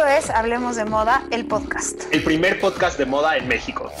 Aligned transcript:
Esto 0.00 0.12
es 0.12 0.30
Hablemos 0.30 0.76
de 0.76 0.86
Moda, 0.86 1.24
el 1.30 1.46
podcast. 1.46 2.04
El 2.10 2.24
primer 2.24 2.58
podcast 2.58 2.96
de 2.96 3.04
moda 3.04 3.36
en 3.36 3.46
México. 3.46 3.92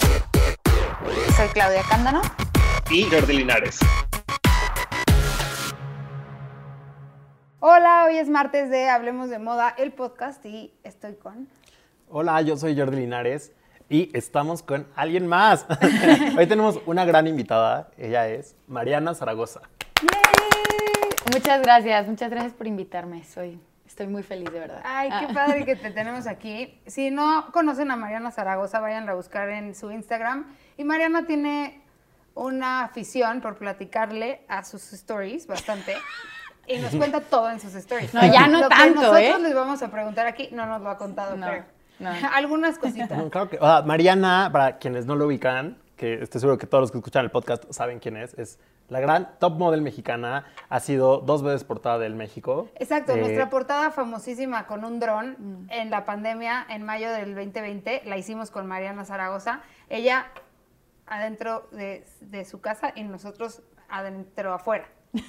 Soy 1.36 1.48
Claudia 1.48 1.82
Cándano. 1.90 2.22
Y 2.90 3.02
Jordi 3.02 3.36
Linares. 3.36 3.80
Hola, 7.58 8.06
hoy 8.06 8.16
es 8.16 8.30
martes 8.30 8.70
de 8.70 8.88
Hablemos 8.88 9.28
de 9.28 9.38
Moda, 9.40 9.74
el 9.76 9.92
podcast, 9.92 10.42
y 10.46 10.72
estoy 10.84 11.16
con... 11.16 11.50
Hola, 12.08 12.40
yo 12.40 12.56
soy 12.56 12.74
Jordi 12.74 12.96
Linares 12.96 13.52
y 13.90 14.08
estamos 14.16 14.62
con 14.62 14.86
alguien 14.96 15.26
más. 15.26 15.66
hoy 16.38 16.46
tenemos 16.46 16.80
una 16.86 17.04
gran 17.04 17.26
invitada, 17.26 17.90
ella 17.98 18.26
es 18.26 18.56
Mariana 18.68 19.12
Zaragoza. 19.14 19.60
Muchas 21.30 21.60
gracias, 21.60 22.08
muchas 22.08 22.30
gracias 22.30 22.54
por 22.54 22.66
invitarme. 22.66 23.22
Soy, 23.22 23.60
estoy 24.00 24.12
muy 24.12 24.22
feliz, 24.22 24.50
de 24.50 24.60
verdad. 24.60 24.80
Ay, 24.82 25.10
qué 25.10 25.26
Ah. 25.28 25.34
padre 25.34 25.64
que 25.66 25.76
te 25.76 25.90
tenemos 25.90 26.26
aquí. 26.26 26.80
Si 26.86 27.10
no 27.10 27.50
conocen 27.52 27.90
a 27.90 27.96
Mariana 27.96 28.30
Zaragoza, 28.30 28.80
vayan 28.80 29.06
a 29.10 29.14
buscar 29.14 29.50
en 29.50 29.74
su 29.74 29.90
Instagram. 29.90 30.46
Y 30.78 30.84
Mariana 30.84 31.26
tiene 31.26 31.82
una 32.34 32.84
afición 32.84 33.42
por 33.42 33.56
platicarle 33.56 34.40
a 34.48 34.64
sus 34.64 34.90
stories 34.94 35.46
bastante. 35.46 35.94
Y 36.66 36.78
nos 36.78 36.94
cuenta 36.94 37.20
todo 37.20 37.50
en 37.50 37.60
sus 37.60 37.74
stories. 37.74 38.14
No, 38.14 38.20
ya 38.22 38.46
no 38.46 38.60
Lo 38.62 38.68
que 38.70 38.74
tanto, 38.74 39.00
nosotros 39.02 39.20
¿eh? 39.20 39.38
les 39.42 39.54
vamos 39.54 39.82
a 39.82 39.90
preguntar 39.90 40.26
aquí, 40.26 40.48
no 40.52 40.64
nos 40.64 40.80
lo 40.80 40.88
ha 40.90 40.96
contado, 40.96 41.36
No, 41.36 41.46
creo. 41.46 41.64
no. 41.98 42.10
Algunas 42.34 42.78
cositas. 42.78 43.18
No, 43.18 43.28
claro 43.28 43.50
que, 43.50 43.56
o 43.58 43.60
sea, 43.60 43.82
Mariana, 43.82 44.48
para 44.50 44.78
quienes 44.78 45.04
no 45.04 45.14
lo 45.16 45.26
ubican, 45.26 45.76
que 45.96 46.22
estoy 46.22 46.40
seguro 46.40 46.56
que 46.56 46.66
todos 46.66 46.80
los 46.82 46.90
que 46.92 46.98
escuchan 46.98 47.24
el 47.24 47.30
podcast 47.30 47.64
saben 47.70 47.98
quién 47.98 48.16
es, 48.16 48.32
es 48.38 48.58
la 48.90 49.00
gran 49.00 49.38
top 49.38 49.54
model 49.58 49.80
mexicana, 49.82 50.44
ha 50.68 50.80
sido 50.80 51.18
dos 51.18 51.42
veces 51.42 51.64
portada 51.64 51.98
del 51.98 52.14
México. 52.14 52.68
Exacto, 52.74 53.12
Eh, 53.12 53.20
nuestra 53.20 53.48
portada 53.48 53.90
famosísima 53.90 54.66
con 54.66 54.84
un 54.84 55.00
dron 55.00 55.66
en 55.70 55.90
la 55.90 56.04
pandemia 56.04 56.66
en 56.68 56.82
mayo 56.82 57.10
del 57.12 57.34
2020 57.34 58.02
la 58.04 58.18
hicimos 58.18 58.50
con 58.50 58.66
Mariana 58.66 59.04
Zaragoza. 59.04 59.62
Ella 59.88 60.26
adentro 61.06 61.68
de, 61.72 62.04
de 62.20 62.44
su 62.44 62.60
casa 62.60 62.92
y 62.94 63.02
nosotros 63.04 63.62
adentro 63.88 64.52
afuera. 64.52 64.86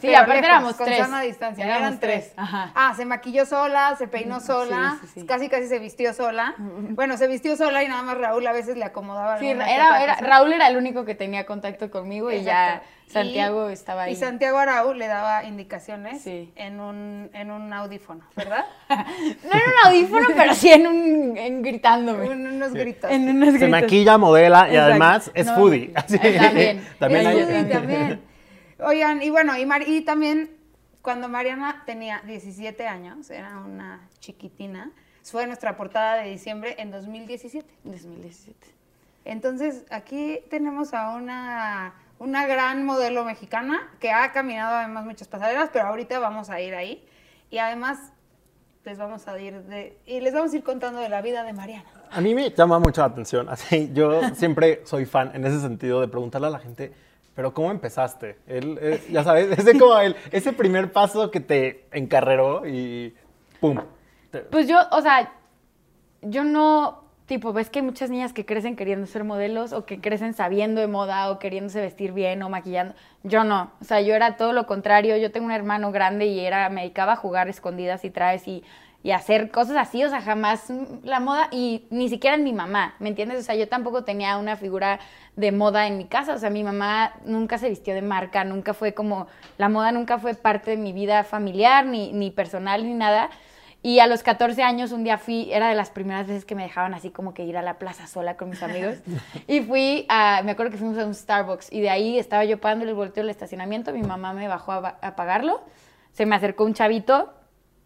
Sí, 0.00 0.06
Pero 0.08 0.16
aparte 0.18 0.34
lejos, 0.40 0.44
éramos 0.48 0.74
con 0.74 0.86
tres. 0.86 0.98
sana 0.98 1.20
distancia. 1.22 1.64
Éramos 1.64 1.80
Eran 1.82 2.00
tres. 2.00 2.20
tres, 2.24 2.34
ajá. 2.36 2.72
Ah, 2.74 2.94
se 2.96 3.04
maquilló 3.04 3.46
sola, 3.46 3.94
se 3.96 4.08
peinó 4.08 4.40
sola, 4.40 4.98
sí, 5.02 5.20
sí. 5.20 5.26
casi 5.26 5.48
casi 5.48 5.66
se 5.68 5.78
vistió 5.78 6.12
sola. 6.14 6.54
Bueno, 6.58 7.16
se 7.16 7.28
vistió 7.28 7.56
sola 7.56 7.84
y 7.84 7.88
nada 7.88 8.02
más 8.02 8.18
Raúl 8.18 8.46
a 8.46 8.52
veces 8.52 8.76
le 8.76 8.84
acomodaba. 8.84 9.38
Sí, 9.38 9.46
era. 9.48 10.16
Raúl 10.20 10.52
era 10.52 10.66
el 10.68 10.76
único 10.76 11.04
que 11.04 11.14
tenía 11.14 11.46
contacto 11.46 11.90
conmigo 11.90 12.30
y 12.32 12.42
ya. 12.42 12.82
Santiago 13.06 13.68
Y- 13.70 13.72
estaba 13.72 14.02
ahí. 14.04 14.12
Y 14.12 14.16
Santiago 14.16 14.58
Araú 14.58 14.94
le 14.94 15.08
daba 15.08 15.42
indicaciones 15.44 16.22
Sí. 16.22 16.52
en, 16.54 16.78
un, 16.78 17.28
en 17.34 17.50
un 17.50 17.72
audífono, 17.72 18.24
¿verdad? 18.36 18.64
No 18.88 18.94
en 19.52 19.62
un 19.66 19.86
audífono, 19.86 20.28
pero 20.36 20.54
sí 20.54 20.70
en 20.72 20.86
un 20.86 21.36
en 21.36 21.60
gritándome. 21.62 22.26
En 22.26 22.46
unos 22.46 22.72
gritos. 22.72 23.10
En 23.10 23.28
unos 23.28 23.46
Se 23.48 23.58
gritos. 23.58 23.68
maquilla, 23.68 24.16
modela 24.16 24.66
y 24.68 24.70
Exacto. 24.70 24.84
además 24.90 25.30
es 25.34 25.46
No. 25.46 25.54
foodie. 25.56 25.92
Así- 25.96 26.18
también. 26.18 26.86
también 27.00 27.26
Es 27.26 27.26
hay- 27.26 27.64
Sí, 27.64 27.70
también. 27.72 28.22
Oigan, 28.82 29.22
y 29.22 29.30
bueno, 29.30 29.56
y, 29.56 29.66
Mar- 29.66 29.86
y 29.88 30.02
también 30.02 30.50
cuando 31.02 31.28
Mariana 31.28 31.82
tenía 31.86 32.22
17 32.26 32.86
años, 32.86 33.30
era 33.30 33.58
una 33.58 34.08
chiquitina, 34.20 34.90
fue 35.22 35.46
nuestra 35.46 35.76
portada 35.76 36.16
de 36.16 36.30
diciembre 36.30 36.74
en 36.78 36.90
2017. 36.90 37.66
2017. 37.84 38.66
Entonces, 39.24 39.84
aquí 39.90 40.40
tenemos 40.50 40.92
a 40.94 41.10
una, 41.14 41.94
una 42.18 42.46
gran 42.46 42.84
modelo 42.84 43.24
mexicana 43.24 43.88
que 44.00 44.10
ha 44.10 44.32
caminado 44.32 44.76
además 44.76 45.04
muchas 45.04 45.28
pasarelas, 45.28 45.70
pero 45.72 45.86
ahorita 45.88 46.18
vamos 46.18 46.50
a 46.50 46.60
ir 46.60 46.74
ahí. 46.74 47.04
Y 47.50 47.58
además 47.58 48.12
les 48.84 48.96
vamos 48.96 49.28
a 49.28 49.38
ir 49.38 49.54
de, 49.64 49.98
y 50.06 50.20
les 50.20 50.32
vamos 50.32 50.52
a 50.52 50.56
ir 50.56 50.62
contando 50.64 51.00
de 51.00 51.08
la 51.10 51.20
vida 51.20 51.44
de 51.44 51.52
Mariana. 51.52 51.84
A 52.10 52.20
mí 52.20 52.34
me 52.34 52.50
llama 52.50 52.78
mucho 52.78 53.02
la 53.02 53.08
atención. 53.08 53.48
Así, 53.50 53.90
yo 53.92 54.20
siempre 54.34 54.80
soy 54.84 55.04
fan 55.04 55.30
en 55.34 55.44
ese 55.44 55.60
sentido 55.60 56.00
de 56.00 56.08
preguntarle 56.08 56.46
a 56.46 56.50
la 56.50 56.58
gente, 56.58 56.92
pero 57.34 57.54
¿cómo 57.54 57.70
empezaste? 57.70 58.38
Él, 58.46 58.78
eh, 58.80 59.02
ya 59.10 59.24
sabes, 59.24 59.50
ese 59.58 59.78
como 59.78 59.98
el, 59.98 60.16
ese 60.30 60.52
primer 60.52 60.92
paso 60.92 61.30
que 61.30 61.40
te 61.40 61.86
encarreró 61.92 62.66
y 62.66 63.14
¡pum! 63.60 63.78
Pues 64.50 64.68
yo, 64.68 64.78
o 64.92 65.02
sea, 65.02 65.32
yo 66.22 66.44
no, 66.44 67.04
tipo, 67.26 67.52
ves 67.52 67.70
que 67.70 67.80
hay 67.80 67.84
muchas 67.84 68.10
niñas 68.10 68.32
que 68.32 68.44
crecen 68.44 68.76
queriendo 68.76 69.06
ser 69.06 69.24
modelos 69.24 69.72
o 69.72 69.84
que 69.86 70.00
crecen 70.00 70.34
sabiendo 70.34 70.80
de 70.80 70.86
moda 70.86 71.30
o 71.30 71.38
queriéndose 71.38 71.80
vestir 71.80 72.12
bien 72.12 72.42
o 72.42 72.48
maquillando. 72.48 72.94
Yo 73.22 73.44
no, 73.44 73.72
o 73.80 73.84
sea, 73.84 74.00
yo 74.00 74.14
era 74.14 74.36
todo 74.36 74.52
lo 74.52 74.66
contrario. 74.66 75.16
Yo 75.16 75.32
tengo 75.32 75.46
un 75.46 75.52
hermano 75.52 75.90
grande 75.92 76.26
y 76.26 76.40
era, 76.40 76.68
me 76.70 76.82
dedicaba 76.82 77.14
a 77.14 77.16
jugar 77.16 77.48
escondidas 77.48 78.04
y 78.04 78.10
traes 78.10 78.46
y, 78.46 78.62
y 79.02 79.12
hacer 79.12 79.50
cosas 79.50 79.76
así, 79.78 80.04
o 80.04 80.10
sea, 80.10 80.20
jamás 80.20 80.70
la 81.04 81.20
moda 81.20 81.48
y 81.50 81.86
ni 81.90 82.08
siquiera 82.10 82.36
en 82.36 82.44
mi 82.44 82.52
mamá, 82.52 82.94
¿me 82.98 83.08
entiendes? 83.08 83.38
O 83.38 83.42
sea, 83.42 83.54
yo 83.54 83.66
tampoco 83.66 84.04
tenía 84.04 84.36
una 84.36 84.56
figura 84.56 85.00
de 85.36 85.52
moda 85.52 85.86
en 85.86 85.96
mi 85.96 86.04
casa, 86.04 86.34
o 86.34 86.38
sea, 86.38 86.50
mi 86.50 86.62
mamá 86.62 87.14
nunca 87.24 87.56
se 87.56 87.70
vistió 87.70 87.94
de 87.94 88.02
marca, 88.02 88.44
nunca 88.44 88.74
fue 88.74 88.92
como, 88.92 89.26
la 89.56 89.70
moda 89.70 89.90
nunca 89.92 90.18
fue 90.18 90.34
parte 90.34 90.72
de 90.72 90.76
mi 90.76 90.92
vida 90.92 91.24
familiar, 91.24 91.86
ni, 91.86 92.12
ni 92.12 92.30
personal, 92.30 92.84
ni 92.86 92.92
nada. 92.92 93.30
Y 93.82 94.00
a 94.00 94.06
los 94.06 94.22
14 94.22 94.62
años 94.62 94.92
un 94.92 95.04
día 95.04 95.16
fui, 95.16 95.50
era 95.50 95.70
de 95.70 95.74
las 95.74 95.88
primeras 95.88 96.26
veces 96.26 96.44
que 96.44 96.54
me 96.54 96.64
dejaban 96.64 96.92
así 96.92 97.08
como 97.08 97.32
que 97.32 97.44
ir 97.44 97.56
a 97.56 97.62
la 97.62 97.78
plaza 97.78 98.06
sola 98.06 98.36
con 98.36 98.50
mis 98.50 98.62
amigos. 98.62 98.96
y 99.48 99.60
fui 99.60 100.04
a, 100.10 100.42
me 100.44 100.50
acuerdo 100.50 100.72
que 100.72 100.76
fuimos 100.76 100.98
a 100.98 101.06
un 101.06 101.14
Starbucks 101.14 101.72
y 101.72 101.80
de 101.80 101.88
ahí 101.88 102.18
estaba 102.18 102.44
yo 102.44 102.60
pagando 102.60 102.84
el 102.84 102.92
volteo 102.92 103.22
del 103.22 103.30
estacionamiento, 103.30 103.94
mi 103.94 104.02
mamá 104.02 104.34
me 104.34 104.46
bajó 104.46 104.72
a, 104.72 104.80
ba- 104.80 104.98
a 105.00 105.16
pagarlo, 105.16 105.62
se 106.12 106.26
me 106.26 106.36
acercó 106.36 106.64
un 106.64 106.74
chavito, 106.74 107.32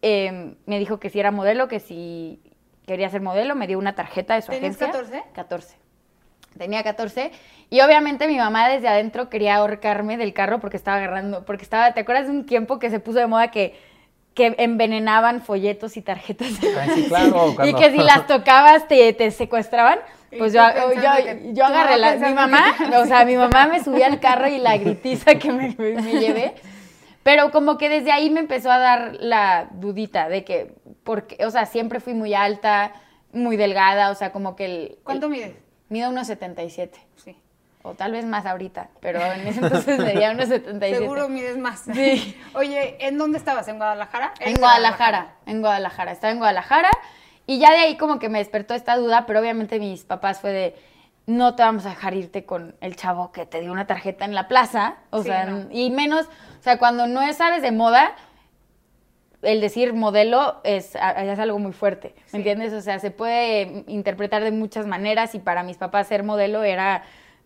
eh, 0.06 0.54
me 0.66 0.78
dijo 0.78 1.00
que 1.00 1.08
si 1.08 1.18
era 1.18 1.30
modelo, 1.30 1.66
que 1.66 1.80
si 1.80 2.38
quería 2.86 3.08
ser 3.08 3.22
modelo, 3.22 3.54
me 3.54 3.66
dio 3.66 3.78
una 3.78 3.94
tarjeta 3.94 4.34
de 4.34 4.42
su 4.42 4.50
¿Tenías 4.52 4.76
agencia. 4.76 4.88
14? 4.92 5.22
14. 5.32 5.76
Tenía 6.58 6.82
14 6.84 7.32
y 7.70 7.80
obviamente 7.80 8.28
mi 8.28 8.36
mamá 8.36 8.68
desde 8.68 8.86
adentro 8.86 9.28
quería 9.30 9.56
ahorcarme 9.56 10.16
del 10.18 10.32
carro 10.34 10.60
porque 10.60 10.76
estaba 10.76 10.98
agarrando, 10.98 11.44
porque 11.46 11.64
estaba, 11.64 11.92
¿te 11.94 12.00
acuerdas 12.00 12.26
de 12.26 12.32
un 12.32 12.44
tiempo 12.46 12.78
que 12.78 12.90
se 12.90 13.00
puso 13.00 13.18
de 13.18 13.26
moda 13.26 13.50
que, 13.50 13.74
que 14.34 14.54
envenenaban 14.58 15.40
folletos 15.40 15.96
y 15.96 16.02
tarjetas? 16.02 16.48
Ay, 16.78 16.90
sí, 16.94 17.04
claro, 17.08 17.56
y 17.64 17.72
que 17.74 17.90
si 17.90 17.96
las 17.98 18.26
tocabas 18.28 18.86
te, 18.86 19.12
te 19.14 19.30
secuestraban. 19.30 19.98
Pues 20.36 20.52
yo, 20.52 20.60
yo, 20.96 21.52
yo 21.52 21.64
agarré 21.64 21.96
la, 21.96 22.16
mi 22.16 22.34
mamá, 22.34 22.64
o 23.00 23.04
sea, 23.06 23.24
mi 23.24 23.36
mamá 23.36 23.66
me 23.68 23.82
subía 23.82 24.06
al 24.06 24.18
carro 24.20 24.48
y 24.48 24.58
la 24.58 24.76
gritiza 24.76 25.36
que 25.36 25.50
me, 25.52 25.74
me- 25.78 26.02
me 26.02 26.12
llevé. 26.20 26.54
Pero 27.24 27.50
como 27.50 27.76
que 27.78 27.88
desde 27.88 28.12
ahí 28.12 28.30
me 28.30 28.38
empezó 28.40 28.70
a 28.70 28.78
dar 28.78 29.16
la 29.18 29.68
dudita 29.72 30.28
de 30.28 30.44
que, 30.44 30.74
porque, 31.02 31.44
o 31.44 31.50
sea, 31.50 31.66
siempre 31.66 31.98
fui 31.98 32.14
muy 32.14 32.34
alta, 32.34 32.92
muy 33.32 33.56
delgada, 33.56 34.10
o 34.10 34.14
sea, 34.14 34.30
como 34.30 34.54
que 34.54 34.64
el... 34.66 34.98
¿Cuánto 35.02 35.26
el- 35.26 35.32
mides? 35.32 35.56
Mido 35.88 36.10
unos 36.10 36.26
77, 36.28 36.98
Sí. 37.16 37.36
o 37.82 37.92
tal 37.94 38.12
vez 38.12 38.24
más 38.24 38.46
ahorita, 38.46 38.88
pero 39.00 39.20
en 39.20 39.46
ese 39.46 39.60
entonces 39.60 39.98
medía 39.98 40.30
unos 40.30 40.48
77. 40.48 40.98
Seguro 40.98 41.28
mides 41.28 41.58
más. 41.58 41.80
Sí. 41.92 42.36
Oye, 42.54 42.96
¿en 43.06 43.18
dónde 43.18 43.38
estabas? 43.38 43.68
¿En 43.68 43.76
Guadalajara? 43.78 44.32
¿Eres 44.36 44.48
En 44.48 44.54
de 44.54 44.60
Guadalajara, 44.60 45.34
en 45.46 45.60
Guadalajara. 45.60 46.12
Estaba 46.12 46.30
en 46.32 46.38
Guadalajara 46.38 46.90
y 47.46 47.58
ya 47.58 47.70
de 47.72 47.78
ahí 47.78 47.96
como 47.96 48.18
que 48.18 48.28
me 48.30 48.38
despertó 48.38 48.74
esta 48.74 48.96
duda, 48.96 49.24
pero 49.26 49.40
obviamente 49.40 49.78
mis 49.78 50.04
papás 50.04 50.40
fue 50.40 50.52
de, 50.52 50.74
no 51.26 51.54
te 51.54 51.62
vamos 51.62 51.86
a 51.86 51.90
dejar 51.90 52.14
irte 52.14 52.44
con 52.44 52.74
el 52.80 52.96
chavo 52.96 53.32
que 53.32 53.46
te 53.46 53.60
dio 53.60 53.72
una 53.72 53.86
tarjeta 53.86 54.24
en 54.24 54.34
la 54.34 54.46
plaza, 54.48 54.96
o 55.10 55.22
Sí, 55.22 55.28
sea, 55.28 55.46
no. 55.46 55.66
y 55.70 55.90
menos, 55.90 56.26
o 56.26 56.62
sea, 56.62 56.78
cuando 56.78 57.06
no 57.06 57.20
sabes 57.32 57.62
de 57.62 57.72
moda, 57.72 58.12
el 59.42 59.60
decir 59.60 59.92
modelo 59.92 60.60
es, 60.64 60.96
algo 60.96 61.58
muy 61.58 61.72
fuerte, 61.72 62.14
¿me 62.16 62.22
Sí. 62.30 62.36
entiendes? 62.38 62.72
O 62.72 62.80
sea, 62.80 62.98
se 62.98 63.10
puede 63.10 63.84
interpretar 63.88 64.42
de 64.42 64.50
muchas 64.50 64.86
maneras 64.86 65.34
y 65.34 65.38
para 65.38 65.62
mis 65.62 65.76
papás 65.76 66.06
ser 66.08 66.22
modelo 66.24 66.62
era, 66.62 67.02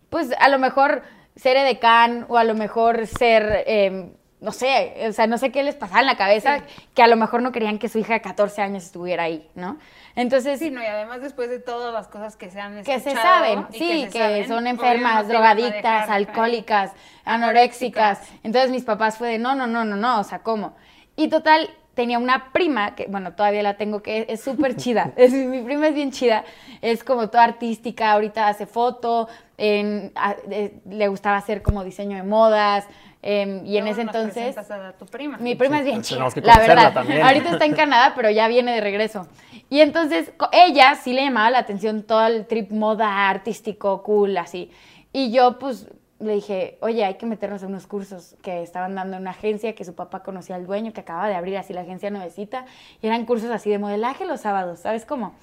pues, 0.09 0.29
a 0.39 0.49
lo 0.49 0.59
mejor 0.59 1.03
ser 1.35 1.57
edecán 1.57 2.25
o 2.29 2.37
a 2.37 2.43
lo 2.43 2.55
mejor 2.55 3.05
ser, 3.07 3.63
eh, 3.67 4.11
no 4.41 4.51
sé, 4.53 4.93
o 5.09 5.11
sea, 5.11 5.27
no 5.27 5.37
sé 5.37 5.51
qué 5.51 5.63
les 5.63 5.75
pasaba 5.75 5.99
en 5.99 6.05
la 6.07 6.15
cabeza, 6.17 6.59
Sí. 6.59 6.63
que 6.95 7.01
a 7.03 7.07
lo 7.07 7.17
mejor 7.17 7.41
no 7.41 7.51
querían 7.51 7.79
que 7.79 7.89
su 7.89 7.99
hija 7.99 8.13
de 8.13 8.21
14 8.21 8.61
años 8.61 8.85
estuviera 8.85 9.23
ahí, 9.23 9.49
¿no? 9.55 9.77
Entonces, 10.15 10.59
Sí, 10.59 10.69
no, 10.71 10.81
y 10.81 10.85
además 10.85 11.21
después 11.21 11.49
de 11.49 11.59
todas 11.59 11.93
las 11.93 12.07
cosas 12.07 12.35
que 12.35 12.49
se 12.49 12.59
han 12.59 12.77
que 12.83 12.99
se 12.99 13.11
escuchado 13.11 13.21
saben, 13.21 13.65
sí, 13.71 14.07
que, 14.11 14.19
saben, 14.19 14.47
son 14.47 14.67
enfermas, 14.67 15.23
no 15.23 15.29
drogadictas, 15.29 15.73
dejar, 16.07 16.11
alcohólicas, 16.11 16.91
Anoréxicas. 17.25 18.19
anoréxicas. 18.19 18.21
Entonces 18.43 18.71
mis 18.71 18.83
papás 18.83 19.17
fue 19.17 19.29
de, 19.29 19.37
no, 19.39 19.55
no, 19.55 19.67
no, 19.67 19.85
no, 19.85 19.95
no, 19.95 20.19
o 20.19 20.23
sea, 20.23 20.39
¿cómo? 20.39 20.75
Y 21.15 21.27
total, 21.29 21.69
tenía 21.93 22.17
una 22.17 22.51
prima, 22.51 22.95
que 22.95 23.05
bueno, 23.07 23.33
todavía 23.33 23.61
la 23.61 23.75
tengo, 23.75 24.01
que 24.01 24.25
es 24.29 24.41
súper 24.41 24.75
chida. 24.75 25.11
Es, 25.17 25.31
mi 25.33 25.61
prima 25.61 25.87
es 25.87 25.93
bien 25.93 26.11
chida, 26.11 26.43
es 26.81 27.03
como 27.03 27.29
toda 27.29 27.43
artística, 27.43 28.11
ahorita 28.11 28.47
hace 28.47 28.65
foto, 28.65 29.27
en- 29.57 30.11
a- 30.15 30.35
eh, 30.49 30.79
le 30.89 31.07
gustaba 31.07 31.37
hacer 31.37 31.61
como 31.61 31.83
diseño 31.83 32.15
de 32.17 32.23
modas, 32.23 32.87
em, 33.21 33.65
y 33.65 33.77
en 33.77 33.87
ese 33.87 34.01
entonces... 34.01 34.57
a 34.57 34.93
tu 34.93 35.05
prima. 35.07 35.37
Mi 35.39 35.55
prima 35.55 35.79
es 35.79 35.85
bien 35.85 36.01
chida, 36.01 36.25
la 36.41 36.57
verdad. 36.57 36.93
también. 36.93 37.21
Ahorita 37.21 37.49
está 37.51 37.65
en 37.65 37.73
Canadá, 37.75 38.13
pero 38.15 38.29
ya 38.29 38.47
viene 38.47 38.73
de 38.73 38.79
regreso. 38.81 39.27
Y 39.69 39.81
entonces, 39.81 40.31
ella 40.51 40.95
sí 40.95 41.13
le 41.13 41.23
llamaba 41.23 41.49
la 41.51 41.59
atención 41.59 42.03
todo 42.03 42.25
el 42.25 42.47
trip 42.47 42.71
moda 42.71 43.29
artístico, 43.29 44.01
cool, 44.03 44.35
así. 44.37 44.71
Y 45.13 45.31
yo, 45.31 45.59
pues, 45.59 45.87
le 46.19 46.33
dije, 46.33 46.77
oye, 46.81 47.05
hay 47.05 47.13
que 47.15 47.25
meternos 47.25 47.63
a 47.63 47.67
unos 47.67 47.87
cursos 47.87 48.35
que 48.41 48.61
estaban 48.63 48.95
dando 48.95 49.15
en 49.17 49.21
una 49.21 49.31
agencia, 49.31 49.73
que 49.75 49.85
su 49.85 49.95
papá 49.95 50.21
conocía 50.23 50.55
al 50.55 50.65
dueño, 50.65 50.91
que 50.91 51.01
acaba 51.01 51.27
de 51.29 51.35
abrir 51.35 51.57
así 51.57 51.71
la 51.73 51.81
agencia 51.81 52.09
nuevecita, 52.09 52.65
y 53.01 53.07
eran 53.07 53.25
cursos 53.25 53.49
así 53.51 53.69
de 53.69 53.77
modelaje 53.79 54.25
los 54.25 54.41
sábados, 54.41 54.79
¿sabes 54.79 55.05
cómo? 55.05 55.33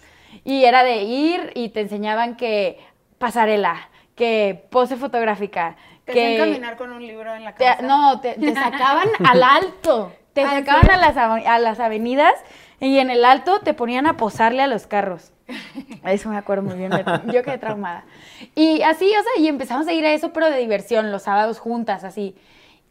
Y 0.45 0.65
era 0.65 0.83
de 0.83 1.03
ir 1.05 1.53
y 1.55 1.71
te 1.71 1.81
enseñaban 1.81 2.37
que 2.37 2.79
pasarela, 3.19 3.89
que 4.17 4.67
pose 4.71 4.97
fotográfica, 4.97 5.77
Te 6.05 6.13
que... 6.13 6.37
caminar 6.39 6.77
con 6.77 6.93
un 6.93 7.07
libro 7.07 7.35
en 7.35 7.45
la 7.45 7.55
Te- 7.55 7.65
cabeza. 7.65 7.83
no, 7.83 8.21
te, 8.21 8.35
te 8.35 8.55
sacaban 8.55 9.09
al 9.27 9.43
alto. 9.43 10.13
Te 10.33 10.43
Ah, 10.45 10.59
¿en 10.59 10.67
sacaban 10.67 10.91
a 10.91 10.97
las, 10.99 11.17
a 11.17 11.59
las 11.59 11.81
avenidas 11.81 12.35
y 12.81 12.99
en 12.99 13.11
el 13.11 13.25
alto 13.25 13.61
te 13.61 13.75
ponían 13.75 14.07
a 14.07 14.17
posarle 14.17 14.63
a 14.63 14.67
los 14.67 14.87
carros. 14.87 15.33
Eso 16.05 16.29
me 16.29 16.37
acuerdo 16.37 16.63
muy 16.63 16.77
bien. 16.77 16.91
Yo 17.33 17.43
quedé 17.43 17.59
traumada. 17.59 18.05
Y 18.55 18.83
así, 18.83 19.07
o 19.07 19.23
sea, 19.23 19.43
y 19.43 19.49
empezamos 19.49 19.87
a 19.87 19.93
ir 19.93 20.05
a 20.05 20.13
eso, 20.13 20.33
pero 20.33 20.51
de 20.51 20.59
diversión, 20.59 21.11
los 21.11 21.23
sábados 21.23 21.59
juntas, 21.59 22.05
así. 22.05 22.37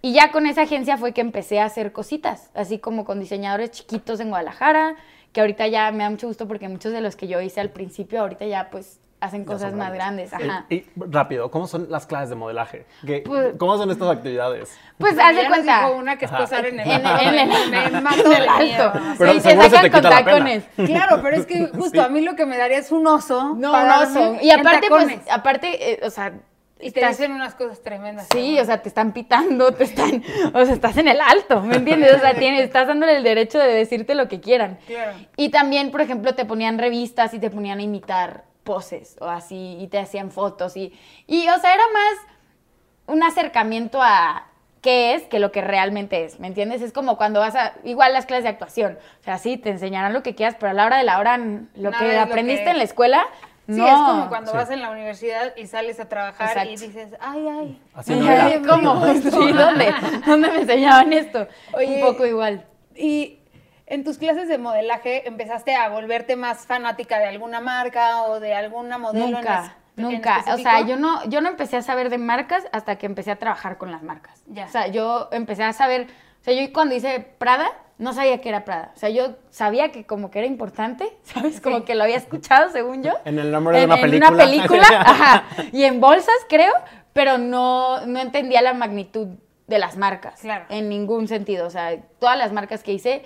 Y 0.02 0.14
ya 0.14 0.32
con 0.32 0.48
esa 0.48 0.64
agencia 0.64 0.98
fue 0.98 1.14
que 1.14 1.22
empecé 1.22 1.60
a 1.60 1.66
hacer 1.66 1.92
cositas, 1.92 2.50
así 2.56 2.80
como 2.80 3.06
con 3.06 3.20
diseñadores 3.20 3.72
chiquitos 3.72 4.20
en 4.20 4.30
Guadalajara, 4.30 4.96
que 5.34 5.42
ahorita 5.42 5.68
ya 5.68 5.92
me 5.92 6.04
da 6.04 6.10
mucho 6.10 6.28
gusto 6.28 6.48
porque 6.48 6.70
muchos 6.70 6.94
de 6.94 7.02
los 7.02 7.16
que 7.16 7.28
yo 7.28 7.42
hice 7.42 7.62
al 7.62 7.70
principio, 7.70 8.22
ahorita 8.22 8.46
ya 8.46 8.70
pues 8.70 9.00
hacen 9.22 9.44
cosas 9.46 9.74
más 9.74 9.92
grandes. 9.94 10.32
Ajá. 10.34 10.66
Y, 10.70 10.76
y, 10.76 10.86
rápido, 11.10 11.50
¿cómo 11.50 11.68
son 11.68 11.88
las 11.90 12.06
clases 12.06 12.30
de 12.30 12.36
modelaje? 12.36 12.86
¿Qué- 13.06 13.24
Pues- 13.26 13.56
¿Cómo 13.58 13.78
son 13.78 13.90
estas 13.90 14.10
actividades? 14.10 14.78
Pues 15.00 15.16
Ya 15.16 15.30
haz 15.30 15.36
de 15.36 15.48
cuenta. 15.48 15.80
dijo 15.88 15.98
una 15.98 16.18
que 16.18 16.26
es 16.26 16.32
posar 16.32 16.66
en 16.66 16.80
el, 16.80 16.88
En, 16.92 17.06
en 17.06 17.06
el, 17.08 17.40
en 17.40 17.74
el 17.74 17.96
en 17.96 18.34
el 18.34 18.48
alto. 18.50 19.00
Pero 19.18 19.34
Sí, 19.34 19.40
se 19.40 19.50
sacan 19.56 19.70
te 19.82 19.92
con 19.92 20.00
quita 20.02 20.10
la 20.10 20.18
pena. 20.18 20.26
tacones. 20.32 20.64
Claro, 20.76 21.20
pero 21.24 21.38
es 21.38 21.46
que 21.46 21.66
justo 21.74 21.90
Sí. 21.92 22.00
a 22.00 22.10
mí 22.10 22.22
lo 22.22 22.36
que 22.36 22.46
me 22.46 22.58
daría 22.58 22.78
es 22.78 22.92
un 22.92 23.08
oso. 23.08 23.56
No, 23.56 23.72
no 23.86 24.14
son. 24.14 24.38
Y 24.44 24.52
aparte, 24.52 24.88
pues, 24.90 25.08
aparte, 25.32 25.94
eh, 25.94 26.00
o 26.06 26.10
sea, 26.12 26.34
Y 26.80 26.92
te 26.92 27.00
estás- 27.00 27.18
dicen 27.18 27.32
unas 27.32 27.56
cosas 27.56 27.82
tremendas. 27.82 28.28
Sí, 28.32 28.60
o 28.60 28.66
sea, 28.66 28.82
te 28.82 28.90
están 28.90 29.14
pitando, 29.14 29.72
te 29.72 29.86
están, 29.86 30.22
o 30.54 30.66
sea, 30.66 30.74
estás 30.74 30.98
en 30.98 31.08
el 31.08 31.20
alto, 31.22 31.62
¿me 31.62 31.78
entiendes? 31.78 32.14
O 32.16 32.20
sea, 32.20 32.36
tienes, 32.36 32.62
estás 32.64 32.88
dándole 32.88 33.16
el 33.18 33.24
derecho 33.24 33.58
de 33.60 33.70
decirte 33.74 34.14
lo 34.14 34.28
que 34.28 34.40
quieran. 34.42 34.78
Claro. 34.86 35.14
Y 35.38 35.50
también, 35.50 35.90
por 35.90 36.02
ejemplo, 36.02 36.36
te 36.36 36.46
ponían 36.46 36.78
revistas 36.78 37.34
y 37.34 37.40
te 37.40 37.50
ponían 37.50 37.80
a 37.80 37.82
imitar 37.82 38.44
poses 38.66 39.16
o 39.22 39.28
así, 39.30 39.78
y 39.80 39.88
te 39.88 39.98
hacían 40.00 40.32
fotos 40.32 40.76
y, 40.76 40.92
y 41.28 41.48
o 41.48 41.58
sea, 41.60 41.74
era 41.74 41.84
más 41.94 43.16
un 43.16 43.24
acercamiento 43.24 44.02
a 44.02 44.48
qué 44.82 45.14
es 45.14 45.24
que 45.24 45.40
lo 45.40 45.52
que 45.52 45.62
realmente 45.62 46.26
es, 46.26 46.40
¿me 46.40 46.48
entiendes? 46.48 46.82
Es 46.82 46.92
como 46.92 47.18
cuando 47.18 47.40
vas 47.40 47.56
a, 47.56 47.74
igual 47.86 48.12
las 48.12 48.26
clases 48.26 48.44
de 48.44 48.50
actuación, 48.50 48.98
o 49.22 49.24
sea, 49.24 49.38
sí, 49.38 49.58
te 49.58 49.70
enseñarán 49.70 50.12
lo 50.14 50.22
que 50.24 50.36
quieras, 50.36 50.58
pero 50.60 50.72
a 50.72 50.74
la 50.74 50.86
hora 50.86 50.98
de 50.98 51.04
la 51.06 51.20
hora, 51.20 51.38
lo 51.38 51.92
Nada 51.92 51.98
que 52.00 52.14
lo 52.14 52.20
aprendiste 52.22 52.66
que 52.66 52.72
en 52.72 52.78
la 52.78 52.84
es. 52.84 52.90
escuela, 52.90 53.26
Sí, 53.68 53.72
no. 53.78 53.88
es 53.88 53.94
como 53.94 54.30
cuando 54.30 54.52
Sí. 54.52 54.58
vas 54.58 54.70
en 54.70 54.82
la 54.84 54.92
universidad 54.92 55.56
y 55.56 55.66
sales 55.66 56.00
a 56.00 56.08
trabajar 56.08 56.68
y 56.68 56.78
dices, 56.78 57.16
ay, 57.20 57.48
ay. 57.48 57.82
Así 57.96 58.14
no 58.14 58.30
ay, 58.30 58.62
¿Cómo? 58.68 59.04
Sí, 59.16 59.52
¿dónde? 59.54 59.92
¿Dónde 60.28 60.52
me 60.52 60.60
enseñaban 60.60 61.12
esto? 61.14 61.48
Oye, 61.74 61.96
Un 61.96 62.12
poco 62.12 62.28
igual. 62.28 62.64
Y 62.96 63.40
en 63.88 64.04
tus 64.04 64.18
clases 64.18 64.48
de 64.48 64.58
modelaje 64.58 65.28
empezaste 65.28 65.76
a 65.76 65.90
volverte 65.90 66.36
más 66.36 66.66
fanática 66.66 67.20
de 67.20 67.26
alguna 67.26 67.62
marca 67.62 68.24
o 68.24 68.40
de 68.40 68.54
alguna 68.56 68.98
modelo 68.98 69.26
en 69.26 69.32
Nunca, 69.34 69.76
en 69.98 70.04
nunca. 70.04 70.44
O 70.54 70.58
sea, 70.58 70.82
yo 70.82 70.98
no, 70.98 71.24
yo 71.26 71.42
no 71.42 71.50
empecé 71.50 71.78
a 71.78 71.82
saber 71.82 72.10
de 72.10 72.18
marcas 72.18 72.64
hasta 72.72 72.98
que 72.98 73.06
empecé 73.06 73.32
a 73.32 73.36
trabajar 73.38 73.78
con 73.78 73.92
las 73.92 74.02
marcas. 74.04 74.42
Ya. 74.48 74.66
O 74.66 74.70
sea, 74.70 74.88
yo 74.88 75.30
empecé 75.32 75.64
a 75.64 75.74
saber, 75.74 76.08
o 76.42 76.44
sea, 76.44 76.54
yo 76.54 76.72
cuando 76.74 76.96
hice 76.96 77.20
Prada, 77.38 77.72
no 77.98 78.12
sabía 78.12 78.42
que 78.42 78.50
era 78.50 78.66
Prada. 78.66 78.92
O 78.96 79.00
sea, 79.00 79.10
yo 79.10 79.36
sabía 79.52 79.92
que 79.92 80.06
como 80.06 80.32
que 80.32 80.40
era 80.40 80.48
importante, 80.48 81.08
¿sabes? 81.24 81.62
Como 81.62 81.78
Sí. 81.78 81.84
que 81.86 81.96
lo 81.96 82.04
había 82.04 82.18
escuchado, 82.18 82.72
según 82.72 83.04
yo. 83.04 83.14
En 83.24 83.40
el 83.40 83.52
nombre 83.52 83.78
de 83.78 83.84
En- 83.84 83.90
una 83.92 83.96
en 84.00 84.02
película. 84.02 84.30
una 84.32 84.38
película, 84.44 84.88
ajá. 85.02 85.44
Y 85.72 85.84
en 85.84 86.02
bolsas, 86.02 86.36
creo, 86.50 86.74
pero 87.14 87.38
no, 87.38 88.06
no 88.08 88.20
entendía 88.20 88.62
la 88.62 88.74
magnitud 88.74 89.28
de 89.68 89.80
las 89.80 89.96
marcas. 89.96 90.42
Claro. 90.42 90.66
En 90.70 90.90
ningún 90.90 91.28
sentido. 91.28 91.66
O 91.66 91.70
sea, 91.70 91.96
todas 92.20 92.38
las 92.38 92.52
marcas 92.52 92.84
que 92.84 92.92
hice, 92.92 93.24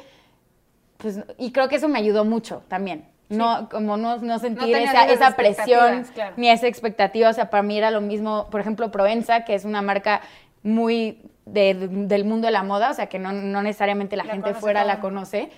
pues, 0.99 1.19
y 1.37 1.51
creo 1.51 1.67
que 1.67 1.77
eso 1.77 1.87
me 1.87 1.97
ayudó 1.97 2.23
mucho 2.25 2.61
también. 2.67 3.05
No, 3.29 3.69
como 3.69 3.95
no, 3.95 4.17
no 4.17 4.39
sentir 4.39 4.71
tenías 4.71 4.91
esa, 4.93 5.05
esa 5.05 5.35
presión 5.35 6.03
claro. 6.15 6.33
ni 6.35 6.49
esa 6.49 6.65
expectativa. 6.67 7.29
O 7.29 7.33
sea, 7.33 7.49
para 7.51 7.61
mí 7.63 7.77
era 7.77 7.91
lo 7.91 8.01
mismo, 8.01 8.47
por 8.49 8.59
ejemplo, 8.59 8.89
Provenza, 8.91 9.45
que 9.45 9.53
es 9.53 9.65
una 9.65 9.81
marca 9.83 10.21
muy 10.63 11.21
de- 11.45 11.75
del 11.89 12.25
mundo 12.25 12.47
de 12.47 12.51
la 12.51 12.63
moda, 12.63 12.89
o 12.89 12.93
sea, 12.95 13.05
que 13.07 13.19
no, 13.19 13.31
no 13.31 13.61
necesariamente 13.61 14.15
la, 14.17 14.23
La 14.23 14.31
gente 14.33 14.53
fuera 14.55 14.83
la 14.83 14.99
conoce. 14.99 15.51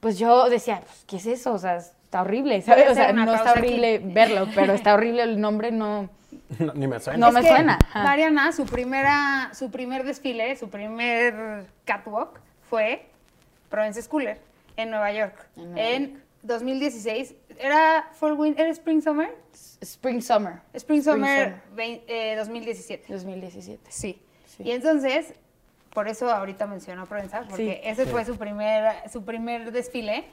Pues 0.00 0.18
yo 0.18 0.48
decía, 0.50 0.80
pues, 0.84 1.04
¿qué 1.06 1.16
es 1.16 1.26
eso? 1.26 1.52
O 1.52 1.58
sea, 1.58 1.76
está 1.76 2.22
horrible, 2.22 2.60
¿sabes? 2.60 2.90
O 2.90 2.94
sea, 2.94 3.12
no 3.12 3.22
está 3.22 3.36
pausa 3.36 3.50
aquí. 3.52 3.58
horrible 3.60 4.00
verlo, 4.04 4.48
pero 4.54 4.72
está 4.72 4.94
horrible 4.94 5.22
el 5.22 5.40
nombre, 5.40 5.70
no. 5.70 6.08
No, 6.58 6.72
ni 6.74 6.86
me 6.88 6.98
suena. 6.98 7.18
No 7.18 7.28
Es 7.28 7.34
me 7.34 7.40
que 7.42 7.48
suena. 7.48 7.78
Mariana, 7.94 8.50
su 8.52 8.66
primera, 8.66 9.50
su 9.54 9.70
primer 9.70 10.02
desfile, 10.04 10.56
su 10.56 10.68
primer 10.70 11.66
catwalk 11.84 12.40
fue 12.68 13.06
Provence 13.70 14.02
Schooler 14.02 14.38
en 14.76 14.90
Nueva 14.90 15.12
York. 15.12 15.46
En 15.56 15.72
Nueva 15.72 15.88
En 15.88 16.22
2016. 16.42 17.34
¿Era 17.58 18.10
Fall 18.18 18.32
Winter, 18.32 18.64
era 18.64 18.72
Spring 18.72 19.00
Summer? 19.02 19.34
Spring 19.80 20.20
Summer. 20.22 20.54
Spring 20.74 21.02
Summer, 21.02 21.44
Summer. 21.44 21.62
vein- 21.74 22.02
eh, 22.08 22.34
2017. 22.36 23.12
2017. 23.12 23.80
Sí. 23.90 24.20
Sí. 24.46 24.62
Y 24.64 24.72
entonces, 24.72 25.34
por 25.92 26.08
eso 26.08 26.30
ahorita 26.30 26.66
mencionó 26.66 27.06
Provenza, 27.06 27.42
porque 27.48 27.80
Sí. 27.82 27.88
ese 27.88 28.06
fue 28.06 28.24
su 28.24 28.36
primer, 28.36 28.92
su 29.12 29.24
primer 29.24 29.70
desfile. 29.72 30.24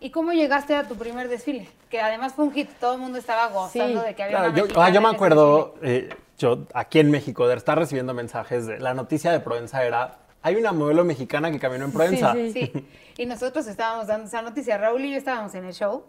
¿Y 0.00 0.10
cómo 0.10 0.32
llegaste 0.32 0.74
a 0.74 0.88
tu 0.88 0.96
primer 0.96 1.28
desfile? 1.28 1.68
Que 1.88 2.00
además 2.00 2.34
fue 2.34 2.44
un 2.46 2.52
hit, 2.52 2.68
todo 2.80 2.94
el 2.94 3.00
mundo 3.00 3.18
estaba 3.18 3.46
gozando 3.48 4.00
Sí. 4.00 4.06
de 4.08 4.14
que 4.16 4.22
había 4.24 4.38
Claro, 4.38 4.52
una 4.52 4.58
yo, 4.66 4.80
ah, 4.82 4.90
yo 4.90 5.00
me 5.00 5.08
acuerdo, 5.10 5.74
eh, 5.82 6.08
yo 6.38 6.66
aquí 6.74 6.98
en 6.98 7.10
México, 7.12 7.46
de 7.46 7.54
estar 7.54 7.78
recibiendo 7.78 8.12
mensajes 8.12 8.66
de 8.66 8.80
la 8.80 8.94
noticia 8.94 9.30
de 9.30 9.38
Provenza 9.38 9.84
era, 9.84 10.18
hay 10.42 10.56
una 10.56 10.72
modelo 10.72 11.04
mexicana 11.04 11.52
que 11.52 11.60
caminó 11.60 11.84
en 11.84 11.92
Provenza. 11.92 12.32
sí. 12.32 12.52
Sí, 12.52 12.72
y 13.16 13.26
nosotros 13.26 13.66
estábamos 13.66 14.06
dando 14.06 14.26
esa 14.26 14.42
noticia. 14.42 14.78
Raúl 14.78 15.04
y 15.04 15.12
yo 15.12 15.18
estábamos 15.18 15.54
en 15.54 15.64
el 15.64 15.74
show 15.74 16.04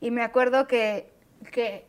y 0.00 0.10
me 0.10 0.22
acuerdo 0.22 0.66
que, 0.66 1.12
que 1.52 1.86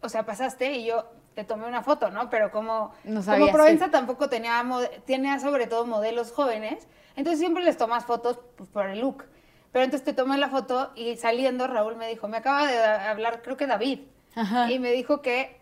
o 0.00 0.08
sea, 0.08 0.24
pasaste 0.24 0.72
y 0.72 0.86
yo 0.86 1.06
te 1.34 1.44
tomé 1.44 1.66
una 1.66 1.82
foto, 1.82 2.10
¿no? 2.10 2.30
Pero 2.30 2.50
como, 2.50 2.92
No 3.04 3.22
sabía, 3.22 3.40
como 3.40 3.52
Provenza 3.52 3.86
sí. 3.86 3.90
tampoco 3.90 4.28
tenía, 4.28 4.64
tenía 5.04 5.38
sobre 5.38 5.66
todo 5.66 5.84
modelos 5.86 6.32
jóvenes, 6.32 6.88
entonces 7.14 7.38
siempre 7.38 7.62
les 7.62 7.76
tomas 7.76 8.04
fotos 8.06 8.38
pues, 8.56 8.70
por 8.70 8.86
el 8.86 9.00
look. 9.00 9.24
Pero 9.72 9.84
entonces 9.84 10.04
te 10.06 10.14
tomé 10.14 10.38
la 10.38 10.48
foto 10.48 10.92
y 10.94 11.16
saliendo 11.16 11.66
Raúl 11.66 11.96
me 11.96 12.08
dijo, 12.08 12.28
me 12.28 12.38
acaba 12.38 12.66
de 12.66 12.78
hablar, 12.82 13.42
creo 13.42 13.58
que 13.58 13.66
David, 13.66 14.00
Ajá. 14.34 14.70
y 14.70 14.78
me 14.78 14.90
dijo 14.92 15.20
que 15.20 15.60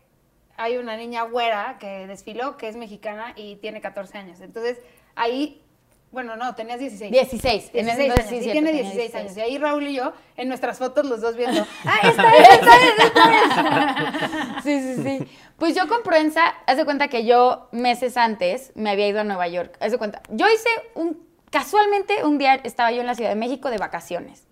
hay 0.57 0.77
una 0.77 0.97
niña 0.97 1.23
güera 1.23 1.79
que 1.81 2.07
desfiló, 2.07 2.57
que 2.57 2.69
es 2.69 2.77
mexicana 2.77 3.33
y 3.35 3.57
tiene 3.57 3.81
14 3.81 4.19
años. 4.19 4.41
Entonces, 4.41 4.79
ahí, 5.17 5.64
bueno, 6.15 6.37
no, 6.37 6.55
tenías 6.55 6.79
16. 6.79 7.11
16. 7.11 7.71
En 7.75 7.87
16 7.87 7.93
ese 7.93 8.03
años. 8.03 8.31
17, 8.31 8.53
tiene 8.53 8.71
tenía 8.71 8.83
16 8.83 9.15
años. 9.17 9.37
Y 9.37 9.41
ahí 9.41 9.59
Raúl 9.59 9.87
y 9.89 9.95
yo, 9.95 10.13
en 10.37 10.49
nuestras 10.49 10.79
fotos, 10.79 11.05
los 11.05 11.21
dos 11.21 11.37
viendo, 11.37 11.61
¡ah, 11.85 11.99
esta 12.05 12.35
¡Esta 12.35 12.37
es! 12.37 12.49
es, 12.49 13.05
esta 13.05 13.97
es! 14.57 14.63
Sí, 14.65 14.81
sí, 14.81 15.03
sí. 15.03 15.29
Pues 15.59 15.75
yo 15.75 15.87
con 15.89 16.03
Provenza, 16.03 16.55
haz 16.67 16.77
de 16.77 16.85
cuenta 16.85 17.09
que 17.09 17.27
yo 17.27 17.69
meses 17.73 18.17
antes 18.17 18.73
me 18.75 18.91
había 18.91 19.09
ido 19.09 19.21
a 19.21 19.25
Nueva 19.25 19.47
York. 19.49 19.77
Haz 19.81 19.93
de 19.93 19.99
cuenta, 19.99 20.23
yo 20.31 20.47
hice 20.49 20.69
un, 20.95 21.19
casualmente 21.51 22.25
un 22.25 22.39
día 22.39 22.55
estaba 22.55 22.93
yo 22.93 23.01
en 23.01 23.07
la 23.07 23.15
Ciudad 23.15 23.31
de 23.31 23.37
México 23.37 23.71
de 23.71 23.79
vacaciones. 23.79 24.47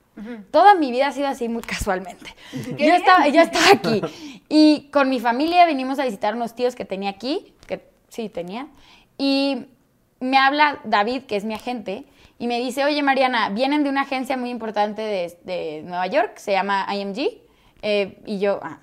Toda 0.50 0.74
mi 0.74 0.90
vida 0.90 1.06
ha 1.06 1.12
sido 1.12 1.28
así 1.28 1.48
muy 1.48 1.62
casualmente. 1.62 2.34
Yo 2.76 2.94
estaba, 2.94 3.28
yo 3.28 3.40
estaba 3.40 3.70
aquí 3.72 4.02
y 4.48 4.90
con 4.92 5.08
mi 5.08 5.20
familia 5.20 5.64
venimos 5.64 5.98
a 5.98 6.04
visitar 6.04 6.34
unos 6.34 6.54
tíos 6.54 6.74
que 6.74 6.84
tenía 6.84 7.08
aquí, 7.08 7.54
que 7.66 7.88
sí 8.08 8.28
tenía, 8.28 8.68
y 9.16 9.68
me 10.22 10.38
habla 10.38 10.80
David, 10.84 11.24
que 11.24 11.36
es 11.36 11.44
mi 11.44 11.54
agente, 11.54 12.04
y 12.38 12.46
me 12.46 12.58
dice, 12.58 12.84
oye 12.84 13.02
Mariana, 13.02 13.50
vienen 13.50 13.84
de 13.84 13.90
una 13.90 14.02
agencia 14.02 14.36
muy 14.36 14.50
importante 14.50 15.02
de, 15.02 15.38
de 15.44 15.82
Nueva 15.82 16.06
York, 16.06 16.38
se 16.38 16.52
llama 16.52 16.86
IMG, 16.92 17.42
eh, 17.82 18.22
y 18.24 18.38
yo, 18.38 18.60
ah, 18.62 18.78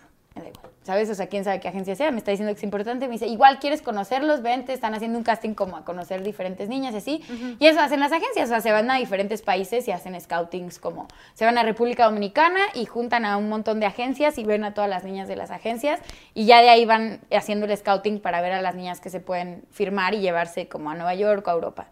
¿sabes? 0.89 1.07
O 1.11 1.13
sea, 1.13 1.27
quién 1.27 1.43
sabe 1.43 1.59
qué 1.59 1.67
agencia 1.67 1.95
sea, 1.95 2.09
me 2.09 2.17
está 2.17 2.31
diciendo 2.31 2.51
que 2.51 2.57
es 2.57 2.63
importante, 2.63 3.05
me 3.05 3.11
dice, 3.13 3.27
igual 3.27 3.59
quieres 3.59 3.83
conocerlos, 3.83 4.41
vente, 4.41 4.73
están 4.73 4.95
haciendo 4.95 5.19
un 5.19 5.23
casting 5.23 5.53
como 5.53 5.77
a 5.77 5.85
conocer 5.85 6.23
diferentes 6.23 6.67
niñas 6.67 6.95
y 6.95 6.97
así, 6.97 7.57
y 7.59 7.67
eso 7.67 7.79
hacen 7.79 7.99
las 7.99 8.11
agencias, 8.11 8.49
o 8.49 8.53
sea, 8.53 8.59
se 8.59 8.71
van 8.71 8.89
a 8.89 8.95
diferentes 8.95 9.43
países 9.43 9.87
y 9.87 9.91
hacen 9.91 10.19
scoutings 10.19 10.79
como, 10.79 11.07
se 11.35 11.45
van 11.45 11.59
a 11.59 11.63
República 11.63 12.05
Dominicana 12.05 12.59
y 12.73 12.87
juntan 12.87 13.23
a 13.23 13.37
un 13.37 13.49
montón 13.49 13.79
de 13.79 13.85
agencias 13.85 14.39
y 14.39 14.43
ven 14.45 14.63
a 14.63 14.73
todas 14.73 14.89
las 14.89 15.03
niñas 15.03 15.27
de 15.27 15.35
las 15.35 15.51
agencias, 15.51 15.99
y 16.33 16.47
ya 16.47 16.63
de 16.63 16.69
ahí 16.69 16.85
van 16.85 17.19
haciendo 17.31 17.67
el 17.67 17.77
scouting 17.77 18.19
para 18.19 18.41
ver 18.41 18.53
a 18.53 18.61
las 18.63 18.73
niñas 18.73 18.99
que 18.99 19.11
se 19.11 19.19
pueden 19.19 19.61
firmar 19.69 20.15
y 20.15 20.21
llevarse 20.21 20.67
como 20.67 20.89
a 20.89 20.95
Nueva 20.95 21.13
York 21.13 21.45
o 21.45 21.51
a 21.51 21.53
Europa. 21.53 21.85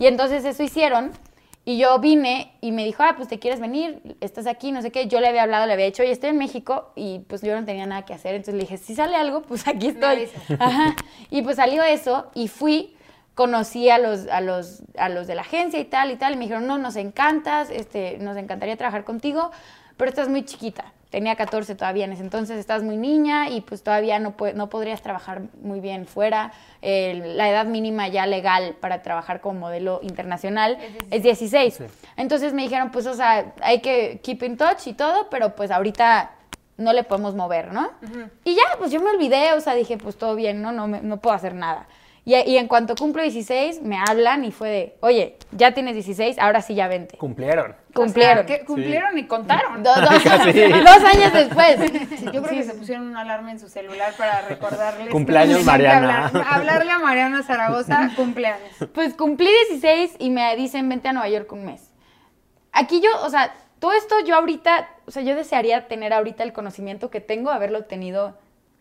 Y 0.00 0.06
entonces 0.06 0.44
eso 0.44 0.64
hicieron. 0.64 1.12
Y 1.70 1.78
yo 1.78 2.00
vine 2.00 2.50
y 2.60 2.72
me 2.72 2.84
dijo, 2.84 3.04
ah, 3.04 3.14
pues 3.16 3.28
te 3.28 3.38
quieres 3.38 3.60
venir, 3.60 4.16
estás 4.20 4.48
aquí, 4.48 4.72
no 4.72 4.82
sé 4.82 4.90
qué. 4.90 5.06
Yo 5.06 5.20
le 5.20 5.28
había 5.28 5.44
hablado, 5.44 5.66
le 5.66 5.74
había 5.74 5.84
dicho, 5.84 6.02
oye, 6.02 6.10
estoy 6.10 6.30
en 6.30 6.36
México 6.36 6.90
y 6.96 7.20
pues 7.28 7.42
yo 7.42 7.54
no 7.54 7.64
tenía 7.64 7.86
nada 7.86 8.04
que 8.04 8.12
hacer. 8.12 8.34
Entonces 8.34 8.54
le 8.54 8.62
dije, 8.62 8.76
si 8.76 8.96
sale 8.96 9.14
algo, 9.14 9.42
pues 9.42 9.68
aquí 9.68 9.86
estoy. 9.86 10.28
Ajá. 10.58 10.96
Y 11.30 11.42
pues 11.42 11.58
salió 11.58 11.84
eso 11.84 12.28
y 12.34 12.48
fui, 12.48 12.96
conocí 13.36 13.88
a 13.88 13.98
los, 13.98 14.26
a, 14.26 14.40
los, 14.40 14.82
a 14.98 15.08
los 15.10 15.28
de 15.28 15.36
la 15.36 15.42
agencia 15.42 15.78
y 15.78 15.84
tal 15.84 16.10
y 16.10 16.16
tal. 16.16 16.32
Y 16.32 16.38
me 16.38 16.46
dijeron, 16.46 16.66
no, 16.66 16.76
nos 16.76 16.96
encantas, 16.96 17.70
este, 17.70 18.18
nos 18.18 18.36
encantaría 18.36 18.76
trabajar 18.76 19.04
contigo, 19.04 19.52
pero 19.96 20.08
estás 20.08 20.28
muy 20.28 20.44
chiquita. 20.44 20.92
Tenía 21.10 21.34
14 21.36 21.74
todavía 21.74 22.04
en 22.04 22.12
ese 22.12 22.22
entonces, 22.22 22.56
estás 22.58 22.82
muy 22.82 22.96
niña 22.96 23.48
y 23.50 23.60
pues 23.62 23.82
todavía 23.82 24.18
no, 24.18 24.34
no 24.54 24.68
podrías 24.70 25.02
trabajar 25.02 25.42
muy 25.62 25.80
bien 25.80 26.06
fuera. 26.06 26.52
Eh, 26.82 27.20
la 27.36 27.50
edad 27.50 27.66
mínima 27.66 28.08
ya 28.08 28.26
legal 28.26 28.76
para 28.80 29.02
trabajar 29.02 29.40
como 29.40 29.58
modelo 29.60 30.00
internacional 30.02 30.78
es 31.10 31.22
16. 31.22 31.74
Sí. 31.74 31.84
Entonces 32.16 32.52
me 32.52 32.62
dijeron, 32.62 32.90
pues, 32.90 33.06
o 33.06 33.14
sea, 33.14 33.52
hay 33.60 33.80
que 33.80 34.20
keep 34.22 34.42
in 34.44 34.56
touch 34.56 34.86
y 34.86 34.92
todo, 34.92 35.28
pero 35.30 35.54
pues 35.56 35.70
ahorita 35.70 36.30
no 36.76 36.92
le 36.94 37.02
podemos 37.04 37.34
mover, 37.34 37.72
¿no? 37.72 37.90
Y 38.44 38.54
ya, 38.54 38.62
pues 38.78 38.90
yo 38.90 39.00
me 39.02 39.10
olvidé, 39.10 39.52
o 39.52 39.60
sea, 39.60 39.74
dije, 39.74 39.98
pues 39.98 40.16
todo 40.16 40.34
bien, 40.34 40.62
¿no? 40.62 40.72
No, 40.72 40.86
me- 40.86 41.02
no 41.02 41.18
puedo 41.18 41.36
hacer 41.36 41.54
nada. 41.54 41.86
Y, 42.24 42.34
y 42.36 42.58
en 42.58 42.68
cuanto 42.68 42.94
cumplo 42.96 43.22
16, 43.22 43.82
me 43.82 43.98
hablan 43.98 44.44
y 44.44 44.52
fue 44.52 44.68
de, 44.68 44.96
oye, 45.00 45.36
ya 45.52 45.72
tienes 45.72 45.94
16, 45.94 46.38
ahora 46.38 46.60
sí 46.60 46.74
ya 46.74 46.86
vente. 46.86 47.16
Cumplieron. 47.16 47.74
Cumplieron. 47.94 48.44
O 48.44 48.46
sea, 48.48 48.58
que 48.58 48.64
cumplieron 48.64 49.16
y 49.18 49.26
contaron. 49.26 49.82
Dos, 49.82 49.96
dos- 49.96 50.22
Casi. 50.24 50.52
dos 50.52 51.04
años 51.14 51.32
después. 51.32 51.78
Sí, 52.18 52.26
yo 52.26 52.42
creo 52.42 52.58
que 52.58 52.62
se 52.62 52.74
pusieron 52.74 53.06
una 53.08 53.22
alarma 53.22 53.50
en 53.50 53.58
su 53.58 53.68
celular 53.68 54.12
para 54.18 54.42
recordarles. 54.42 55.06
que 55.06 55.12
Cumpleaños, 55.12 55.64
Mariana. 55.64 56.26
hablar- 56.28 56.46
hablarle 56.50 56.92
a 56.92 56.98
Mariana 56.98 57.42
Zaragoza, 57.42 58.10
cumpleaños. 58.16 58.70
Pues 58.92 59.14
cumplí 59.14 59.48
16 59.70 60.16
y 60.18 60.30
me 60.30 60.54
dicen, 60.56 60.88
vente 60.88 61.08
a 61.08 61.12
Nueva 61.14 61.28
York 61.30 61.50
un 61.52 61.64
mes. 61.64 61.90
Aquí 62.72 63.00
yo, 63.00 63.08
o 63.24 63.30
sea, 63.30 63.52
todo 63.78 63.92
esto 63.92 64.14
yo 64.26 64.36
ahorita, 64.36 64.88
o 65.06 65.10
sea, 65.10 65.22
yo 65.22 65.34
desearía 65.34 65.88
tener 65.88 66.12
ahorita 66.12 66.42
el 66.44 66.52
conocimiento 66.52 67.10
que 67.10 67.20
tengo, 67.20 67.50
haberlo 67.50 67.84
tenido 67.86 68.36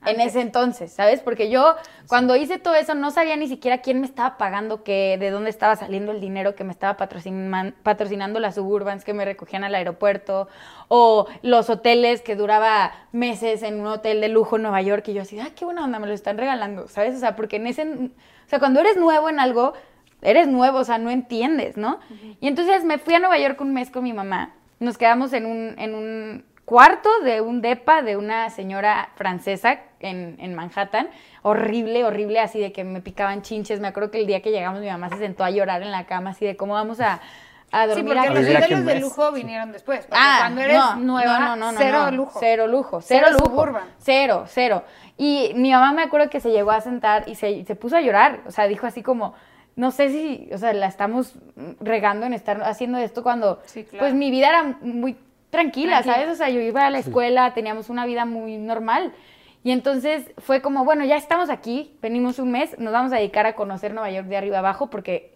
en 0.05 0.21
ese 0.21 0.39
entonces, 0.41 0.93
¿sabes? 0.93 1.19
Porque 1.19 1.49
yo 1.49 1.75
cuando 2.07 2.35
hice 2.35 2.57
todo 2.57 2.75
eso 2.75 2.95
no 2.95 3.11
sabía 3.11 3.35
ni 3.35 3.47
siquiera 3.47 3.79
quién 3.79 3.99
me 3.99 4.05
estaba 4.05 4.37
pagando, 4.37 4.83
qué, 4.83 5.17
de 5.19 5.29
dónde 5.29 5.49
estaba 5.49 5.75
saliendo 5.75 6.11
el 6.11 6.21
dinero 6.21 6.55
que 6.55 6.63
me 6.63 6.71
estaba 6.71 6.97
patrocinan- 6.97 7.73
patrocinando 7.83 8.39
las 8.39 8.55
suburbans 8.55 9.03
que 9.03 9.13
me 9.13 9.25
recogían 9.25 9.63
al 9.63 9.75
aeropuerto, 9.75 10.47
o 10.87 11.27
los 11.41 11.69
hoteles 11.69 12.21
que 12.21 12.35
duraba 12.35 12.93
meses 13.11 13.61
en 13.61 13.79
un 13.79 13.87
hotel 13.87 14.21
de 14.21 14.29
lujo 14.29 14.55
en 14.55 14.61
Nueva 14.63 14.81
York 14.81 15.07
y 15.09 15.13
yo 15.13 15.21
así, 15.23 15.39
ah, 15.39 15.49
qué 15.55 15.65
buena 15.65 15.83
onda, 15.83 15.99
me 15.99 16.07
lo 16.07 16.13
están 16.13 16.37
regalando, 16.37 16.87
¿sabes? 16.87 17.15
O 17.15 17.19
sea, 17.19 17.35
porque 17.35 17.57
en 17.57 17.67
ese, 17.67 17.83
o 17.83 18.47
sea, 18.49 18.59
cuando 18.59 18.79
eres 18.79 18.95
nuevo 18.97 19.29
en 19.29 19.39
algo, 19.39 19.73
eres 20.21 20.47
nuevo, 20.47 20.79
o 20.79 20.83
sea, 20.83 20.97
no 20.97 21.09
entiendes, 21.09 21.77
¿no? 21.77 21.99
Y 22.39 22.47
entonces 22.47 22.83
me 22.85 22.97
fui 22.97 23.13
a 23.15 23.19
Nueva 23.19 23.37
York 23.37 23.59
un 23.61 23.73
mes 23.73 23.89
con 23.89 24.03
mi 24.03 24.13
mamá. 24.13 24.53
Nos 24.79 24.97
quedamos 24.97 25.33
en 25.33 25.45
un, 25.45 25.75
en 25.77 25.93
un 25.93 26.45
cuarto 26.69 27.09
de 27.23 27.41
un 27.41 27.61
depa 27.61 28.03
de 28.03 28.15
una 28.15 28.51
señora 28.51 29.09
francesa 29.15 29.79
en, 29.99 30.35
en 30.39 30.53
Manhattan. 30.53 31.09
Horrible, 31.41 32.03
horrible, 32.05 32.39
así 32.39 32.59
de 32.59 32.71
que 32.71 32.83
me 32.83 33.01
picaban 33.01 33.41
chinches. 33.41 33.79
Me 33.79 33.87
acuerdo 33.87 34.11
que 34.11 34.19
el 34.19 34.27
día 34.27 34.43
que 34.43 34.51
llegamos 34.51 34.79
mi 34.79 34.85
mamá 34.87 35.09
se 35.09 35.17
sentó 35.17 35.43
a 35.43 35.49
llorar 35.49 35.81
en 35.81 35.89
la 35.91 36.05
cama, 36.05 36.29
así 36.29 36.45
de 36.45 36.55
cómo 36.55 36.73
vamos 36.75 36.99
a, 37.01 37.21
a 37.71 37.83
Sí, 37.83 37.89
dormir 37.89 38.05
porque 38.05 38.19
aquí?" 38.19 38.33
los 38.53 38.63
hoteles 38.63 38.85
de 38.85 38.99
lujo 38.99 39.31
vinieron 39.31 39.71
después. 39.71 40.01
Porque 40.05 40.15
Ah, 40.23 40.37
cuando 40.41 40.61
eres 40.61 40.77
no, 40.77 40.95
nueva, 40.97 41.39
no, 41.39 41.55
no, 41.55 41.71
no, 41.71 41.77
cero 41.79 41.99
no, 42.05 42.11
lujo. 42.11 42.39
Cero 42.39 42.67
lujo, 42.67 43.01
Cero 43.01 43.25
cero, 43.29 43.37
lujo. 43.39 43.49
suburban. 43.49 43.83
Cero, 43.97 44.43
cero. 44.47 44.83
Y 45.17 45.51
mi 45.55 45.71
mamá 45.71 45.91
me 45.93 46.03
acuerdo 46.03 46.29
que 46.29 46.39
se 46.39 46.51
llegó 46.51 46.69
a 46.69 46.81
sentar 46.81 47.23
y 47.27 47.33
se, 47.33 47.65
se 47.65 47.75
puso 47.75 47.95
a 47.97 48.01
llorar. 48.01 48.41
O 48.45 48.51
sea, 48.51 48.67
dijo 48.67 48.85
así 48.85 49.01
como, 49.01 49.33
no 49.75 49.89
sé 49.89 50.09
si, 50.09 50.47
o 50.53 50.57
sea, 50.59 50.71
la 50.73 50.85
estamos 50.85 51.33
regando 51.79 52.27
en 52.27 52.33
estar 52.33 52.61
haciendo 52.61 52.99
esto 52.99 53.23
cuando, 53.23 53.59
Sí, 53.65 53.85
claro. 53.85 53.99
pues 54.05 54.13
mi 54.13 54.29
vida 54.29 54.49
era 54.49 54.63
muy 54.81 55.17
tranquila, 55.49 56.01
Tranquila. 56.01 56.13
¿sabes? 56.15 56.29
O 56.29 56.35
sea, 56.35 56.49
yo 56.49 56.59
iba 56.61 56.85
a 56.85 56.89
la 56.89 56.99
escuela, 56.99 57.53
teníamos 57.53 57.89
una 57.89 58.05
vida 58.05 58.25
muy 58.25 58.57
normal. 58.57 59.13
Y 59.63 59.71
entonces 59.71 60.31
fue 60.37 60.61
como, 60.61 60.85
bueno, 60.85 61.03
ya 61.03 61.17
estamos 61.17 61.49
aquí, 61.49 61.97
venimos 62.01 62.39
un 62.39 62.51
mes, 62.51 62.77
nos 62.79 62.93
vamos 62.93 63.11
a 63.11 63.17
dedicar 63.17 63.45
a 63.45 63.53
conocer 63.55 63.93
Nueva 63.93 64.09
York 64.09 64.27
de 64.27 64.37
arriba 64.37 64.59
abajo 64.59 64.89
porque 64.89 65.35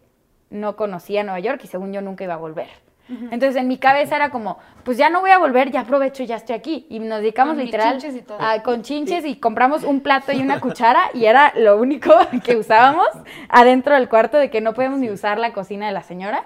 no 0.50 0.76
conocía 0.76 1.24
Nueva 1.24 1.40
York 1.40 1.62
y 1.64 1.68
según 1.68 1.92
yo 1.92 2.02
nunca 2.02 2.24
iba 2.24 2.36
a 2.36 2.38
volver. 2.38 2.68
Entonces 3.10 3.58
en 3.58 3.68
mi 3.68 3.78
cabeza 3.78 4.16
era 4.16 4.30
como, 4.30 4.58
pues 4.86 4.98
ya 4.98 5.10
no 5.10 5.20
voy 5.20 5.32
a 5.32 5.38
volver, 5.38 5.70
ya 5.72 5.82
aprovecho, 5.82 6.24
ya 6.24 6.38
estoy 6.38 6.56
aquí. 6.56 6.88
Y 6.90 7.00
nos 7.00 7.20
dedicamos 7.20 7.56
Con 7.56 7.66
literal 7.66 7.98
chinches 7.98 8.16
y 8.16 8.22
todo. 8.22 8.38
a- 8.40 8.64
con 8.64 8.82
chinches 8.82 9.26
y 9.26 9.36
compramos 9.36 9.84
un 9.84 10.00
plato 10.00 10.32
y 10.32 10.40
una 10.42 10.60
cuchara 10.62 11.10
y 11.14 11.26
era 11.26 11.52
lo 11.58 11.78
único 11.78 12.14
que 12.46 12.56
usábamos 12.56 13.08
adentro 13.50 13.96
del 13.96 14.08
cuarto 14.08 14.38
de 14.38 14.50
que 14.50 14.62
no 14.62 14.74
podíamos 14.74 15.00
ni 15.00 15.10
usar 15.10 15.38
la 15.38 15.52
cocina 15.52 15.86
de 15.88 15.92
la 15.92 16.02
señora. 16.02 16.46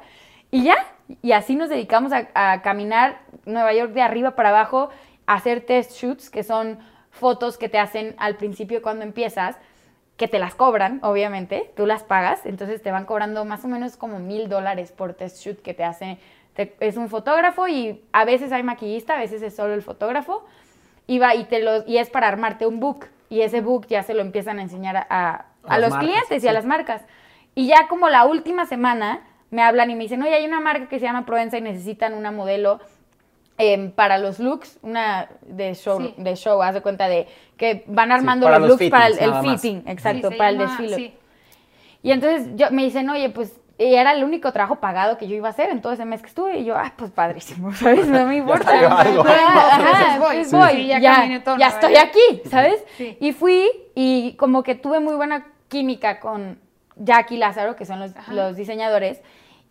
Y 0.49 0.63
ya, 0.63 0.75
y 1.21 1.31
así 1.31 1.55
nos 1.55 1.69
dedicamos 1.69 2.11
a, 2.13 2.27
a 2.33 2.61
caminar 2.61 3.19
Nueva 3.45 3.73
York 3.73 3.91
de 3.93 4.01
arriba 4.01 4.31
para 4.31 4.49
abajo, 4.49 4.89
a 5.25 5.35
hacer 5.35 5.61
test 5.61 5.91
shoots, 5.93 6.29
que 6.29 6.43
son 6.43 6.79
fotos 7.11 7.57
que 7.57 7.69
te 7.69 7.79
hacen 7.79 8.15
al 8.17 8.35
principio 8.35 8.81
cuando 8.81 9.03
empiezas, 9.03 9.57
que 10.17 10.27
te 10.27 10.39
las 10.39 10.55
cobran, 10.55 10.99
obviamente, 11.03 11.71
tú 11.75 11.85
las 11.85 12.03
pagas, 12.03 12.45
entonces 12.45 12.81
te 12.81 12.91
van 12.91 13.05
cobrando 13.05 13.45
más 13.45 13.63
o 13.65 13.67
menos 13.67 13.97
como 13.97 14.19
mil 14.19 14.49
dólares 14.49 14.91
por 14.91 15.13
test 15.13 15.37
shoot 15.37 15.61
que 15.61 15.73
te 15.73 15.83
hace, 15.83 16.17
te- 16.55 16.75
es 16.79 16.97
un 16.97 17.07
fotógrafo 17.09 17.67
y 17.67 18.03
a 18.13 18.25
veces 18.25 18.51
hay 18.51 18.63
maquillista, 18.63 19.13
a 19.15 19.19
veces 19.19 19.41
es 19.43 19.55
solo 19.55 19.73
el 19.75 19.83
fotógrafo, 19.83 20.43
y, 21.05 21.19
va, 21.19 21.35
y, 21.35 21.45
te 21.45 21.61
lo, 21.61 21.85
y 21.87 21.99
es 21.99 22.09
para 22.09 22.27
armarte 22.27 22.65
un 22.65 22.79
book, 22.79 23.05
y 23.29 23.41
ese 23.41 23.61
book 23.61 23.85
ya 23.87 24.01
se 24.03 24.13
lo 24.13 24.21
empiezan 24.21 24.57
a 24.59 24.63
enseñar 24.63 24.97
a, 24.97 25.05
a- 25.09 25.31
A 25.33 25.45
a 25.75 25.77
las 25.79 25.81
los 25.81 25.89
marcas, 25.91 26.09
clientes 26.09 26.43
y 26.43 26.47
a 26.47 26.53
las 26.53 26.65
marcas. 26.65 27.01
Y 27.55 27.67
ya 27.67 27.87
como 27.87 28.09
la 28.09 28.25
última 28.25 28.65
semana 28.65 29.21
me 29.51 29.61
hablan 29.61 29.89
y 29.91 29.95
me 29.95 30.03
dicen, 30.03 30.21
oye, 30.21 30.33
hay 30.33 30.45
una 30.45 30.59
marca 30.59 30.87
que 30.87 30.99
se 30.99 31.05
llama 31.05 31.25
Provenza 31.25 31.57
y 31.57 31.61
necesitan 31.61 32.13
una 32.13 32.31
modelo 32.31 32.79
em, 33.57 33.91
para 33.91 34.17
los 34.17 34.39
looks, 34.39 34.77
una 34.83 35.29
de 35.41 35.73
show, 35.73 35.99
Sí. 36.01 36.13
de 36.17 36.35
show, 36.35 36.61
haz 36.61 36.73
de 36.75 36.81
cuenta 36.81 37.07
de 37.07 37.27
que 37.57 37.83
van 37.87 38.11
armando 38.11 38.47
los 38.49 38.59
los 38.59 38.69
looks 38.69 38.89
para 38.89 39.07
el, 39.07 39.31
más. 39.31 39.41
fitting, 39.43 39.81
Sí, 39.83 39.91
exacto, 39.91 40.29
para 40.37 40.49
el 40.49 40.57
desfile. 40.59 40.95
sí. 40.95 41.13
Y 42.03 42.11
entonces 42.11 42.49
yo, 42.55 42.69
me 42.71 42.83
dicen, 42.83 43.09
oye, 43.09 43.29
pues 43.29 43.53
y 43.79 43.93
era 43.93 44.11
el 44.13 44.23
único 44.23 44.51
trabajo 44.53 44.77
pagado 44.77 45.17
que 45.19 45.27
yo 45.27 45.35
iba 45.35 45.47
a 45.49 45.51
hacer 45.51 45.69
en 45.69 45.81
todo 45.81 45.93
ese 45.93 46.03
mes 46.03 46.21
que 46.21 46.27
estuve. 46.29 46.57
Y 46.59 46.65
yo, 46.65 46.75
ah, 46.75 46.93
pues 46.97 47.11
padrísimo, 47.11 47.71
¿sabes? 47.75 48.07
No 48.07 48.25
me 48.25 48.37
importa. 48.37 48.65
salió 48.65 48.91
algo. 48.95 49.23
Ajá, 49.23 50.17
Voy, 50.19 50.35
pues 50.37 50.49
sí. 50.49 50.55
voy, 50.55 50.71
Sí, 50.71 50.87
ya 50.87 50.99
ya, 50.99 51.43
ya 51.57 51.67
estoy 51.67 51.95
aquí, 51.95 52.41
¿sabes? 52.49 52.83
Sí. 52.97 53.17
Y 53.19 53.33
fui 53.33 53.67
y 53.93 54.33
como 54.37 54.63
que 54.63 54.73
tuve 54.75 54.99
muy 54.99 55.15
buena 55.15 55.45
química 55.67 56.19
con 56.19 56.59
Jack 56.99 57.31
y 57.31 57.37
Lázaro, 57.37 57.75
que 57.75 57.85
son 57.85 57.99
los, 57.99 58.55
diseñadores. 58.55 59.21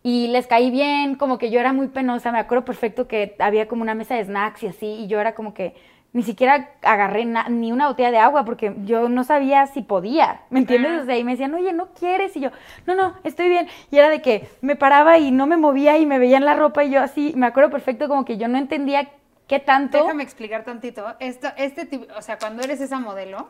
Y 0.02 0.28
les 0.28 0.47
caí 0.47 0.71
bien, 0.71 1.16
como 1.16 1.38
que 1.38 1.50
yo 1.50 1.59
era 1.59 1.73
muy 1.73 1.88
penosa. 1.88 2.30
Me 2.30 2.38
acuerdo 2.38 2.64
perfecto 2.64 3.09
que 3.09 3.35
había 3.38 3.66
como 3.66 3.83
una 3.83 3.95
mesa 3.95 4.14
de 4.14 4.25
snacks 4.25 4.62
y 4.62 4.66
así. 4.68 4.87
Y 4.87 5.06
yo 5.09 5.21
era 5.21 5.35
como 5.35 5.52
que 5.52 5.75
ni 6.12 6.23
siquiera 6.23 6.71
agarré 6.83 7.26
ni 7.26 7.73
una 7.73 7.88
botella 7.88 8.11
de 8.11 8.18
agua 8.18 8.45
porque 8.45 8.75
yo 8.85 9.09
no 9.09 9.25
sabía 9.25 9.66
si 9.66 9.83
podía. 9.83 10.42
¿Me 10.49 10.61
entiendes? 10.61 10.92
Ajá. 10.92 11.02
O 11.02 11.06
sea, 11.06 11.18
y 11.18 11.25
me 11.25 11.33
decían, 11.33 11.52
oye, 11.54 11.73
¿no 11.73 11.88
quieres? 11.88 12.37
Y 12.37 12.40
yo, 12.40 12.50
no, 12.87 12.95
no, 12.95 13.16
estoy 13.25 13.49
bien. 13.49 13.68
Y 13.90 13.99
era 13.99 14.09
de 14.09 14.23
que 14.23 14.49
me 14.61 14.76
paraba 14.76 15.18
y 15.18 15.30
no 15.30 15.47
me 15.47 15.56
movía 15.56 15.99
y 15.99 16.06
me 16.06 16.18
veían 16.18 16.45
la 16.45 16.54
ropa 16.54 16.85
y 16.85 16.90
yo 16.90 17.02
así. 17.02 17.33
Me 17.37 17.47
acuerdo 17.47 17.71
perfecto 17.71 18.09
como 18.09 18.25
que 18.25 18.38
yo 18.38 18.49
no 18.49 18.56
entendía 18.56 19.11
qué 19.47 19.59
tanto. 19.61 19.99
Déjame 19.99 20.23
explicar 20.23 20.64
tantito. 20.64 21.04
Esto, 21.18 21.49
este 21.56 21.85
tipo, 21.85 22.06
o 22.16 22.23
sea, 22.23 22.38
cuando 22.38 22.62
eres 22.62 22.80
esa 22.80 22.99
modelo, 22.99 23.49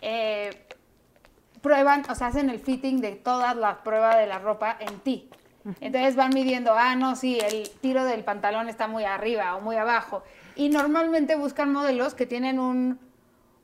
eh, 0.00 0.50
prueban, 1.62 2.02
o 2.10 2.14
sea, 2.14 2.28
hacen 2.28 2.50
el 2.50 2.58
fitting 2.58 3.00
de 3.00 3.12
toda 3.12 3.54
la 3.54 3.82
prueba 3.82 4.16
de 4.16 4.26
la 4.26 4.38
ropa 4.38 4.76
en 4.78 4.98
ti. 5.00 5.30
Entonces 5.80 6.16
van 6.16 6.34
midiendo, 6.34 6.74
ah, 6.74 6.96
no, 6.96 7.14
sí, 7.14 7.38
el 7.38 7.70
tiro 7.80 8.04
del 8.04 8.24
pantalón 8.24 8.68
está 8.68 8.88
muy 8.88 9.04
arriba 9.04 9.54
o 9.56 9.60
muy 9.60 9.76
abajo. 9.76 10.24
Y 10.56 10.68
normalmente 10.68 11.36
buscan 11.36 11.72
modelos 11.72 12.14
que 12.14 12.26
tienen 12.26 12.58
un, 12.58 12.98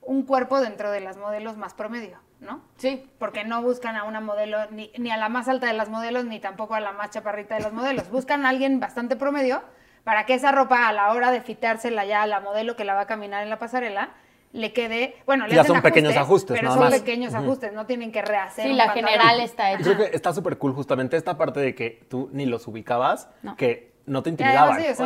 un 0.02 0.22
cuerpo 0.22 0.60
dentro 0.60 0.90
de 0.90 1.00
las 1.00 1.16
modelos 1.16 1.56
más 1.56 1.74
promedio, 1.74 2.18
¿no? 2.40 2.62
Sí. 2.76 3.04
porque 3.18 3.44
no 3.44 3.62
buscan 3.62 3.96
a 3.96 4.04
una 4.04 4.20
modelo, 4.20 4.58
ni, 4.70 4.92
ni 4.96 5.10
a 5.10 5.16
la 5.16 5.28
más 5.28 5.48
alta 5.48 5.66
de 5.66 5.72
las 5.72 5.88
modelos, 5.88 6.24
ni 6.24 6.38
tampoco 6.38 6.74
a 6.74 6.80
la 6.80 6.92
más 6.92 7.10
chaparrita 7.10 7.56
de 7.56 7.62
los 7.62 7.72
modelos. 7.72 8.10
Buscan 8.12 8.46
a 8.46 8.50
alguien 8.50 8.80
bastante 8.80 9.16
promedio 9.16 9.62
para 10.04 10.24
que 10.24 10.34
esa 10.34 10.52
ropa, 10.52 10.88
a 10.88 10.92
la 10.92 11.12
hora 11.12 11.30
de 11.30 11.42
fitársela 11.42 12.04
ya 12.04 12.22
a 12.22 12.26
la 12.26 12.40
modelo 12.40 12.76
que 12.76 12.84
la 12.84 12.94
va 12.94 13.02
a 13.02 13.06
caminar 13.06 13.42
en 13.42 13.50
la 13.50 13.58
pasarela, 13.58 14.10
le 14.52 14.72
quede, 14.72 15.14
bueno, 15.26 15.46
le 15.46 15.54
Ya 15.54 15.60
hacen 15.60 15.74
son 15.74 15.82
pequeños 15.82 16.16
ajustes, 16.16 16.56
pero 16.56 16.68
nada 16.70 16.80
son 16.80 16.90
más. 16.90 17.00
pequeños 17.00 17.34
ajustes, 17.34 17.72
no 17.72 17.86
tienen 17.86 18.10
que 18.12 18.22
rehacer 18.22 18.64
Sí, 18.64 18.70
un 18.70 18.76
la 18.78 18.86
pantalón. 18.86 19.10
general 19.10 19.40
está 19.40 19.70
Yo 19.72 19.76
hecha. 19.76 19.84
creo 19.96 20.10
que 20.10 20.16
está 20.16 20.32
súper 20.32 20.56
cool 20.58 20.72
justamente 20.72 21.16
esta 21.16 21.36
parte 21.36 21.60
de 21.60 21.74
que 21.74 22.06
tú 22.08 22.30
ni 22.32 22.46
los 22.46 22.66
ubicabas, 22.66 23.28
No. 23.42 23.56
que 23.56 23.92
no 24.06 24.22
te 24.22 24.30
intimidaban. 24.30 24.80
ellos 24.80 24.96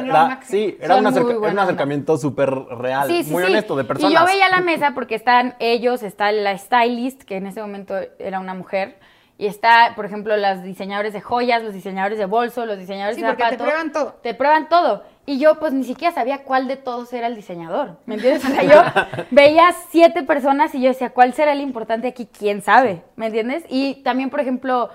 sí, 0.44 0.76
era 0.80 0.94
Son 0.94 1.00
un, 1.06 1.12
acerca- 1.12 1.32
era 1.32 1.52
un 1.52 1.58
acercamiento 1.58 2.16
súper 2.18 2.50
real, 2.54 3.08
Sí, 3.08 3.24
sí, 3.24 3.32
muy 3.32 3.42
sí. 3.42 3.50
honesto 3.50 3.74
de 3.76 3.82
personas. 3.82 4.12
Y 4.12 4.14
yo 4.14 4.24
veía 4.24 4.48
la 4.48 4.60
mesa 4.60 4.92
porque 4.94 5.16
están 5.16 5.56
ellos, 5.58 6.04
está 6.04 6.30
la 6.30 6.56
stylist, 6.56 7.22
que 7.22 7.36
en 7.38 7.48
ese 7.48 7.60
momento 7.60 7.96
era 8.20 8.38
una 8.38 8.54
mujer, 8.54 9.00
y 9.38 9.46
está, 9.46 9.94
por 9.96 10.04
ejemplo, 10.06 10.36
los 10.36 10.62
diseñadores 10.62 11.12
de 11.12 11.20
joyas, 11.20 11.64
los 11.64 11.74
diseñadores 11.74 12.16
de 12.16 12.26
bolso, 12.26 12.64
los 12.64 12.78
diseñadores 12.78 13.16
Sí, 13.16 13.22
de 13.22 13.28
porque 13.28 13.44
te 13.50 13.56
prueban 13.58 13.90
todo. 13.90 14.12
Te 14.22 14.34
prueban 14.34 14.68
todo. 14.68 15.02
Y 15.24 15.38
yo, 15.38 15.60
pues, 15.60 15.72
ni 15.72 15.84
siquiera 15.84 16.12
sabía 16.12 16.42
cuál 16.42 16.66
de 16.66 16.76
todos 16.76 17.12
era 17.12 17.28
el 17.28 17.36
diseñador, 17.36 17.98
¿me 18.06 18.16
entiendes? 18.16 18.44
O 18.44 18.48
sea, 18.48 18.64
yo 18.64 19.24
veía 19.30 19.72
siete 19.90 20.24
personas 20.24 20.74
y 20.74 20.82
yo 20.82 20.88
decía, 20.88 21.10
¿cuál 21.10 21.32
será 21.32 21.52
el 21.52 21.60
importante 21.60 22.08
aquí? 22.08 22.26
¿Quién 22.26 22.60
sabe? 22.60 23.02
¿Me 23.14 23.26
entiendes? 23.26 23.64
Y 23.68 24.02
también, 24.02 24.30
por 24.30 24.40
ejemplo, 24.40 24.90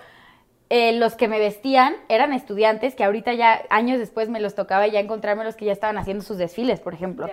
eh, 0.70 0.92
los 0.92 1.16
que 1.16 1.30
me 1.30 1.40
vestían 1.40 1.96
eran 2.10 2.34
estudiantes 2.34 2.94
que 2.94 3.06
ahorita 3.06 3.34
ya, 3.36 3.62
años 3.70 4.00
después, 4.00 4.28
me 4.28 4.42
los 4.42 4.54
tocaba 4.54 4.86
ya 4.88 5.00
encontrarme 5.00 5.46
los 5.46 5.56
que 5.56 5.64
ya 5.64 5.72
estaban 5.72 5.98
haciendo 5.98 6.26
sus 6.26 6.38
desfiles, 6.38 6.82
por 6.82 6.94
ejemplo, 6.94 7.30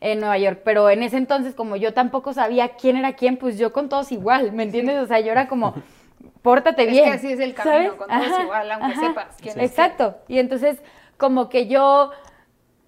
en 0.00 0.20
Nueva 0.20 0.38
York. 0.38 0.62
Pero 0.64 0.88
en 0.88 1.02
ese 1.02 1.18
entonces, 1.18 1.54
como 1.54 1.76
yo 1.76 1.92
tampoco 1.92 2.32
sabía 2.32 2.70
quién 2.70 2.96
era 2.96 3.12
quién, 3.12 3.36
pues 3.36 3.58
yo 3.58 3.74
con 3.74 3.90
todos 3.90 4.10
igual, 4.10 4.52
¿me 4.52 4.62
entiendes? 4.62 5.02
O 5.02 5.06
sea, 5.06 5.20
yo 5.20 5.32
era 5.32 5.48
como, 5.48 5.74
pórtate 6.42 6.84
Es 6.84 6.90
bien. 6.92 7.04
que 7.04 7.10
así 7.10 7.30
es 7.30 7.40
el 7.40 7.52
camino, 7.52 7.98
con 7.98 8.08
todos 8.08 8.40
igual, 8.42 8.70
aunque 8.72 8.96
sepas 8.96 9.36
quién 9.38 9.60
es 9.60 9.70
Exacto. 9.70 10.16
Y 10.28 10.38
entonces, 10.38 10.82
como 11.18 11.50
que 11.50 11.66
yo 11.66 12.12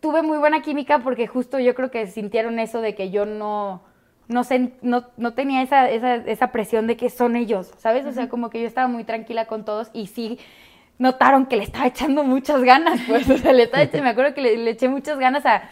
tuve 0.01 0.23
muy 0.23 0.39
buena 0.39 0.63
química 0.63 0.99
porque 1.01 1.27
justo 1.27 1.59
yo 1.59 1.75
creo 1.75 1.91
que 1.91 2.07
sintieron 2.07 2.59
eso 2.59 2.81
de 2.81 2.95
que 2.95 3.11
yo 3.11 3.27
no, 3.27 3.83
no, 4.29 4.45
sé, 4.45 4.73
no, 4.83 5.05
no 5.17 5.35
tenía 5.35 5.63
esa, 5.63 5.89
esa, 5.91 6.15
esa 6.17 6.49
presión 6.53 6.87
de 6.87 6.97
que 6.97 7.11
son 7.11 7.37
ellos, 7.37 7.73
¿sabes? 7.79 8.07
O 8.07 8.13
sea, 8.13 8.29
como 8.29 8.51
que 8.51 8.61
yo 8.61 8.67
estaba 8.67 8.89
muy 8.89 9.05
tranquila 9.05 9.47
con 9.47 9.65
todos 9.65 9.91
y 9.93 10.07
sí 10.07 10.39
notaron 10.99 11.47
que 11.47 11.57
le 11.57 11.63
estaba 11.65 11.87
echando 11.87 12.25
muchas 12.25 12.63
ganas, 12.63 13.01
pues, 13.09 13.29
o 13.31 13.39
sea, 13.39 13.53
le 13.53 13.65
estaba 13.65 13.83
echando- 13.83 14.05
me 14.05 14.11
acuerdo 14.11 14.35
que 14.35 14.41
le, 14.43 14.57
le 14.57 14.71
eché 14.71 14.89
muchas 14.89 15.19
ganas 15.19 15.45
a 15.47 15.63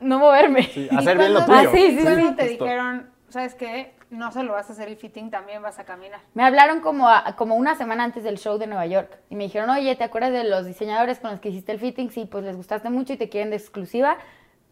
no 0.00 0.18
moverme. 0.18 0.64
Sí, 0.64 0.88
¿Y 0.90 0.94
hacer 0.96 1.16
bien 1.16 1.32
lo 1.34 1.44
tuyo. 1.44 1.56
Ah, 1.58 1.64
sí, 1.72 1.90
sí, 1.92 1.98
sí. 1.98 2.04
te 2.36 2.48
Justo. 2.48 2.64
dijeron, 2.64 3.10
¿sabes 3.28 3.54
qué? 3.54 3.94
No 4.14 4.30
solo 4.32 4.52
vas 4.52 4.68
a 4.70 4.72
hacer 4.74 4.88
el 4.88 4.96
fitting, 4.96 5.30
también 5.30 5.60
vas 5.62 5.78
a 5.78 5.84
caminar. 5.84 6.20
Me 6.34 6.44
hablaron 6.44 6.80
como, 6.80 7.08
a- 7.08 7.34
como 7.36 7.56
una 7.56 7.74
semana 7.74 8.04
antes 8.04 8.22
del 8.24 8.38
show 8.38 8.58
de 8.58 8.66
Nueva 8.66 8.86
York 8.86 9.18
y 9.28 9.34
me 9.36 9.44
dijeron, 9.44 9.70
oye, 9.70 9.94
¿te 9.96 10.04
acuerdas 10.04 10.32
de 10.32 10.44
los 10.44 10.66
diseñadores 10.66 11.18
con 11.18 11.32
los 11.32 11.40
que 11.40 11.48
hiciste 11.48 11.72
el 11.72 11.78
fitting? 11.80 12.10
Sí, 12.10 12.26
pues 12.30 12.44
les 12.44 12.56
gustaste 12.56 12.90
mucho 12.90 13.12
y 13.12 13.16
te 13.16 13.28
quieren 13.28 13.50
de 13.50 13.56
exclusiva 13.56 14.16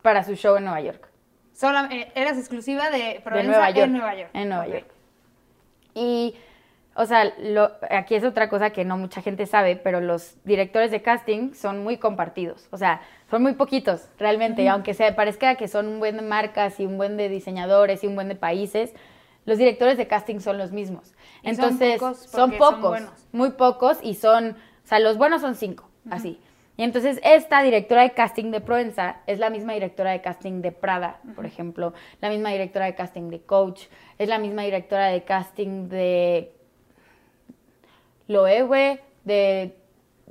para 0.02 0.22
su 0.22 0.34
show 0.36 0.56
en 0.56 0.64
Nueva 0.64 0.80
York. 0.80 1.08
Solo, 1.54 1.80
eh, 1.90 2.10
eras 2.14 2.38
exclusiva 2.38 2.88
de 2.90 2.98
de 2.98 3.20
Provenza 3.24 3.50
Nueva 3.50 3.70
York. 3.70 3.86
en 3.86 3.92
Nueva 3.92 4.14
York. 4.14 4.30
En 4.32 4.48
Nueva. 4.48 4.66
York. 4.68 4.86
Y, 5.94 6.34
o 6.94 7.04
sea, 7.06 7.24
lo- 7.38 7.72
aquí 7.90 8.14
es 8.14 8.24
otra 8.24 8.48
cosa 8.48 8.70
que 8.70 8.84
no 8.84 8.96
mucha 8.96 9.22
gente 9.22 9.46
sabe, 9.46 9.76
pero 9.76 10.00
los 10.00 10.36
directores 10.44 10.90
de 10.90 11.02
casting 11.02 11.52
son 11.54 11.82
muy 11.82 11.96
compartidos. 11.98 12.68
O 12.70 12.76
sea, 12.78 13.00
son 13.30 13.42
muy 13.42 13.54
poquitos, 13.54 14.08
realmente. 14.18 14.68
Aunque 14.68 14.94
sea, 14.94 15.14
parezca 15.16 15.54
que 15.56 15.68
son 15.68 15.86
un 15.88 15.98
buen 15.98 16.16
de 16.16 16.22
marcas 16.22 16.80
y 16.80 16.86
un 16.86 16.96
buen 16.96 17.16
de 17.16 17.28
diseñadores 17.28 18.02
y 18.04 18.06
un 18.06 18.14
buen 18.14 18.28
de 18.28 18.36
países, 18.36 18.94
los 19.44 19.58
directores 19.58 19.96
de 19.96 20.06
casting 20.06 20.38
son 20.40 20.58
los 20.58 20.72
mismos. 20.72 21.14
Y 21.42 21.54
son 21.54 21.64
Entonces, 21.64 22.00
son 22.00 22.14
son 22.14 22.50
pocos, 22.52 22.80
buenos. 22.80 23.26
muy 23.32 23.50
pocos, 23.50 23.98
y 24.02 24.14
son, 24.14 24.50
o 24.50 24.86
sea, 24.86 24.98
los 25.00 25.16
buenos 25.18 25.40
son 25.40 25.54
cinco, 25.54 25.88
así. 26.10 26.38
Y 26.76 26.84
entonces 26.84 27.20
esta 27.22 27.62
directora 27.62 28.02
de 28.02 28.12
casting 28.12 28.50
de 28.50 28.60
Provenza 28.60 29.16
es 29.26 29.38
la 29.38 29.50
misma 29.50 29.74
directora 29.74 30.12
de 30.12 30.22
casting 30.22 30.62
de 30.62 30.72
Prada, 30.72 31.20
por 31.36 31.44
ejemplo, 31.44 31.92
la 32.20 32.30
misma 32.30 32.50
directora 32.50 32.86
de 32.86 32.94
casting 32.94 33.28
de 33.28 33.42
Coach, 33.42 33.82
es 34.18 34.28
la 34.28 34.38
misma 34.38 34.62
directora 34.62 35.08
de 35.08 35.22
casting 35.22 35.88
de 35.88 36.52
Loewe, 38.28 39.00
de 39.24 39.76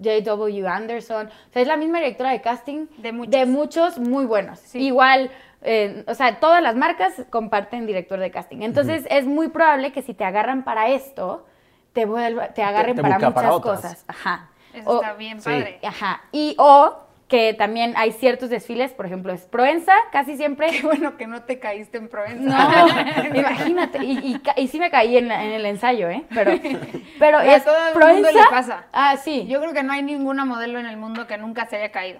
J.W. 0.03 0.67
Anderson, 0.67 1.27
o 1.27 1.53
sea, 1.53 1.61
es 1.61 1.67
la 1.67 1.77
misma 1.77 1.99
directora 1.99 2.31
de 2.31 2.41
casting 2.41 2.87
De 2.97 3.11
muchos. 3.11 3.47
muchos 3.47 3.99
muy 3.99 4.25
buenos. 4.25 4.59
Sí. 4.59 4.79
Igual, 4.79 5.29
eh, 5.63 6.03
o 6.07 6.13
sea, 6.15 6.39
todas 6.39 6.61
las 6.61 6.75
marcas 6.75 7.13
comparten 7.29 7.85
director 7.87 8.19
de 8.19 8.31
casting. 8.31 8.61
Entonces, 8.61 9.05
es 9.09 9.25
muy 9.25 9.49
probable 9.49 9.91
que 9.91 10.01
si 10.01 10.13
te 10.13 10.23
agarran 10.23 10.63
para 10.63 10.89
esto, 10.89 11.45
te, 11.93 12.05
vuelva- 12.05 12.49
te 12.53 12.63
agarren 12.63 12.95
te 12.95 13.01
para 13.01 13.15
muchas 13.15 13.33
para 13.33 13.49
cosas. 13.49 14.05
Ajá. 14.07 14.49
Eso 14.73 14.89
O- 14.89 15.01
está 15.01 15.13
bien 15.13 15.39
sí. 15.41 15.49
padre. 15.49 15.79
Ajá. 15.83 16.21
Y 16.31 16.55
o 16.57 16.95
que 17.27 17.53
también 17.53 17.93
hay 17.95 18.11
ciertos 18.11 18.49
desfiles, 18.49 18.91
por 18.91 19.05
ejemplo, 19.05 19.31
es 19.31 19.43
Provenza, 19.45 19.93
casi 20.11 20.35
siempre. 20.35 20.69
Qué 20.71 20.81
bueno 20.85 21.15
que 21.15 21.27
no 21.27 21.43
te 21.43 21.59
caíste 21.59 21.97
en 21.97 22.09
Provenza. 22.09 22.43
No, 22.43 22.87
imagínate. 23.35 24.03
Y, 24.03 24.19
y, 24.35 24.39
ca- 24.39 24.53
y 24.57 24.67
sí 24.67 24.79
me 24.79 24.89
caí 24.91 25.15
en, 25.17 25.27
la- 25.29 25.43
en 25.43 25.51
el 25.51 25.65
ensayo, 25.65 26.09
¿eh? 26.09 26.23
Pero, 26.33 26.51
pero 27.19 27.37
A 27.37 27.45
es 27.55 27.63
todo 27.63 27.75
el 27.87 27.93
Provenza. 27.93 28.21
mundo 28.31 28.31
le 28.43 28.49
pasa. 28.49 28.85
Ah, 28.91 29.15
sí. 29.17 29.45
Yo 29.47 29.61
creo 29.61 29.73
que 29.73 29.83
no 29.83 29.93
hay 29.93 30.03
ninguna 30.03 30.43
modelo 30.43 30.79
en 30.79 30.85
el 30.87 30.97
mundo 30.97 31.27
que 31.27 31.37
nunca 31.37 31.65
se 31.67 31.77
haya 31.77 31.91
caído. 31.91 32.19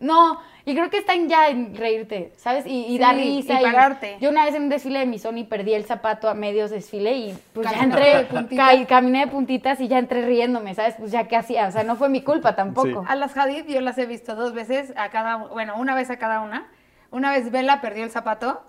No, 0.00 0.38
y 0.64 0.74
creo 0.74 0.90
que 0.90 0.98
está 0.98 1.14
en 1.14 1.28
ya 1.28 1.48
en 1.48 1.74
reírte, 1.74 2.32
¿sabes? 2.36 2.64
Y, 2.66 2.84
y 2.84 2.92
Sí, 2.92 2.98
dar 2.98 3.16
risa. 3.16 3.60
y 3.60 3.64
pararte. 3.64 4.16
Yo 4.20 4.30
una 4.30 4.44
vez 4.44 4.54
en 4.54 4.62
un 4.64 4.68
desfile 4.68 5.00
de 5.00 5.06
mi 5.06 5.18
Sony 5.18 5.44
perdí 5.48 5.74
el 5.74 5.84
zapato 5.84 6.28
a 6.28 6.34
medios 6.34 6.70
desfile 6.70 7.14
y 7.16 7.38
pues 7.52 7.68
ya 7.68 7.82
entré, 7.82 8.16
de 8.18 8.24
puntitas. 8.24 8.76
ca- 8.76 8.86
caminé 8.86 9.20
de 9.20 9.26
puntitas 9.26 9.80
y 9.80 9.88
ya 9.88 9.98
entré 9.98 10.24
riéndome, 10.24 10.74
¿sabes? 10.76 10.94
Pues 10.98 11.10
ya 11.10 11.24
qué 11.26 11.34
hacía, 11.36 11.66
o 11.66 11.72
sea, 11.72 11.82
no 11.82 11.96
fue 11.96 12.08
mi 12.08 12.22
culpa 12.22 12.54
tampoco. 12.54 13.04
A 13.08 13.16
las 13.16 13.36
Hadid 13.36 13.64
yo 13.66 13.80
las 13.80 13.98
he 13.98 14.06
visto 14.06 14.36
dos 14.36 14.52
veces 14.54 14.92
a 14.96 15.08
cada, 15.08 15.36
bueno, 15.36 15.74
una 15.78 15.94
vez 15.96 16.10
a 16.10 16.16
cada 16.18 16.40
una. 16.42 16.68
Una 17.10 17.30
vez 17.32 17.50
Bella 17.50 17.80
perdió 17.80 18.04
el 18.04 18.10
zapato. 18.10 18.62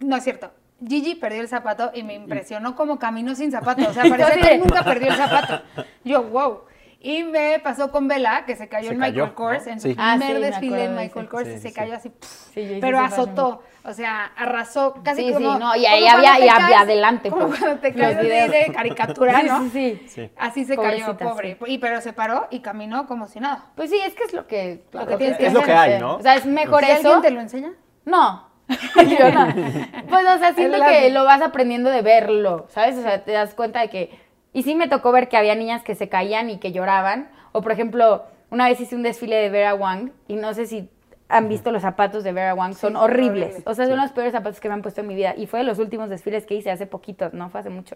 No 0.00 0.14
es 0.16 0.22
cierto. 0.22 0.52
Gigi 0.86 1.16
perdió 1.16 1.40
el 1.40 1.48
zapato 1.48 1.90
y 1.92 2.04
me 2.04 2.14
impresionó 2.14 2.76
como 2.76 3.00
caminó 3.00 3.34
sin 3.34 3.50
zapato. 3.50 3.82
O 3.88 3.92
sea, 3.92 4.04
parecía 4.08 4.26
Así 4.34 4.40
que 4.42 4.58
nunca 4.58 4.84
perdió 4.84 5.08
el 5.08 5.16
zapato. 5.16 5.60
Yo, 6.04 6.22
wow. 6.22 6.60
Y 7.00 7.22
me 7.22 7.60
pasó 7.60 7.92
con 7.92 8.08
Bella, 8.08 8.44
que 8.44 8.56
se 8.56 8.68
cayó 8.68 8.88
Se 8.88 8.94
en 8.94 9.00
cayó, 9.00 9.12
Michael 9.26 9.34
Kors, 9.34 9.66
¿no? 9.66 9.72
en 9.72 9.80
su 9.80 9.88
Sí. 9.88 9.94
Ah, 9.96 10.16
primer 10.18 10.34
sí, 10.36 10.40
me 10.42 10.46
desfile 10.48 10.84
en 10.84 10.96
de 10.96 11.00
Michael. 11.02 11.28
Kors 11.28 11.46
Sí, 11.46 11.54
y 11.54 11.58
se 11.60 11.68
sí, 11.68 11.74
cayó 11.74 11.90
sí. 11.92 11.96
así. 11.96 12.08
pff, 12.10 12.28
Sí, 12.54 12.78
pero 12.80 12.98
azotó. 12.98 13.62
O 13.84 13.92
sea, 13.92 14.32
arrasó 14.36 14.94
casi 15.04 15.22
Sí, 15.22 15.28
sí, 15.28 15.34
como. 15.34 15.58
no, 15.60 15.76
y 15.76 15.86
ahí 15.86 16.06
había- 16.08 16.40
y 16.44 16.48
había 16.48 16.80
adelante, 16.80 17.30
Como 17.30 17.46
pues, 17.46 17.60
cuando 17.60 17.80
te 17.80 17.94
caes 17.94 18.16
de, 18.50 18.72
caricatura, 18.74 19.40
Sí, 19.40 19.46
¿no? 19.46 19.62
sí, 19.62 19.70
sí. 19.70 20.02
Sí. 20.08 20.30
Así 20.36 20.64
se 20.64 20.74
Pobrecita, 20.74 21.16
cayó, 21.16 21.30
pobre. 21.30 21.56
Y 21.68 21.78
pero 21.78 22.00
se 22.00 22.12
paró 22.12 22.48
y 22.50 22.60
caminó 22.60 23.06
como 23.06 23.28
si 23.28 23.38
nada. 23.38 23.66
Pues 23.76 23.90
sí, 23.90 23.98
es 24.04 24.14
que 24.14 24.24
es 24.24 24.32
lo 24.32 24.46
que, 24.48 24.82
lo 24.92 25.00
que 25.00 25.04
Lo 25.04 25.10
que 25.12 25.16
tienes 25.18 25.38
es 25.40 25.46
que 25.46 25.52
lo 25.52 25.60
hacer, 25.60 25.72
que 25.72 25.78
hay, 25.78 25.88
o 25.88 25.92
sea, 25.92 26.00
¿no? 26.00 26.14
O 26.16 26.22
sea, 26.22 26.34
es 26.34 26.46
mejor 26.46 26.82
¿Y 26.82 26.86
eso. 26.86 26.96
alguien 27.14 27.22
te 27.22 27.30
lo 27.30 27.40
enseña? 27.40 27.72
No. 28.04 28.48
Yo 29.18 29.30
no. 29.30 29.46
Pues, 30.10 30.26
o 30.26 30.38
sea, 30.38 30.52
siento 30.54 30.78
que 30.84 31.10
lo 31.10 31.24
vas 31.24 31.40
aprendiendo 31.42 31.90
de 31.90 32.02
verlo, 32.02 32.66
¿sabes? 32.70 32.96
O 32.98 33.02
sea, 33.02 33.22
te 33.24 33.30
das 33.32 33.54
cuenta 33.54 33.80
de 33.80 33.88
que... 33.88 34.27
Y 34.58 34.62
sí 34.64 34.74
me 34.74 34.88
tocó 34.88 35.12
ver 35.12 35.28
que 35.28 35.36
había 35.36 35.54
niñas 35.54 35.84
que 35.84 35.94
se 35.94 36.08
caían 36.08 36.50
y 36.50 36.58
que 36.58 36.72
lloraban. 36.72 37.28
O, 37.52 37.62
por 37.62 37.70
ejemplo, 37.70 38.24
una 38.50 38.66
vez 38.68 38.80
hice 38.80 38.96
un 38.96 39.04
desfile 39.04 39.36
de 39.36 39.50
Vera 39.50 39.72
Wang 39.76 40.10
y 40.26 40.34
no 40.34 40.52
sé 40.52 40.66
si 40.66 40.88
han 41.28 41.48
visto 41.48 41.70
los 41.70 41.82
zapatos 41.82 42.24
de 42.24 42.32
Vera 42.32 42.54
Wang, 42.54 42.72
son 42.74 42.94
son 42.94 42.96
horribles. 42.96 43.44
horribles. 43.50 43.62
O 43.66 43.74
sea, 43.74 43.86
son 43.86 43.98
los 43.98 44.10
peores 44.10 44.32
zapatos 44.32 44.58
que 44.58 44.66
me 44.68 44.74
han 44.74 44.82
puesto 44.82 45.00
en 45.02 45.06
mi 45.06 45.14
vida. 45.14 45.34
Y 45.36 45.46
fue 45.46 45.60
de 45.60 45.64
los 45.64 45.78
últimos 45.78 46.10
desfiles 46.10 46.44
que 46.44 46.54
hice 46.56 46.72
hace 46.72 46.86
poquito, 46.86 47.30
no 47.32 47.50
fue 47.50 47.60
hace 47.60 47.70
mucho. 47.70 47.94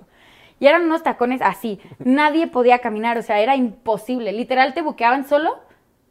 Y 0.60 0.68
eran 0.68 0.82
unos 0.84 1.02
tacones 1.02 1.42
así. 1.42 1.80
Nadie 1.98 2.46
podía 2.46 2.78
caminar, 2.78 3.18
o 3.18 3.22
sea, 3.22 3.40
era 3.40 3.56
imposible. 3.56 4.30
Literal, 4.32 4.72
te 4.72 4.82
buqueaban 4.82 5.26
solo 5.26 5.58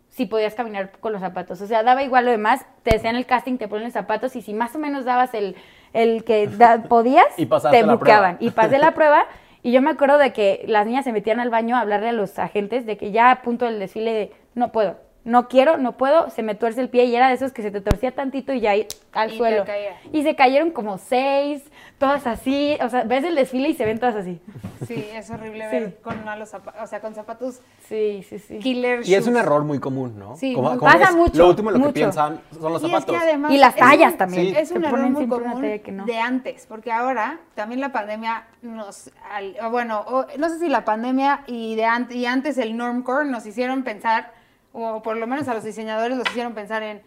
si 0.10 0.26
podías 0.26 0.54
caminar 0.56 0.92
con 1.00 1.14
los 1.14 1.22
zapatos. 1.22 1.62
O 1.62 1.68
sea, 1.68 1.84
daba 1.84 2.04
igual 2.04 2.26
lo 2.26 2.32
demás, 2.32 2.66
te 2.84 2.92
decían 2.96 3.16
el 3.16 3.26
casting, 3.26 3.58
te 3.58 3.70
ponen 3.70 3.86
los 3.86 3.94
zapatos 3.94 4.36
y 4.36 4.42
si 4.42 4.54
más 4.54 4.76
o 4.76 4.80
menos 4.80 5.06
dabas 5.06 5.34
el, 5.34 5.56
el 5.94 6.26
que 6.26 6.48
da- 6.48 6.84
podías, 6.90 7.28
Y 7.38 7.46
te 7.46 7.84
buqueaban. 7.86 8.36
Y 8.42 8.50
pasé 8.52 8.78
la 8.80 8.94
prueba 8.94 9.24
y 9.64 9.72
yo 9.72 9.82
me 9.82 9.92
acuerdo 9.92 10.18
de 10.18 10.34
que 10.34 10.64
las 10.68 10.86
niñas 10.86 11.06
se 11.06 11.12
metían 11.12 11.40
al 11.40 11.50
baño 11.50 11.76
a 11.76 11.82
hablarle 11.82 12.10
a 12.10 12.14
los 12.14 12.40
agentes 12.40 12.86
de 12.86 12.98
que 12.98 13.12
ya 13.12 13.32
a 13.32 13.42
punto 13.42 13.66
del 13.66 13.80
desfile 13.80 14.14
de 14.14 14.32
no 14.56 14.72
puedo, 14.72 14.98
no 15.24 15.48
quiero, 15.48 15.78
no 15.78 15.98
puedo, 15.98 16.30
se 16.32 16.42
me 16.42 16.56
tuerce 16.56 16.82
el 16.82 16.90
pie 16.90 17.06
y 17.06 17.16
era 17.16 17.28
de 17.28 17.36
esos 17.36 17.52
que 17.52 17.62
se 17.62 17.70
te 17.70 17.80
torcía 17.80 18.12
tantito 18.12 18.54
y 18.54 18.60
ya 18.62 18.72
al 19.14 19.32
Y 19.34 19.38
suelo. 19.38 19.66
caía. 19.66 19.96
Y 20.12 20.24
se 20.24 20.36
cayeron 20.36 20.72
como 20.72 20.98
seis, 20.98 21.62
todas 22.00 22.26
así, 22.26 22.76
o 22.84 22.90
sea, 22.90 23.04
ves 23.04 23.24
el 23.24 23.36
desfile 23.36 23.70
y 23.70 23.76
se 23.76 23.86
ven 23.86 24.00
todas 24.00 24.16
así. 24.16 24.42
Sí, 24.88 25.06
es 25.14 25.30
horrible 25.30 25.66
Sí. 25.70 25.76
ver 25.78 25.98
con 26.02 26.26
malos 26.26 26.50
zapatos, 26.50 26.82
o 26.82 26.88
sea, 26.88 27.02
con 27.02 27.14
zapatos 27.14 27.60
Sí, 27.88 28.26
sí, 28.28 28.40
sí. 28.40 28.58
killer 28.58 29.08
Y 29.08 29.14
es 29.14 29.28
un 29.28 29.38
error 29.38 29.64
muy 29.64 29.80
común, 29.80 30.18
¿no? 30.18 30.36
Sí, 30.38 30.54
Como- 30.56 30.70
muy- 30.70 30.80
como 30.80 30.92
Pasa 30.92 31.10
es 31.12 31.16
mucho, 31.16 31.38
Lo 31.38 31.50
último 31.50 31.70
en 31.70 31.74
lo 31.74 31.80
mucho. 31.80 31.94
que 31.94 32.00
piensan 32.00 32.42
son 32.60 32.74
los 32.74 32.82
Y 32.82 32.86
es 32.88 32.92
zapatos. 32.92 33.16
que 33.16 33.22
además 33.24 33.52
Y 33.52 33.58
las 33.60 33.76
tallas 33.76 34.18
también. 34.18 34.48
Sí. 34.48 34.54
Es 34.58 34.72
un 34.72 34.84
error 34.86 35.02
muy 35.08 35.28
común 35.28 35.62
no. 35.92 36.06
de 36.06 36.18
antes, 36.20 36.66
porque 36.68 36.92
ahora 36.92 37.38
también 37.54 37.80
la 37.80 37.92
pandemia 37.92 38.46
nos, 38.64 39.12
al- 39.32 39.56
bueno, 39.70 40.00
o 40.08 40.26
no 40.40 40.50
sé 40.50 40.58
si 40.58 40.68
la 40.68 40.84
pandemia 40.84 41.44
y 41.46 41.76
de 41.76 41.86
antes 41.86 42.18
y 42.18 42.26
antes 42.26 42.58
el 42.58 42.76
normcore 42.76 43.26
nos 43.30 43.46
hicieron 43.46 43.84
pensar, 43.84 44.32
o 44.74 45.02
por 45.02 45.18
lo 45.18 45.28
menos 45.28 45.48
a 45.48 45.54
los 45.54 45.64
diseñadores 45.64 46.18
los 46.18 46.28
hicieron 46.30 46.54
pensar 46.54 46.84
en, 46.84 47.02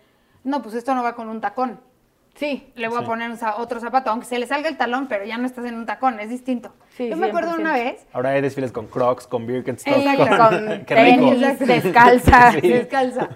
no, 0.45 0.63
pues 0.63 0.75
esto 0.75 0.95
no 0.95 1.03
va 1.03 1.15
con 1.15 1.29
un 1.29 1.41
tacón. 1.41 1.81
Sí. 2.35 2.73
Le 2.75 2.89
voy 2.89 2.99
Sí. 2.99 3.05
a 3.05 3.07
poner 3.07 3.31
otro 3.59 3.79
zapato, 3.79 4.11
aunque 4.11 4.27
se 4.27 4.39
le 4.41 4.47
salga 4.49 4.69
el 4.69 4.77
talón, 4.77 5.07
pero 5.07 5.25
ya 5.25 5.39
no 5.39 5.47
estás 5.47 5.65
en 5.67 5.77
un 5.77 5.87
tacón, 5.87 6.19
es 6.19 6.29
distinto. 6.31 6.75
Sí, 6.97 7.09
Yo 7.09 7.17
me 7.17 7.29
acuerdo 7.29 7.51
100%. 7.53 7.61
una 7.61 7.73
vez 7.75 8.07
Ahora 8.13 8.31
hay 8.31 8.41
desfiles 8.41 8.73
con 8.73 8.89
Crocs, 8.89 9.27
con 9.29 9.47
Birkenstock. 9.47 9.95
Con 9.95 10.03
Qué 10.85 10.95
rico. 10.97 11.31
tenis, 11.31 11.59
descalza. 11.61 12.53
Sí. 12.53 12.61
descalza. 12.69 13.29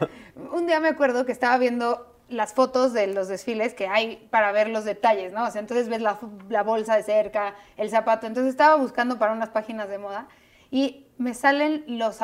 Un 0.52 0.66
día 0.66 0.80
me 0.80 0.88
acuerdo 0.88 1.24
que 1.24 1.32
estaba 1.32 1.56
viendo 1.58 2.16
las 2.28 2.52
fotos 2.52 2.92
de 2.92 3.06
los 3.06 3.28
desfiles 3.28 3.72
que 3.72 3.86
hay 3.86 4.26
para 4.30 4.50
ver 4.52 4.68
los 4.68 4.84
detalles, 4.84 5.32
¿no? 5.32 5.44
O 5.44 5.50
sea, 5.50 5.60
entonces 5.60 5.88
ves 5.88 6.02
la, 6.02 6.18
la 6.50 6.62
bolsa 6.64 6.96
de 6.96 7.02
cerca, 7.04 7.54
el 7.76 7.90
zapato. 7.90 8.26
Entonces 8.26 8.50
estaba 8.50 8.74
buscando 8.76 9.18
para 9.18 9.32
unas 9.32 9.48
páginas 9.50 9.88
de 9.88 9.98
moda 9.98 10.26
y 10.72 11.06
me 11.18 11.34
salen 11.34 11.84
los, 11.86 12.18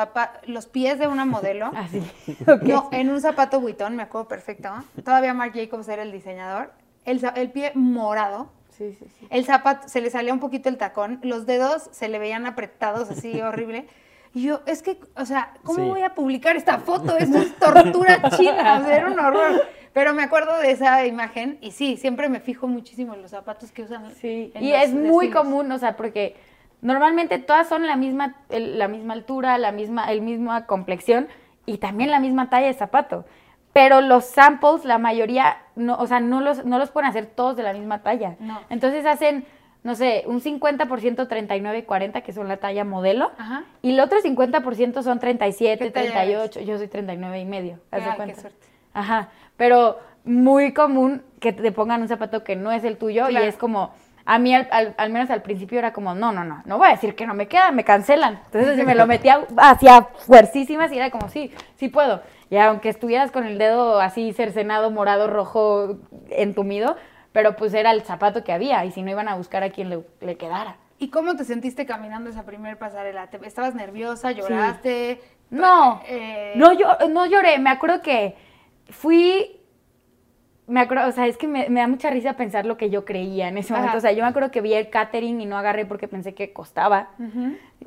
los 0.47 0.65
pies 0.67 0.97
de 0.97 1.07
una 1.07 1.25
modelo. 1.35 1.71
Así. 1.75 2.01
No, 2.63 2.89
en 2.91 3.09
un 3.09 3.21
zapato 3.21 3.59
buitón, 3.59 3.95
me 3.95 4.03
acuerdo 4.03 4.27
perfecto. 4.27 4.69
Todavía 5.03 5.33
Marc 5.33 5.53
Jacobs 5.55 5.87
era 5.87 6.01
el 6.03 6.11
diseñador. 6.11 6.71
El, 7.05 7.21
el 7.35 7.51
pie 7.51 7.71
morado. 7.75 8.51
Sí, 8.77 8.93
sí, 8.99 9.05
sí. 9.19 9.27
El 9.29 9.45
zapato, 9.45 9.87
se 9.87 10.01
le 10.01 10.09
salía 10.09 10.33
un 10.33 10.39
poquito 10.39 10.67
el 10.67 10.77
tacón, 10.77 11.19
los 11.23 11.45
dedos 11.45 11.87
se 11.91 12.09
le 12.09 12.19
veían 12.19 12.45
apretados 12.45 13.09
así 13.09 13.41
horrible. 13.41 13.87
Y 14.33 14.43
yo, 14.43 14.61
es 14.65 14.81
que, 14.81 14.99
o 15.15 15.25
sea, 15.25 15.53
¿cómo 15.63 15.79
Sí. 15.79 15.89
voy 15.89 16.01
a 16.01 16.13
publicar 16.13 16.57
esta 16.57 16.79
foto? 16.79 17.15
Esto 17.15 17.37
es 17.37 17.55
tortura 17.57 18.21
china, 18.37 18.79
o 18.81 18.85
sea, 18.85 18.97
era 18.97 19.07
un 19.09 19.17
horror. 19.17 19.61
Pero 19.93 20.13
me 20.13 20.23
acuerdo 20.23 20.57
de 20.57 20.71
esa 20.71 21.05
imagen 21.05 21.57
y 21.61 21.71
sí, 21.71 21.95
siempre 21.95 22.27
me 22.27 22.41
fijo 22.41 22.67
muchísimo 22.67 23.13
en 23.13 23.21
los 23.21 23.31
zapatos 23.31 23.71
que 23.71 23.83
usan. 23.83 24.13
Sí, 24.15 24.51
en 24.53 24.61
y 24.63 24.73
es 24.73 24.91
muy 24.93 25.29
común, 25.31 25.71
o 25.71 25.79
sea, 25.79 25.95
porque 25.95 26.35
normalmente 26.85 27.39
todas 27.39 27.67
son 27.67 27.85
la 27.87 27.95
misma, 27.95 28.35
el- 28.49 28.79
la 28.79 28.87
misma 28.87 29.13
altura, 29.13 29.57
la 29.57 29.71
misma, 29.71 30.11
el 30.11 30.21
misma 30.21 30.65
complexión 30.65 31.27
y 31.65 31.77
también 31.79 32.11
la 32.11 32.19
misma 32.19 32.49
talla 32.49 32.67
de 32.67 32.73
zapato. 32.73 33.25
Pero 33.73 33.99
los 34.01 34.23
samples, 34.25 34.85
la 34.85 34.97
mayoría, 34.99 35.57
no, 35.75 35.95
o 35.97 36.07
sea, 36.07 36.19
no 36.21 36.39
los, 36.39 36.63
no 36.63 36.79
los 36.79 36.91
pueden 36.91 37.09
hacer 37.09 37.25
todos 37.25 37.57
de 37.57 37.63
la 37.63 37.73
misma 37.73 38.03
talla. 38.03 38.35
No. 38.39 38.61
Entonces 38.69 39.05
hacen, 39.05 39.45
no 39.83 39.95
sé, 39.95 40.23
un 40.27 40.39
50% 40.41 41.27
39 41.27 41.79
y 41.79 41.83
40, 41.83 42.21
que 42.21 42.31
son 42.31 42.47
la 42.47 42.57
talla 42.57 42.85
modelo, 42.85 43.31
Ajá. 43.37 43.63
y 43.81 43.91
el 43.91 43.99
otro 43.99 44.19
50% 44.21 45.01
son 45.03 45.19
37, 45.19 45.83
¿Qué 45.85 45.91
talla 45.91 46.11
38, 46.11 46.61
yo 46.61 46.77
soy 46.77 46.87
39 46.87 47.39
y 47.41 47.45
medio, 47.45 47.79
haz 47.91 48.03
de 48.05 48.09
Ay, 48.11 48.29
qué 48.29 48.35
suerte. 48.39 48.65
Ajá, 48.93 49.27
pero 49.57 49.99
muy 50.23 50.71
común 50.73 51.21
que 51.41 51.51
te 51.51 51.71
pongan 51.73 52.01
un 52.01 52.07
zapato 52.07 52.43
que 52.43 52.55
no 52.55 52.71
es 52.71 52.83
el 52.85 52.97
tuyo 52.97 53.27
Claro. 53.27 53.45
y 53.45 53.49
es 53.49 53.57
como, 53.57 53.91
a 54.25 54.39
mí 54.39 54.55
al, 54.55 54.67
al- 54.71 54.95
al 54.97 55.09
menos 55.11 55.29
al 55.29 55.41
principio 55.43 55.77
era 55.79 55.93
como, 55.93 56.15
no, 56.15 56.31
no, 56.31 56.43
no, 56.43 56.61
no 56.65 56.77
voy 56.77 56.87
a 56.87 56.91
decir 56.91 57.15
que 57.15 57.27
no 57.27 57.33
me 57.33 57.47
queda, 57.47 57.71
me 57.71 57.83
cancelan. 57.83 58.41
Entonces 58.45 58.83
me 58.85 58.95
lo 58.95 59.05
metía 59.07 59.45
hacia 59.57 60.03
fuercísimas 60.25 60.91
y 60.91 60.97
era 60.97 61.11
como, 61.11 61.29
sí, 61.29 61.51
sí 61.75 61.89
puedo. 61.89 62.21
Y 62.49 62.57
aunque 62.57 62.89
estuvieras 62.89 63.31
con 63.31 63.45
el 63.45 63.57
dedo 63.57 63.99
así 63.99 64.33
cercenado, 64.33 64.89
morado, 64.91 65.27
rojo, 65.27 65.97
entumido, 66.29 66.95
pero 67.31 67.55
pues 67.55 67.73
era 67.73 67.91
el 67.91 68.01
zapato 68.03 68.43
que 68.43 68.53
había 68.53 68.83
y 68.85 68.91
si 68.91 69.01
no 69.01 69.11
iban 69.11 69.27
a 69.27 69.35
buscar 69.35 69.61
a 69.63 69.69
quien 69.69 69.89
le, 69.89 70.03
le 70.21 70.37
quedara. 70.37 70.77
¿Y 70.97 71.09
cómo 71.09 71.35
te 71.35 71.43
sentiste 71.43 71.85
caminando 71.85 72.29
esa 72.29 72.43
primer 72.45 72.77
pasarela? 72.77 73.27
¿Te- 73.27 73.45
¿Estabas 73.45 73.75
nerviosa? 73.75 74.31
¿Lloraste? 74.31 75.21
No, 75.49 76.01
Eh, 76.07 76.53
no, 76.55 76.71
yo, 76.73 76.87
no 77.09 77.25
lloré. 77.25 77.59
Me 77.59 77.69
acuerdo 77.69 78.01
que 78.01 78.35
fui. 78.89 79.59
Me 80.67 80.79
acuerdo, 80.79 81.07
o 81.07 81.11
sea, 81.11 81.27
es 81.27 81.37
que 81.37 81.47
me, 81.47 81.69
me 81.69 81.79
da 81.79 81.87
mucha 81.87 82.09
risa 82.09 82.33
pensar 82.33 82.65
lo 82.65 82.75
que 82.75 82.89
yo 82.89 83.05
creía 83.05 83.47
en 83.49 83.57
ese 83.57 83.71
Ajá. 83.71 83.81
momento. 83.81 83.97
O 83.99 84.01
sea, 84.01 84.11
yo 84.13 84.23
me 84.23 84.29
acuerdo 84.29 84.49
que 84.49 84.61
vi 84.61 84.73
el 84.73 84.89
catering 84.89 85.39
y 85.39 85.45
no 85.45 85.57
agarré 85.57 85.85
porque 85.85 86.07
pensé 86.07 86.33
que 86.33 86.53
costaba. 86.53 87.09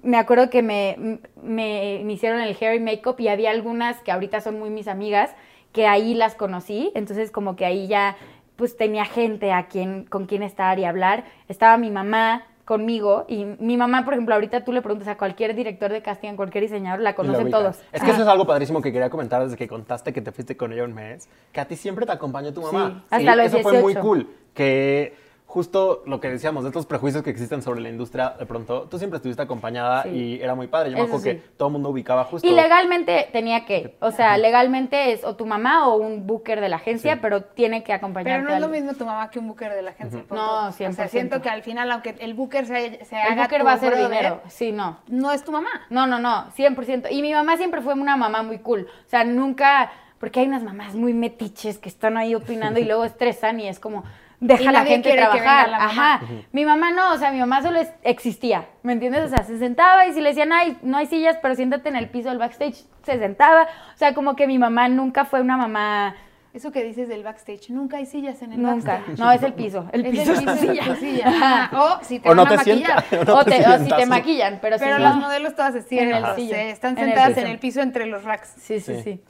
Me 0.02 0.16
acuerdo 0.16 0.48
que 0.48 0.62
me, 0.62 1.18
me, 1.42 2.00
me 2.04 2.12
hicieron 2.12 2.40
el 2.40 2.56
hair 2.60 2.76
y 2.76 2.80
makeup 2.80 3.18
y 3.18 3.28
había 3.28 3.50
algunas 3.50 3.98
que 4.02 4.12
ahorita 4.12 4.40
son 4.40 4.58
muy 4.60 4.70
mis 4.70 4.86
amigas, 4.86 5.34
que 5.72 5.86
ahí 5.88 6.14
las 6.14 6.36
conocí. 6.36 6.92
Entonces, 6.94 7.32
como 7.32 7.56
que 7.56 7.64
ahí 7.64 7.88
ya, 7.88 8.16
pues 8.54 8.76
tenía 8.76 9.04
gente 9.04 9.52
a 9.52 9.66
quien, 9.66 10.04
con 10.04 10.26
quien 10.26 10.44
estar 10.44 10.78
y 10.78 10.84
hablar. 10.84 11.24
Estaba 11.48 11.78
mi 11.78 11.90
mamá 11.90 12.44
conmigo 12.68 13.24
y 13.28 13.46
mi 13.60 13.78
mamá, 13.78 14.04
por 14.04 14.12
ejemplo, 14.12 14.34
ahorita 14.34 14.62
tú 14.62 14.72
le 14.72 14.82
preguntas 14.82 15.08
a 15.08 15.16
cualquier 15.16 15.56
director 15.56 15.90
de 15.90 16.02
casting, 16.02 16.28
a 16.28 16.36
cualquier 16.36 16.64
diseñador, 16.64 17.00
la 17.00 17.14
conocen 17.14 17.50
todos. 17.50 17.80
Es 17.92 18.02
que 18.02 18.10
eso 18.10 18.20
es 18.20 18.28
algo 18.28 18.46
padrísimo 18.46 18.82
que 18.82 18.92
quería 18.92 19.08
comentar 19.08 19.42
desde 19.42 19.56
que 19.56 19.66
contaste 19.66 20.12
que 20.12 20.20
te 20.20 20.32
fuiste 20.32 20.54
con 20.54 20.74
ella 20.74 20.84
un 20.84 20.92
mes, 20.92 21.30
que 21.50 21.62
a 21.62 21.64
ti 21.64 21.76
siempre 21.76 22.04
te 22.04 22.12
acompañó 22.12 22.52
tu 22.52 22.60
mamá. 22.60 23.04
Sí, 23.08 23.14
hasta 23.14 23.36
los 23.36 23.46
eso 23.46 23.60
fue 23.60 23.80
muy 23.80 23.94
18. 23.94 24.00
cool, 24.02 24.28
que 24.52 25.16
justo 25.48 26.02
lo 26.04 26.20
que 26.20 26.28
decíamos, 26.28 26.62
de 26.62 26.68
estos 26.68 26.84
prejuicios 26.84 27.22
que 27.22 27.30
existen 27.30 27.62
sobre 27.62 27.80
la 27.80 27.88
industria, 27.88 28.34
de 28.38 28.44
pronto 28.44 28.82
tú 28.82 28.98
siempre 28.98 29.16
estuviste 29.16 29.40
acompañada 29.42 30.02
Sí. 30.02 30.10
y 30.10 30.42
era 30.42 30.54
muy 30.54 30.66
padre. 30.66 30.90
Yo 30.90 30.98
me 30.98 31.04
acuerdo 31.04 31.20
sí. 31.20 31.30
que 31.30 31.34
todo 31.56 31.68
el 31.68 31.72
mundo 31.72 31.88
ubicaba 31.88 32.24
justo. 32.24 32.46
Y 32.46 32.52
legalmente 32.52 33.30
tenía 33.32 33.64
que, 33.64 33.96
o 34.00 34.10
sea, 34.10 34.36
legalmente 34.36 35.10
es 35.12 35.24
o 35.24 35.36
tu 35.36 35.46
mamá 35.46 35.88
o 35.88 35.96
un 35.96 36.26
booker 36.26 36.60
de 36.60 36.68
la 36.68 36.76
agencia, 36.76 37.14
Sí. 37.14 37.18
pero 37.22 37.44
tiene 37.44 37.82
que 37.82 37.94
acompañarte. 37.94 38.40
Pero 38.40 38.50
no 38.50 38.54
es 38.54 38.60
lo 38.60 38.68
mismo 38.68 38.92
tu 38.92 39.06
mamá 39.06 39.30
que 39.30 39.38
un 39.38 39.48
booker 39.48 39.72
de 39.72 39.80
la 39.80 39.92
agencia. 39.92 40.22
No, 40.30 40.68
O 40.68 40.72
sea, 40.72 40.90
100%. 40.90 41.08
siento 41.08 41.40
que 41.40 41.48
al 41.48 41.62
final, 41.62 41.90
aunque 41.92 42.14
el 42.18 42.34
booker 42.34 42.66
se, 42.66 43.02
se 43.06 43.16
El 43.16 43.32
haga 43.32 43.42
booker 43.44 43.60
tu 43.60 43.66
va 43.66 43.72
a 43.72 43.78
ser 43.78 43.96
dinero. 43.96 44.42
Sí, 44.48 44.70
no. 44.70 44.98
No 45.08 45.32
es 45.32 45.42
tu 45.44 45.50
mamá. 45.50 45.70
No, 45.88 46.06
no, 46.06 46.18
no, 46.18 46.44
100%. 46.56 47.08
Y 47.10 47.22
mi 47.22 47.32
mamá 47.32 47.56
siempre 47.56 47.80
fue 47.80 47.94
una 47.94 48.18
mamá 48.18 48.42
muy 48.42 48.58
cool. 48.58 48.86
O 49.06 49.08
sea, 49.08 49.24
nunca, 49.24 49.90
porque 50.20 50.40
hay 50.40 50.46
unas 50.46 50.62
mamás 50.62 50.94
muy 50.94 51.14
metiches 51.14 51.78
que 51.78 51.88
están 51.88 52.18
ahí 52.18 52.34
opinando 52.34 52.78
y 52.80 52.84
luego 52.84 53.04
estresan 53.06 53.60
y 53.60 53.68
es 53.68 53.80
como, 53.80 54.04
deja 54.40 54.62
Y 54.62 54.66
a 54.68 54.72
la 54.72 54.84
gente 54.84 55.12
trabajar. 55.12 55.68
la 55.68 55.78
mamá. 55.78 55.90
Ajá. 56.14 56.20
Mi 56.52 56.64
mamá 56.64 56.90
no, 56.92 57.12
o 57.12 57.16
sea, 57.18 57.30
mi 57.32 57.38
mamá 57.40 57.62
solo 57.62 57.80
es- 57.80 57.92
existía, 58.02 58.66
¿me 58.82 58.92
entiendes? 58.92 59.24
O 59.24 59.28
sea, 59.28 59.44
se 59.44 59.58
sentaba 59.58 60.06
y 60.06 60.12
si 60.12 60.20
le 60.20 60.28
decían, 60.30 60.52
ay, 60.52 60.78
no 60.82 60.96
hay 60.96 61.06
sillas, 61.06 61.36
pero 61.42 61.54
siéntate 61.54 61.88
en 61.88 61.96
el 61.96 62.08
piso 62.08 62.28
del 62.28 62.38
backstage, 62.38 62.84
se 63.02 63.18
sentaba. 63.18 63.62
O 63.94 63.96
sea, 63.96 64.14
como 64.14 64.36
que 64.36 64.46
mi 64.46 64.58
mamá 64.58 64.88
nunca 64.88 65.24
fue 65.24 65.40
una 65.40 65.56
mamá, 65.56 66.14
Eso 66.54 66.72
que 66.72 66.82
dices 66.82 67.08
del 67.08 67.22
backstage, 67.22 67.68
nunca 67.70 67.98
hay 67.98 68.06
sillas 68.06 68.40
en 68.42 68.52
el 68.54 68.62
nunca. 68.62 68.92
backstage. 68.94 69.18
No, 69.18 69.30
es 69.30 69.42
el 69.42 69.52
piso. 69.52 69.86
El 69.92 70.06
Es 70.06 70.10
piso 70.12 70.32
el 70.32 70.38
es 70.38 70.40
piso 70.40 70.52
de 70.54 70.58
silla. 70.74 70.84
tu 70.84 70.94
silla. 70.96 71.70
O 71.72 71.98
si 72.04 72.18
te 72.20 72.28
o 72.30 72.34
no 72.34 72.44
van 72.44 72.46
a 72.46 72.50
te 72.50 72.56
maquillar. 72.56 73.04
sientas. 73.04 73.28
o 73.34 73.36
no 73.36 73.44
te 73.44 73.50
te- 73.50 73.68
o 73.68 73.78
si 73.84 73.88
te 73.90 74.06
maquillan, 74.06 74.58
pero, 74.62 74.76
Pero 74.78 74.96
si 74.96 75.02
las 75.02 75.14
no- 75.16 75.20
modelos 75.20 75.54
todas 75.54 75.74
están 75.74 75.98
En 75.98 76.14
el 76.14 76.24
o 76.24 76.34
sea, 76.36 76.62
están 76.70 76.92
En 76.92 76.98
el 76.98 77.04
sentadas 77.10 77.28
piso. 77.34 77.40
en 77.40 77.46
el 77.52 77.58
piso 77.58 77.80
entre 77.82 78.06
los 78.06 78.24
racks. 78.24 78.54
Sí, 78.56 78.80
sí, 78.80 78.94
Sí. 78.94 79.02
sí. 79.02 79.20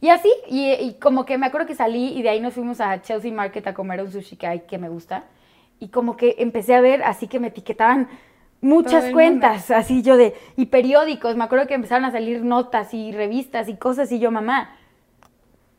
Y 0.00 0.10
así, 0.10 0.30
y, 0.48 0.70
y 0.72 0.94
como 1.00 1.24
que 1.24 1.38
me 1.38 1.46
acuerdo 1.46 1.66
que 1.66 1.74
salí 1.74 2.16
y 2.16 2.22
de 2.22 2.28
ahí 2.28 2.40
nos 2.40 2.54
fuimos 2.54 2.80
a 2.80 3.02
Chelsea 3.02 3.32
Market 3.32 3.66
a 3.66 3.74
comer 3.74 4.00
un 4.02 4.10
sushi 4.12 4.36
que 4.36 4.46
hay 4.46 4.60
que 4.60 4.78
me 4.78 4.88
gusta. 4.88 5.24
Y 5.80 5.88
como 5.88 6.16
que 6.16 6.36
empecé 6.38 6.74
a 6.74 6.80
ver, 6.80 7.02
así 7.02 7.26
que 7.28 7.40
me 7.40 7.48
etiquetaban 7.48 8.08
muchas 8.60 9.10
cuentas, 9.12 9.70
así 9.70 10.02
yo 10.02 10.16
de, 10.16 10.34
y 10.56 10.66
periódicos. 10.66 11.36
Me 11.36 11.44
acuerdo 11.44 11.66
que 11.66 11.74
empezaron 11.74 12.04
a 12.04 12.10
salir 12.12 12.42
notas 12.44 12.94
y 12.94 13.12
revistas 13.12 13.68
y 13.68 13.76
cosas 13.76 14.10
y 14.12 14.18
yo, 14.18 14.30
mamá, 14.30 14.70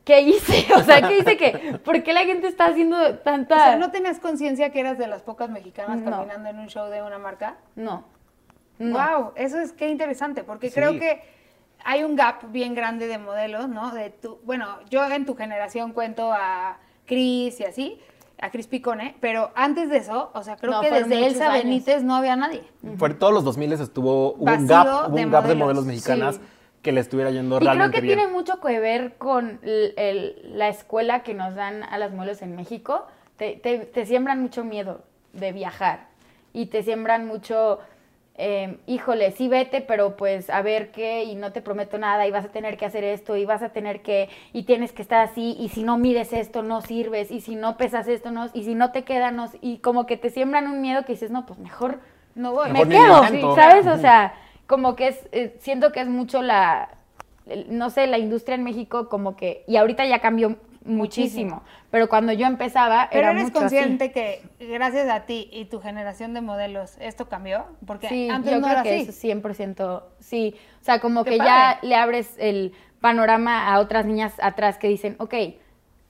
¿qué 0.05 0.21
hice? 0.21 0.65
O 0.75 0.81
sea, 0.83 1.01
¿qué 1.07 1.19
hice 1.19 1.37
que? 1.37 1.79
¿Por 1.83 2.03
qué 2.03 2.13
la 2.13 2.21
gente 2.25 2.47
está 2.47 2.65
haciendo 2.67 3.19
tanta...? 3.19 3.55
O 3.55 3.59
sea, 3.59 3.75
¿no 3.77 3.91
tenías 3.91 4.19
conciencia 4.19 4.71
que 4.71 4.79
eras 4.81 4.97
de 4.97 5.07
las 5.07 5.21
pocas 5.21 5.49
mexicanas 5.49 5.99
No. 5.99 6.11
caminando 6.11 6.49
en 6.49 6.59
un 6.59 6.67
show 6.67 6.89
de 6.89 7.01
una 7.01 7.17
marca? 7.19 7.57
No. 7.75 8.03
No. 8.79 8.97
Wow, 8.97 9.31
eso 9.35 9.59
es 9.59 9.73
qué 9.73 9.89
interesante, 9.89 10.43
porque 10.43 10.69
Sí. 10.69 10.75
creo 10.75 10.93
que 10.97 11.21
hay 11.85 12.03
un 12.03 12.15
gap 12.15 12.51
bien 12.51 12.75
grande 12.75 13.07
de 13.07 13.17
modelos, 13.17 13.69
¿no? 13.69 13.91
De 13.91 14.09
tu, 14.09 14.39
bueno, 14.43 14.65
yo 14.89 15.05
en 15.05 15.25
tu 15.25 15.35
generación 15.35 15.93
cuento 15.93 16.31
a 16.33 16.77
Chris 17.05 17.59
y 17.59 17.63
así, 17.65 17.99
a 18.41 18.51
Chris 18.51 18.67
Picone, 18.67 19.15
pero 19.19 19.51
antes 19.55 19.89
de 19.89 19.97
eso, 19.97 20.31
o 20.33 20.43
sea, 20.43 20.55
creo 20.57 20.71
No, 20.71 20.81
que 20.81 20.91
desde 20.91 21.25
Elsa 21.27 21.51
años. 21.51 21.63
Benítez 21.63 22.03
no 22.03 22.15
había 22.15 22.35
nadie. 22.35 22.63
Fue 22.97 23.09
todos 23.13 23.33
los 23.33 23.43
2000 23.43 23.73
estuvo 23.73 24.33
hubo 24.33 24.51
un 24.53 24.67
gap, 24.67 24.87
hubo 25.09 25.15
de 25.15 25.25
un 25.25 25.31
gap 25.31 25.43
de 25.45 25.55
modelos, 25.55 25.57
modelos 25.57 25.85
mexicanas 25.85 26.35
sí. 26.35 26.41
que 26.81 26.91
le 26.93 27.01
estuviera 27.01 27.31
yendo 27.31 27.55
Y 27.55 27.59
creo 27.59 27.73
realmente 27.73 27.95
que 27.97 28.01
bien. 28.01 28.17
tiene 28.19 28.31
mucho 28.31 28.59
que 28.61 28.79
ver 28.79 29.17
con 29.17 29.59
el- 29.63 29.93
el- 29.97 30.57
la 30.57 30.69
escuela 30.69 31.23
que 31.23 31.33
nos 31.33 31.55
dan 31.55 31.83
a 31.83 31.97
las 31.97 32.13
modelos 32.13 32.41
en 32.41 32.55
México. 32.55 33.05
Te, 33.35 33.55
te- 33.57 33.79
te 33.79 34.05
siembran 34.05 34.41
mucho 34.41 34.63
miedo 34.63 35.01
de 35.33 35.51
viajar 35.51 36.07
y 36.53 36.67
te 36.67 36.81
siembran 36.83 37.25
mucho, 37.27 37.79
eh, 38.41 38.77
híjole, 38.87 39.31
sí 39.31 39.49
vete, 39.49 39.81
pero 39.81 40.15
pues 40.15 40.49
a 40.49 40.61
ver 40.61 40.91
qué 40.91 41.25
y 41.25 41.35
no 41.35 41.51
te 41.51 41.61
prometo 41.61 41.97
nada 41.97 42.25
y 42.25 42.31
vas 42.31 42.45
a 42.45 42.51
tener 42.51 42.77
que 42.77 42.85
hacer 42.85 43.03
esto 43.03 43.35
y 43.35 43.43
vas 43.43 43.61
a 43.61 43.69
tener 43.69 44.01
que 44.01 44.29
y 44.53 44.63
tienes 44.63 44.93
que 44.93 45.01
estar 45.01 45.19
así 45.21 45.57
y 45.59 45.67
si 45.69 45.83
no 45.83 45.97
mides 45.97 46.31
esto 46.31 46.63
no 46.63 46.81
sirves 46.81 47.31
y 47.31 47.41
si 47.41 47.55
no 47.55 47.75
pesas 47.75 48.07
esto 48.07 48.31
no 48.31 48.49
y 48.53 48.63
si 48.63 48.75
no 48.75 48.91
te 48.91 49.03
queda 49.03 49.31
no 49.31 49.49
y 49.61 49.79
como 49.79 50.05
que 50.05 50.15
te 50.15 50.29
siembran 50.29 50.67
un 50.67 50.81
miedo 50.81 51.03
que 51.03 51.11
dices 51.11 51.31
no 51.31 51.45
pues 51.45 51.59
mejor 51.59 51.99
No 52.35 52.53
voy. 52.53 52.71
Mejor 52.71 52.87
me 52.87 52.95
quedo. 52.95 53.55
¿sabes? 53.55 53.85
O 53.87 53.97
sea, 53.97 54.33
como 54.67 54.95
que 54.95 55.09
es, 55.09 55.27
eh, 55.31 55.57
siento 55.59 55.91
que 55.91 55.99
es 55.99 56.07
mucho 56.07 56.41
la, 56.41 56.89
no 57.67 57.89
sé, 57.89 58.07
la 58.07 58.17
industria 58.17 58.55
en 58.55 58.63
México 58.63 59.09
como 59.09 59.35
que, 59.35 59.63
y 59.67 59.75
ahorita 59.75 60.05
ya 60.05 60.19
cambió 60.19 60.55
muchísimo, 60.85 61.63
pero 61.91 62.09
cuando 62.09 62.31
yo 62.33 62.47
empezaba 62.47 63.09
Pero 63.11 63.29
era 63.29 63.31
eres 63.31 63.43
mucho 63.43 63.59
consciente 63.59 64.05
así. 64.05 64.13
que 64.13 64.41
gracias 64.59 65.09
a 65.09 65.25
ti 65.25 65.49
y 65.51 65.65
tu 65.65 65.79
generación 65.81 66.33
de 66.33 66.41
modelos 66.41 66.97
esto 66.99 67.27
cambió, 67.29 67.65
porque 67.85 68.07
Sí, 68.07 68.29
antes 68.29 68.51
yo 68.51 68.59
no 68.59 68.67
creo 68.67 68.79
era 68.79 68.83
que 68.83 68.89
así. 68.89 69.09
eso 69.09 69.11
100%, 69.11 70.03
sí, 70.19 70.55
o 70.81 70.83
sea, 70.83 70.99
como 70.99 71.23
Qué 71.23 71.31
que 71.31 71.37
padre. 71.37 71.49
ya 71.49 71.79
le 71.81 71.95
abres 71.95 72.35
el 72.39 72.73
panorama 73.01 73.73
a 73.73 73.79
otras 73.79 74.05
niñas 74.05 74.33
atrás 74.41 74.77
que 74.77 74.87
dicen, 74.87 75.15
ok, 75.19 75.33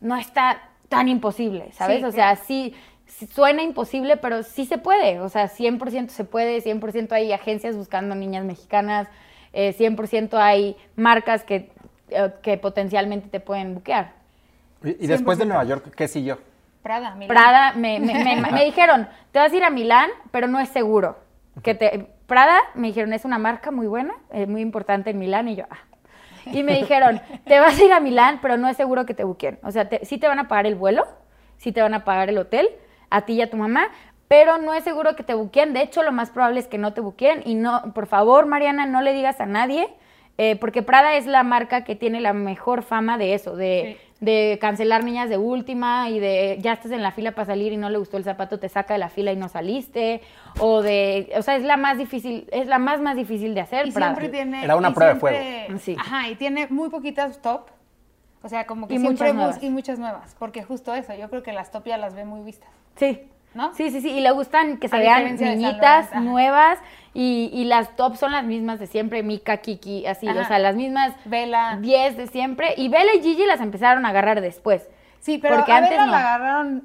no 0.02 0.16
está 0.16 0.62
tan 0.88 1.08
imposible, 1.08 1.72
¿sabes? 1.74 2.00
Sí, 2.00 2.06
o 2.06 2.12
sea, 2.12 2.36
sí, 2.36 2.74
sí 3.06 3.28
suena 3.28 3.62
imposible, 3.64 4.18
pero 4.18 4.44
sí 4.44 4.66
se 4.66 4.78
puede, 4.78 5.20
o 5.20 5.30
sea, 5.30 5.48
100% 5.50 6.10
se 6.10 6.24
puede, 6.26 6.62
100% 6.62 7.12
hay 7.12 7.32
agencias 7.34 7.76
buscando 7.76 8.16
niñas 8.16 8.46
mexicanas, 8.46 9.08
eh, 9.54 9.74
100% 9.74 10.38
hay 10.38 10.76
marcas 10.96 11.44
que, 11.44 11.72
eh, 12.10 12.34
que 12.42 12.58
potencialmente 12.58 13.30
te 13.30 13.40
pueden 13.40 13.74
buquear. 13.76 14.14
Y, 14.84 15.04
y 15.06 15.08
después 15.08 15.38
de 15.38 15.46
Nueva 15.46 15.64
York, 15.64 15.94
¿qué 15.96 16.08
siguió? 16.08 16.40
Prada, 16.84 17.14
Milán. 17.16 17.28
Prada, 17.28 17.74
me, 17.74 18.00
me, 18.00 18.24
me- 18.24 18.52
me 18.52 18.64
dijeron, 18.66 19.08
te 19.32 19.40
vas 19.40 19.52
a 19.52 19.56
ir 19.56 19.64
a 19.64 19.70
Milán, 19.70 20.10
pero 20.32 20.48
no 20.48 20.60
es 20.60 20.70
seguro. 20.70 21.18
Que 21.64 21.76
te, 21.76 22.08
Prada, 22.26 22.58
me 22.76 22.88
dijeron, 22.88 23.12
es 23.14 23.26
una 23.26 23.38
marca 23.38 23.72
muy 23.72 23.88
buena, 23.88 24.14
eh, 24.32 24.46
muy 24.48 24.62
importante 24.62 25.10
en 25.10 25.20
Milán, 25.20 25.48
y 25.50 25.56
yo, 25.58 25.66
ah. 25.70 25.78
Y 26.52 26.64
me 26.64 26.76
dijeron, 26.78 27.22
te 27.46 27.60
vas 27.60 27.78
a 27.80 27.84
ir 27.84 27.92
a 27.92 28.00
Milán, 28.00 28.40
pero 28.42 28.56
no 28.58 28.68
es 28.70 28.78
seguro 28.78 29.06
que 29.06 29.14
te 29.14 29.24
buquen. 29.24 29.60
O 29.64 29.72
sea, 29.72 29.90
te- 29.90 30.06
sí 30.06 30.18
te 30.18 30.28
van 30.28 30.40
a 30.40 30.48
pagar 30.48 30.66
el 30.68 30.76
vuelo, 30.76 31.06
sí 31.58 31.72
te 31.72 31.82
van 31.82 31.94
a 31.94 32.06
pagar 32.06 32.30
el 32.30 32.38
hotel, 32.38 32.70
a 33.10 33.22
ti 33.22 33.34
y 33.34 33.42
a 33.42 33.50
tu 33.50 33.58
mamá, 33.58 33.90
pero 34.30 34.58
no 34.58 34.74
es 34.74 34.84
seguro 34.84 35.16
que 35.16 35.24
te 35.24 35.34
buquen. 35.34 35.74
De 35.74 35.82
hecho, 35.82 36.02
lo 36.04 36.12
más 36.12 36.30
probable 36.30 36.60
es 36.62 36.68
que 36.68 36.78
no 36.78 36.94
te 36.94 37.02
buquen. 37.02 37.42
Y 37.46 37.56
no, 37.56 37.94
por 37.94 38.08
favor, 38.08 38.46
Mariana, 38.46 38.86
no 38.86 39.02
le 39.02 39.12
digas 39.14 39.42
a 39.42 39.46
nadie, 39.48 39.90
eh, 40.42 40.56
porque 40.56 40.82
Prada 40.82 41.16
es 41.16 41.26
la 41.28 41.44
marca 41.44 41.84
que 41.84 41.96
tiene 41.96 42.22
la 42.22 42.32
mejor 42.34 42.82
fama 42.82 43.18
de 43.18 43.34
eso, 43.34 43.56
de, 43.58 43.98
de 44.22 44.58
cancelar 44.62 45.04
niñas 45.04 45.30
de 45.30 45.38
última 45.38 46.10
y 46.10 46.20
de 46.20 46.58
ya 46.62 46.74
estás 46.74 46.92
en 46.94 47.04
la 47.04 47.12
fila 47.12 47.34
para 47.34 47.46
salir 47.48 47.74
y 47.74 47.78
no 47.78 47.90
le 47.90 47.98
gustó 47.98 48.16
el 48.18 48.24
zapato, 48.24 48.58
te 48.58 48.70
saca 48.70 48.94
de 48.94 49.00
la 49.00 49.10
fila 49.10 49.32
y 49.32 49.36
no 49.36 49.50
saliste. 49.50 50.22
O 50.60 50.82
de, 50.82 51.32
o 51.38 51.42
sea, 51.42 51.56
es 51.58 51.64
la 51.64 51.76
más 51.78 51.98
difícil, 51.98 52.48
es 52.52 52.68
la 52.68 52.80
más 52.80 53.02
más 53.02 53.16
difícil 53.18 53.54
de 53.54 53.62
hacer. 53.62 53.86
Y 53.88 53.92
Prada. 53.92 54.14
siempre 54.16 54.30
tiene. 54.30 54.64
Era 54.64 54.76
una 54.78 54.94
prueba 54.94 55.14
de 55.14 55.20
siempre- 55.20 55.80
Sí. 55.80 55.96
Ajá, 56.00 56.30
y 56.30 56.36
tiene 56.36 56.68
muy 56.70 56.90
poquitas 56.90 57.42
top. 57.42 57.68
O 58.42 58.48
sea, 58.48 58.66
como 58.66 58.88
que 58.88 58.94
Y 58.96 59.00
siempre 59.00 59.34
muchas 59.34 59.36
nuevas. 59.36 59.64
y 59.64 59.70
muchas 59.70 60.00
nuevas. 60.00 60.36
Porque 60.40 60.64
justo 60.64 60.94
eso, 60.96 61.14
yo 61.14 61.30
creo 61.30 61.44
que 61.44 61.52
las 61.52 61.72
top 61.72 61.86
ya 61.88 61.98
las 61.98 62.16
ve 62.16 62.24
muy 62.24 62.42
vistas. 62.42 62.70
Sí. 62.96 63.24
¿No? 63.54 63.74
Sí, 63.74 63.90
sí, 63.90 64.00
sí. 64.02 64.12
Y 64.12 64.22
le 64.22 64.30
gustan 64.32 64.78
que 64.78 64.88
se 64.88 64.96
A 64.96 65.00
vean 65.00 65.36
niñitas, 65.36 66.14
nuevas. 66.22 66.78
Y, 67.14 67.50
y 67.54 67.66
las 67.66 67.96
tops 67.96 68.20
son 68.20 68.32
las 68.32 68.44
mismas 68.44 68.80
de 68.80 68.88
siempre. 68.88 69.24
Mika, 69.24 69.58
Kiki, 69.58 70.06
así. 70.06 70.28
Ajá. 70.28 70.42
O 70.42 70.46
sea, 70.46 70.60
las 70.60 70.76
mismas 70.76 71.14
Vela. 71.26 71.78
10 71.82 72.18
de 72.18 72.28
siempre. 72.28 72.74
Y 72.78 72.90
Bella 72.90 73.14
y 73.16 73.22
Gigi 73.22 73.46
las 73.46 73.62
empezaron 73.62 74.06
a 74.06 74.10
agarrar 74.10 74.42
después. 74.42 74.88
Sí, 75.20 75.38
pero 75.38 75.56
Porque 75.58 75.72
a 75.72 75.78
antes 75.78 75.92
Vela 75.92 76.06
no. 76.06 76.12
la 76.12 76.20
agarraron 76.20 76.84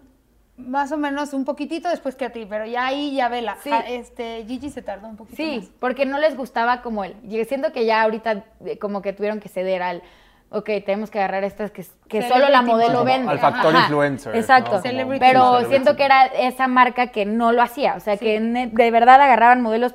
más 0.57 0.93
o 0.93 0.97
menos 0.97 1.33
un 1.35 1.45
poquito 1.45 1.89
después 1.89 2.15
que 2.15 2.25
a 2.27 2.31
ti, 2.31 2.47
pero 2.49 2.65
ya 2.65 2.87
ahí 2.87 3.15
ya 3.15 3.29
Vela. 3.29 3.57
Sí. 3.63 3.71
Ja- 3.71 3.81
Este, 3.81 4.45
Gigi 4.47 4.71
se 4.71 4.83
tardó 4.83 5.09
un 5.09 5.17
poquito 5.17 5.37
Sí, 5.37 5.59
más. 5.59 5.71
porque 5.81 6.07
no 6.07 6.19
les 6.19 6.37
gustaba 6.37 6.81
como 6.81 7.05
él. 7.05 7.17
Y 7.29 7.45
siento 7.45 7.73
que 7.73 7.85
ya 7.85 8.03
ahorita 8.03 8.45
eh, 8.65 8.79
como 8.79 9.03
que 9.03 9.13
tuvieron 9.13 9.41
que 9.41 9.49
ceder 9.49 9.83
al... 9.83 10.03
ok, 10.51 10.71
tenemos 10.87 11.11
que 11.11 11.19
agarrar 11.19 11.43
estas 11.45 11.71
que, 11.73 11.83
solo 12.23 12.49
la 12.49 12.63
modelo 12.63 13.01
model. 13.01 13.05
vende. 13.19 13.31
Al 13.33 13.39
factor 13.41 13.75
influencer, 13.75 14.37
Exacto. 14.37 14.73
¿no? 14.77 14.81
Celebrity 14.81 15.19
Pero 15.25 15.65
siento 15.69 15.97
que 15.97 16.05
era 16.05 16.27
esa 16.27 16.67
marca 16.69 17.09
que 17.09 17.27
no 17.27 17.53
lo 17.53 17.61
hacía. 17.61 17.95
O 17.97 18.01
sea, 18.01 18.17
que 18.17 18.41
de 18.41 18.91
verdad 18.91 19.21
agarraban 19.21 19.61
modelos 19.61 19.95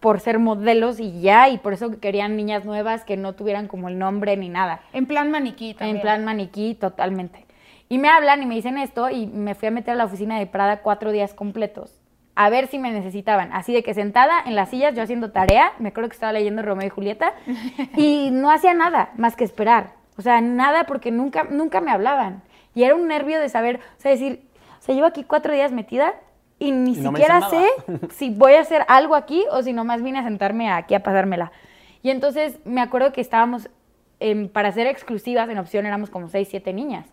por 0.00 0.20
ser 0.20 0.38
modelos 0.38 1.00
y 1.00 1.20
ya, 1.20 1.48
y 1.48 1.58
por 1.58 1.72
eso 1.72 1.98
querían 2.00 2.36
niñas 2.36 2.64
nuevas 2.64 3.04
que 3.04 3.16
no 3.16 3.34
tuvieran 3.34 3.68
como 3.68 3.88
el 3.88 3.98
nombre 3.98 4.36
ni 4.36 4.48
nada. 4.48 4.80
En 4.92 5.06
plan 5.06 5.30
maniquí 5.30 5.74
también. 5.74 5.96
En 5.96 6.02
plan 6.02 6.24
maniquí, 6.24 6.74
totalmente. 6.74 7.46
Y 7.88 7.98
me 7.98 8.08
hablan 8.08 8.42
y 8.42 8.46
me 8.46 8.54
dicen 8.54 8.78
esto 8.78 9.10
y 9.10 9.26
me 9.26 9.54
fui 9.54 9.68
a 9.68 9.70
meter 9.70 9.94
a 9.94 9.96
la 9.96 10.04
oficina 10.04 10.38
de 10.38 10.46
Prada 10.46 10.82
cuatro 10.82 11.12
días 11.12 11.34
completos 11.34 12.00
a 12.36 12.50
ver 12.50 12.68
si 12.68 12.78
me 12.78 12.92
necesitaban. 12.92 13.50
Así 13.52 13.72
de 13.72 13.82
que 13.82 13.94
sentada 13.94 14.40
en 14.44 14.54
las 14.54 14.68
sillas, 14.68 14.94
yo 14.94 15.02
haciendo 15.02 15.32
tarea, 15.32 15.72
me 15.78 15.88
acuerdo 15.88 16.10
que 16.10 16.14
estaba 16.14 16.32
leyendo 16.32 16.62
Romeo 16.62 16.86
y 16.86 16.90
Julieta, 16.90 17.32
y 17.96 18.30
no 18.30 18.50
hacía 18.50 18.74
nada 18.74 19.10
más 19.16 19.34
que 19.34 19.44
esperar. 19.44 19.94
O 20.18 20.22
sea, 20.22 20.40
nada 20.40 20.84
porque 20.84 21.10
nunca, 21.10 21.44
nunca 21.44 21.80
me 21.80 21.90
hablaban. 21.90 22.42
Y 22.74 22.84
era 22.84 22.94
un 22.94 23.08
nervio 23.08 23.40
de 23.40 23.48
saber, 23.48 23.80
o 23.98 24.00
sea, 24.00 24.10
decir, 24.10 24.42
o 24.78 24.82
sea, 24.82 24.94
llevo 24.94 25.06
aquí 25.06 25.24
cuatro 25.24 25.52
días 25.52 25.72
metida 25.72 26.14
y 26.58 26.70
ni 26.72 26.92
Y 26.92 27.00
no 27.00 27.10
siquiera 27.10 27.48
sé 27.50 27.66
si 28.14 28.30
voy 28.30 28.54
a 28.54 28.60
hacer 28.60 28.84
algo 28.88 29.14
aquí 29.14 29.44
o 29.50 29.62
si 29.62 29.72
nomás 29.72 30.02
vine 30.02 30.18
a 30.18 30.24
sentarme 30.24 30.70
aquí 30.70 30.94
a 30.94 31.02
pasármela. 31.02 31.52
Y 32.02 32.10
entonces 32.10 32.58
me 32.64 32.80
acuerdo 32.80 33.12
que 33.12 33.20
estábamos, 33.20 33.68
em, 34.20 34.48
para 34.48 34.72
ser 34.72 34.86
exclusivas 34.86 35.48
en 35.48 35.58
opción 35.58 35.86
éramos 35.86 36.10
como 36.10 36.28
seis, 36.28 36.48
siete 36.50 36.72
niñas. 36.72 37.06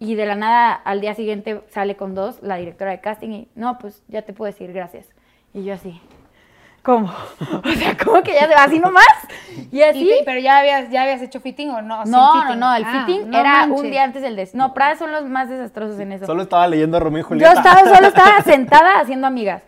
Y 0.00 0.14
de 0.14 0.26
la 0.26 0.34
nada 0.34 0.72
al 0.72 1.00
día 1.00 1.14
siguiente 1.14 1.60
sale 1.70 1.96
con 1.96 2.14
dos 2.14 2.40
la 2.42 2.56
directora 2.56 2.92
de 2.92 3.00
casting 3.00 3.30
y, 3.30 3.48
no, 3.54 3.78
pues 3.78 4.02
ya 4.08 4.22
te 4.22 4.32
puedo 4.32 4.50
decir 4.50 4.72
gracias. 4.72 5.06
Y 5.52 5.64
yo 5.64 5.74
así, 5.74 6.00
¿cómo? 6.88 7.12
O 7.64 7.72
sea, 7.72 7.96
¿cómo 8.02 8.22
que 8.22 8.32
ya 8.32 8.48
se 8.48 8.54
va 8.54 8.64
así 8.64 8.78
nomás? 8.78 9.06
Y 9.70 9.82
así... 9.82 10.10
Y 10.10 10.24
pero 10.24 10.40
ya 10.40 10.58
habías, 10.58 10.90
ya 10.90 11.02
habías 11.02 11.20
hecho 11.20 11.38
fitting 11.40 11.68
o 11.70 11.82
no? 11.82 12.04
No, 12.06 12.34
no, 12.34 12.42
fitting? 12.42 12.58
no, 12.60 12.74
el 12.74 12.84
Ah, 12.86 13.04
fitting 13.06 13.30
no 13.30 13.38
era 13.38 13.66
un 13.66 13.90
día 13.90 14.04
antes 14.04 14.22
del 14.22 14.36
des... 14.36 14.54
No, 14.54 14.72
Prada 14.72 14.96
son 14.96 15.12
los 15.12 15.24
más 15.24 15.50
desastrosos 15.50 16.00
en 16.00 16.12
eso. 16.12 16.24
Solo 16.24 16.42
estaba 16.42 16.66
leyendo 16.66 16.98
Romeo 16.98 17.20
y 17.20 17.22
Yo 17.22 17.28
Julieta. 17.28 17.52
estaba, 17.52 17.94
solo 17.94 18.08
estaba 18.08 18.40
sentada 18.44 19.00
haciendo 19.00 19.26
amigas 19.26 19.62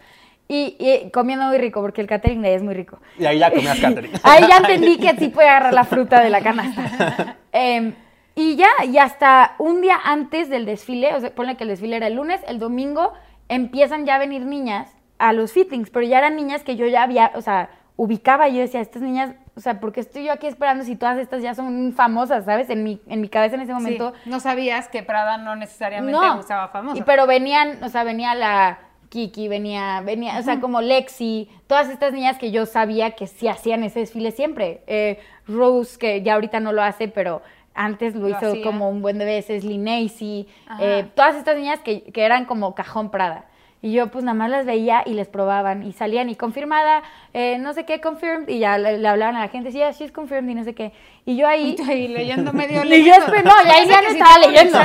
y, 0.49 0.77
y 0.79 1.11
comiendo 1.11 1.45
muy 1.47 1.59
rico, 1.59 1.83
porque 1.83 2.01
el 2.01 2.07
catering 2.07 2.41
de 2.41 2.49
ahí 2.49 2.55
es 2.55 2.63
muy 2.63 2.75
rico. 2.75 2.99
Y 3.19 3.27
ahí 3.27 3.39
ya 3.39 3.51
comías 3.51 3.79
catering. 3.83 4.13
Ahí 4.23 4.47
ya 4.49 4.57
entendí 4.57 4.97
que 4.99 5.15
sí 5.17 5.29
puede 5.29 5.49
agarrar 5.49 5.75
la 5.75 5.85
fruta 5.85 6.21
de 6.21 6.31
la 6.31 6.41
canasta. 6.41 7.37
Em, 7.53 7.95
y 8.35 8.57
ya, 8.57 8.71
y 8.85 8.97
hasta 8.97 9.55
un 9.59 9.83
día 9.83 9.99
antes 10.03 10.49
del 10.49 10.65
desfile, 10.65 11.15
o 11.15 11.21
sea, 11.21 11.31
ponle 11.35 11.57
que 11.57 11.65
el 11.65 11.69
desfile 11.69 11.97
era 11.97 12.07
el 12.07 12.15
lunes, 12.15 12.41
el 12.49 12.59
domingo 12.59 13.13
empiezan 13.49 14.07
ya 14.07 14.15
a 14.15 14.19
venir 14.19 14.47
niñas 14.47 14.89
a 15.21 15.33
los 15.33 15.53
fittings, 15.53 15.91
pero 15.91 16.05
ya 16.07 16.19
eran 16.19 16.35
niñas 16.37 16.63
que 16.65 16.77
yo 16.77 16.87
ya 16.87 17.03
había, 17.03 17.31
o 17.35 17.43
sea, 17.43 17.69
ubicaba, 17.97 18.49
y 18.49 18.55
yo 18.55 18.61
decía, 18.61 18.81
estas 18.81 19.03
niñas, 19.03 19.35
o 19.55 19.61
sea, 19.61 19.79
¿por 19.79 19.93
qué 19.93 20.01
estoy 20.01 20.25
yo 20.25 20.33
aquí 20.33 20.47
esperando 20.47 20.85
si 20.85 20.97
todas 20.97 21.19
estas 21.19 21.43
ya 21.43 21.55
son 21.55 21.93
famosas, 21.93 22.47
¿sabes? 22.47 22.71
En 22.71 22.83
mi, 22.83 23.01
en 23.07 23.21
mi 23.21 23.29
cabeza 23.29 23.57
en 23.57 23.61
ese 23.61 23.73
Sí, 23.73 23.75
momento. 23.75 24.15
no 24.25 24.41
sabías 24.41 24.89
que 24.89 25.03
Prada 25.03 25.37
no 25.37 25.55
necesariamente 25.57 26.13
No, 26.19 26.39
usaba 26.39 26.69
famosa. 26.69 26.99
y 26.99 27.03
pero 27.03 27.27
venían, 27.27 27.85
o 27.85 27.89
sea, 27.91 28.03
venía 28.05 28.35
la 28.35 28.79
Kiki, 29.11 29.49
venía, 29.49 30.01
venía, 30.03 30.39
o 30.39 30.43
sea, 30.43 30.61
como 30.61 30.81
Lexi, 30.81 31.51
todas 31.67 31.91
estas 31.91 32.13
niñas 32.15 32.39
que 32.39 32.51
yo 32.53 32.65
sabía 32.65 33.11
que 33.11 33.27
sí 33.27 33.49
hacían 33.49 33.83
ese 33.85 33.99
desfile 34.01 34.31
siempre. 34.31 34.83
Eh, 34.87 35.19
Rose, 35.49 35.99
que 35.99 36.23
ya 36.23 36.35
ahorita 36.35 36.61
no 36.61 36.73
lo 36.73 36.83
hace, 36.83 37.09
pero 37.09 37.43
antes 37.75 38.15
lo, 38.15 38.23
Lo 38.23 38.29
hizo 38.31 38.53
hacía. 38.53 38.63
como 38.65 38.89
un 38.89 39.03
buen 39.03 39.19
de 39.19 39.25
veces, 39.25 39.65
Linnacy, 39.65 40.49
Ajá. 40.69 40.83
eh, 40.83 41.07
todas 41.15 41.35
estas 41.37 41.57
niñas 41.57 41.81
que, 41.81 42.05
que 42.05 42.23
eran 42.25 42.45
como 42.47 42.75
cajón 42.75 43.11
Prada. 43.11 43.45
Y 43.83 43.93
yo 43.93 44.09
pues 44.09 44.25
nada 44.25 44.35
más 44.35 44.51
las 44.51 44.66
veía 44.66 45.03
y 45.07 45.14
les 45.14 45.27
probaban 45.29 45.83
y 45.83 45.93
salían 45.93 46.29
y 46.29 46.35
confirmada, 46.37 47.03
eh, 47.33 47.57
no 47.59 47.73
sé 47.73 47.87
qué, 47.87 47.99
confirmed, 48.01 48.47
y 48.49 48.59
ya 48.59 48.77
le, 48.77 48.99
le 48.99 49.09
hablaban 49.09 49.37
a 49.37 49.40
la 49.40 49.49
gente, 49.49 49.73
sí, 49.73 49.79
yeah, 49.79 49.90
she's 49.93 50.12
confirmed 50.12 50.51
y 50.51 50.55
no 50.55 50.64
sé 50.64 50.75
qué. 50.75 50.93
Y 51.25 51.37
yo 51.37 51.49
ahí... 51.49 51.77
Y 51.90 52.09
leyendo 52.09 52.53
medio 52.53 52.85
Y 52.85 53.05
yo 53.05 53.12
lento. 53.14 53.33
espe- 53.33 53.43
no, 53.43 53.53
y 53.66 53.71
ahí 53.71 53.87
ya 53.88 54.03
no 54.03 54.09
si 54.11 54.19
estaba 54.19 54.38
leyendo. 54.47 54.79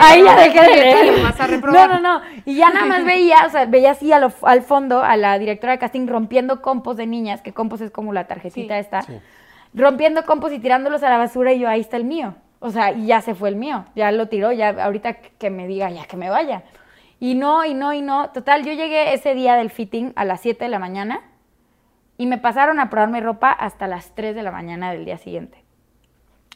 Ahí 0.00 0.22
ya 0.22 0.36
dejé 0.36 0.60
de 0.60 0.76
leer. 0.76 1.22
Vas 1.22 1.40
a 1.40 1.46
reprobar. 1.46 1.88
No, 1.88 1.98
no, 2.00 2.18
no. 2.18 2.24
Y 2.44 2.56
ya 2.56 2.68
nada 2.68 2.84
más 2.84 3.04
veía, 3.06 3.46
o 3.46 3.50
sea, 3.50 3.64
veía 3.64 3.92
así 3.92 4.12
a 4.12 4.18
lo- 4.18 4.32
al 4.42 4.60
fondo 4.60 5.02
a 5.02 5.16
la 5.16 5.38
directora 5.38 5.72
de 5.72 5.78
casting 5.78 6.06
rompiendo 6.06 6.60
compos 6.60 6.98
de 6.98 7.06
niñas, 7.06 7.40
que 7.40 7.52
compos 7.54 7.80
es 7.80 7.90
como 7.90 8.12
la 8.12 8.26
tarjetita 8.26 8.74
Sí. 8.74 8.80
esta. 8.80 9.00
Sí. 9.02 9.14
Rompiendo 9.72 10.26
compos 10.26 10.52
y 10.52 10.58
tirándolos 10.58 11.02
a 11.02 11.08
la 11.08 11.16
basura 11.16 11.54
y 11.54 11.58
yo, 11.60 11.68
ahí 11.70 11.80
está 11.80 11.96
el 11.96 12.04
mío. 12.04 12.34
O 12.60 12.70
sea, 12.70 12.92
y 12.92 13.06
ya 13.06 13.22
se 13.22 13.34
fue 13.34 13.48
el 13.48 13.56
mío. 13.56 13.86
Ya 13.96 14.12
lo 14.12 14.28
tiró, 14.28 14.52
ya 14.52 14.68
ahorita 14.84 15.14
que 15.14 15.48
me 15.48 15.66
diga, 15.66 15.88
ya 15.90 16.04
que 16.04 16.18
me 16.18 16.28
vaya. 16.28 16.62
Y 17.22 17.36
no, 17.36 17.64
y 17.64 17.72
no, 17.72 17.92
y 17.92 18.02
no. 18.02 18.30
Total, 18.30 18.64
yo 18.64 18.72
llegué 18.72 19.14
ese 19.14 19.36
día 19.36 19.54
del 19.54 19.70
fitting 19.70 20.12
a 20.16 20.24
las 20.24 20.40
7 20.40 20.64
de 20.64 20.68
la 20.68 20.80
mañana 20.80 21.20
y 22.18 22.26
me 22.26 22.36
pasaron 22.36 22.80
a 22.80 22.90
probarme 22.90 23.20
ropa 23.20 23.52
hasta 23.52 23.86
las 23.86 24.12
3 24.16 24.34
de 24.34 24.42
la 24.42 24.50
mañana 24.50 24.90
del 24.90 25.04
día 25.04 25.18
siguiente. 25.18 25.62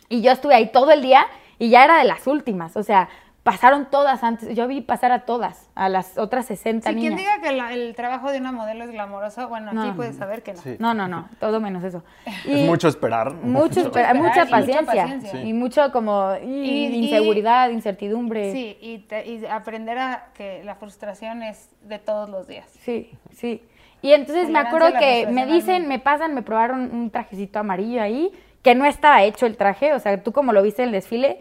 Y 0.09 0.23
yo 0.23 0.33
estuve 0.33 0.57
ahí 0.57 0.73
todo 0.73 0.91
el 0.91 1.03
día 1.03 1.25
y 1.61 1.69
ya 1.69 1.85
era 1.85 1.99
de 1.99 2.05
las 2.05 2.27
últimas. 2.27 2.77
O 2.77 2.83
sea, 2.83 3.09
pasaron 3.47 3.87
todas 3.89 4.25
antes. 4.25 4.57
Yo 4.57 4.67
vi 4.67 4.81
pasar 4.81 5.13
a 5.13 5.21
todas, 5.21 5.71
a 5.77 5.89
las 5.89 6.19
otras 6.19 6.47
60 6.47 6.89
Si 6.91 6.95
niñas. 6.97 7.15
quien 7.15 7.17
diga 7.19 7.41
que 7.41 7.53
la- 7.57 7.73
el 7.73 7.95
trabajo 7.95 8.33
de 8.33 8.39
una 8.39 8.51
modelo 8.51 8.83
es 8.83 8.91
glamoroso, 8.91 9.49
bueno, 9.49 9.69
aquí 9.69 9.89
No. 9.91 9.95
puedes 9.95 10.17
saber 10.17 10.43
que 10.43 10.53
no. 10.55 10.61
Sí. 10.61 10.75
No, 10.81 10.95
no, 10.95 11.07
no, 11.07 11.29
todo 11.39 11.61
menos 11.61 11.85
eso. 11.85 12.03
Es 12.45 12.67
mucho 12.67 12.89
esperar. 12.89 13.33
Mucho, 13.35 13.81
espera- 13.83 14.11
esperar 14.11 14.17
y 14.17 14.19
mucha 14.19 14.47
paciencia. 14.47 14.85
paciencia. 15.03 15.31
Sí. 15.31 15.39
Y 15.39 15.53
mucho 15.53 15.93
como 15.93 16.33
y- 16.43 16.47
Y- 16.47 16.87
y- 16.89 17.05
inseguridad, 17.05 17.71
incertidumbre. 17.71 18.51
Sí, 18.51 18.77
y, 18.81 18.99
te- 18.99 19.25
y 19.25 19.47
aprender 19.47 19.97
a 19.99 20.25
que 20.35 20.65
la 20.65 20.75
frustración 20.75 21.45
es 21.45 21.71
de 21.83 22.01
todos 22.01 22.29
los 22.29 22.49
días. 22.49 22.69
Sí, 22.81 23.13
sí. 23.33 23.63
Y 24.03 24.13
entonces 24.13 24.51
me 24.51 24.59
acuerdo 24.59 24.89
que 24.99 25.29
me 25.31 25.47
dicen, 25.47 25.87
me 25.87 26.01
pasan, 26.01 26.35
me 26.35 26.43
probaron 26.43 26.91
un 26.93 27.11
trajecito 27.11 27.61
amarillo 27.61 28.03
ahí, 28.03 28.33
que 28.63 28.75
no 28.75 28.85
estaba 28.87 29.23
hecho 29.23 29.47
el 29.47 29.57
traje, 29.57 29.93
o 29.95 30.01
sea, 30.01 30.21
tú 30.23 30.33
como 30.33 30.53
lo 30.53 30.63
viste 30.63 30.83
en 30.83 30.89
el 30.89 30.93
desfile, 30.93 31.41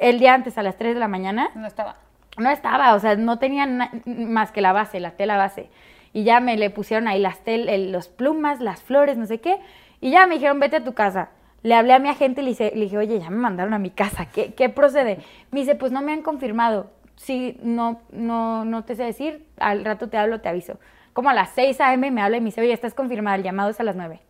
el 0.00 0.18
día 0.18 0.34
antes 0.34 0.58
a 0.58 0.62
las 0.62 0.76
3 0.76 0.94
de 0.94 1.00
la 1.00 1.08
mañana, 1.08 1.50
No 1.54 1.66
estaba. 1.66 1.96
no 2.36 2.50
estaba, 2.50 2.94
o 2.94 2.98
sea, 3.00 3.16
no 3.16 3.38
tenía 3.38 3.66
más 4.06 4.52
que 4.52 4.60
la 4.60 4.72
base, 4.72 5.00
la 5.00 5.12
tela 5.12 5.36
base. 5.36 5.70
Y 6.12 6.24
ya 6.24 6.40
me 6.40 6.56
le 6.56 6.70
pusieron 6.70 7.06
ahí 7.08 7.20
las 7.20 7.38
tel, 7.44 7.68
el- 7.68 7.92
los 7.92 8.08
plumas, 8.08 8.60
las 8.60 8.82
flores, 8.82 9.16
no 9.18 9.26
sé 9.26 9.40
qué. 9.40 9.58
Y 10.00 10.10
ya 10.10 10.26
me 10.26 10.34
dijeron, 10.36 10.58
vete 10.60 10.76
a 10.76 10.84
tu 10.84 10.94
casa. 10.94 11.30
Le 11.62 11.74
hablé 11.74 11.92
a 11.92 11.98
mi 11.98 12.08
agente 12.08 12.40
y 12.40 12.44
le, 12.44 12.70
le 12.74 12.80
dije, 12.84 12.96
oye, 12.98 13.18
ya 13.18 13.30
me 13.30 13.36
mandaron 13.36 13.74
a 13.74 13.78
mi 13.78 13.90
casa, 13.90 14.26
¿qué, 14.26 14.54
qué 14.54 14.68
procede? 14.68 15.18
Me 15.50 15.60
dice, 15.60 15.74
pues 15.74 15.90
no 15.92 16.00
me 16.02 16.12
han 16.12 16.22
confirmado. 16.22 16.90
Sí, 17.16 17.58
no, 17.62 18.00
no, 18.12 18.64
no 18.64 18.84
te 18.84 18.94
sé 18.94 19.02
decir, 19.02 19.44
al 19.58 19.84
rato 19.84 20.08
te 20.08 20.16
hablo, 20.16 20.40
te 20.40 20.48
aviso. 20.48 20.78
Como 21.12 21.30
a 21.30 21.34
las 21.34 21.50
6 21.50 21.80
a.m. 21.80 22.12
me 22.12 22.22
habla 22.22 22.36
y 22.36 22.40
me 22.40 22.46
dice, 22.46 22.60
oye, 22.60 22.72
estás 22.72 22.94
confirmada, 22.94 23.36
el 23.36 23.42
llamado 23.42 23.70
es 23.70 23.80
a 23.80 23.82
las 23.82 23.96
9. 23.96 24.20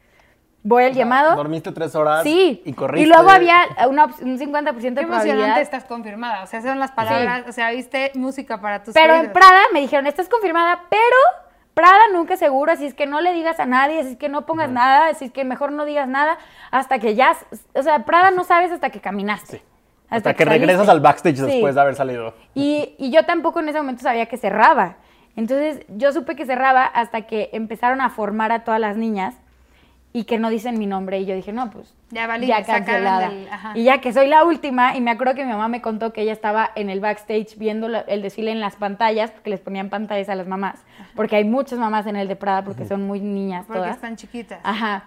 Voy 0.62 0.84
al 0.84 0.92
llamado. 0.92 1.36
Dormiste 1.36 1.72
tres 1.72 1.94
horas 1.94 2.22
Sí. 2.24 2.62
y 2.64 2.72
corriste. 2.72 3.06
Y 3.06 3.10
luego 3.10 3.30
había 3.30 3.60
una, 3.88 4.06
un 4.06 4.38
50% 4.38 4.40
Qué 4.40 4.90
de 4.90 5.00
emocionante 5.02 5.12
probabilidad. 5.12 5.60
estás 5.60 5.84
confirmada. 5.84 6.42
O 6.42 6.46
sea, 6.46 6.60
son 6.62 6.78
las 6.78 6.90
palabras, 6.92 7.44
o 7.48 7.52
sea, 7.52 7.70
viste 7.70 8.10
música 8.14 8.60
para 8.60 8.82
tus 8.82 8.92
Pero 8.94 9.14
en. 9.14 9.32
Prada 9.32 9.60
me 9.72 9.80
dijeron, 9.80 10.06
estás 10.06 10.28
confirmada, 10.28 10.82
pero 10.90 11.00
Prada 11.74 12.08
nunca 12.12 12.34
es 12.34 12.40
seguro, 12.40 12.72
así 12.72 12.86
es 12.86 12.94
que 12.94 13.06
no 13.06 13.20
le 13.20 13.32
digas 13.32 13.60
a 13.60 13.66
nadie, 13.66 14.00
así 14.00 14.10
es 14.10 14.16
que 14.18 14.28
no 14.28 14.46
pongas 14.46 14.68
nada, 14.68 15.06
así 15.06 15.26
es 15.26 15.32
que 15.32 15.44
mejor 15.44 15.70
no 15.70 15.84
digas 15.84 16.08
nada, 16.08 16.36
hasta 16.72 16.98
que 16.98 17.14
ya, 17.14 17.36
o 17.74 17.82
sea, 17.84 18.04
Prada 18.04 18.32
no 18.32 18.42
sabes 18.42 18.72
hasta 18.72 18.90
que 18.90 19.00
caminaste. 19.00 19.58
Sí. 19.58 19.62
Hasta, 20.10 20.34
que, 20.34 20.44
regresas 20.44 20.88
al 20.88 21.00
backstage 21.00 21.36
Sí. 21.36 21.42
después 21.42 21.74
de 21.76 21.80
haber 21.82 21.94
salido. 21.94 22.34
Y, 22.54 22.94
y 22.98 23.10
yo 23.12 23.24
tampoco 23.26 23.60
en 23.60 23.68
ese 23.68 23.78
momento 23.78 24.02
sabía 24.02 24.26
que 24.26 24.38
cerraba. 24.38 24.96
Entonces 25.36 25.84
yo 25.88 26.12
supe 26.12 26.34
que 26.34 26.46
cerraba 26.46 26.84
hasta 26.84 27.22
que 27.26 27.50
empezaron 27.52 28.00
a 28.00 28.10
formar 28.10 28.50
a 28.50 28.64
todas 28.64 28.80
las 28.80 28.96
niñas 28.96 29.34
y 30.18 30.24
que 30.24 30.36
no 30.38 30.50
dicen 30.50 30.78
mi 30.78 30.86
nombre. 30.86 31.20
Y 31.20 31.26
yo 31.26 31.34
dije, 31.36 31.52
no, 31.52 31.70
pues 31.70 31.94
Ya 32.10 32.26
valí, 32.26 32.46
ya 32.48 32.64
cancelada. 32.64 33.30
del- 33.30 33.48
ajá. 33.48 33.72
Y 33.76 33.84
ya 33.84 34.00
que 34.00 34.12
soy 34.12 34.26
la 34.26 34.44
última, 34.44 34.96
y 34.96 35.00
me 35.00 35.12
acuerdo 35.12 35.34
que 35.34 35.44
mi 35.44 35.50
mamá 35.52 35.68
me 35.68 35.80
contó 35.80 36.12
que 36.12 36.22
ella 36.22 36.32
estaba 36.32 36.70
en 36.74 36.90
el 36.90 36.98
backstage 37.00 37.56
viendo 37.56 37.88
la- 37.88 38.00
el 38.00 38.20
desfile 38.22 38.50
en 38.50 38.58
las 38.58 38.74
pantallas, 38.74 39.30
porque 39.30 39.50
les 39.50 39.60
ponían 39.60 39.90
pantallas 39.90 40.28
a 40.28 40.34
las 40.34 40.48
mamás, 40.48 40.84
porque 41.14 41.36
hay 41.36 41.44
muchas 41.44 41.78
mamás 41.78 42.06
en 42.06 42.16
el 42.16 42.26
de 42.26 42.34
Prada 42.36 42.64
porque 42.64 42.84
son 42.84 43.06
muy 43.06 43.20
niñas 43.20 43.64
Porque 43.66 43.78
todas. 43.80 43.94
están 43.94 44.16
chiquitas. 44.16 44.58
Ajá. 44.64 45.04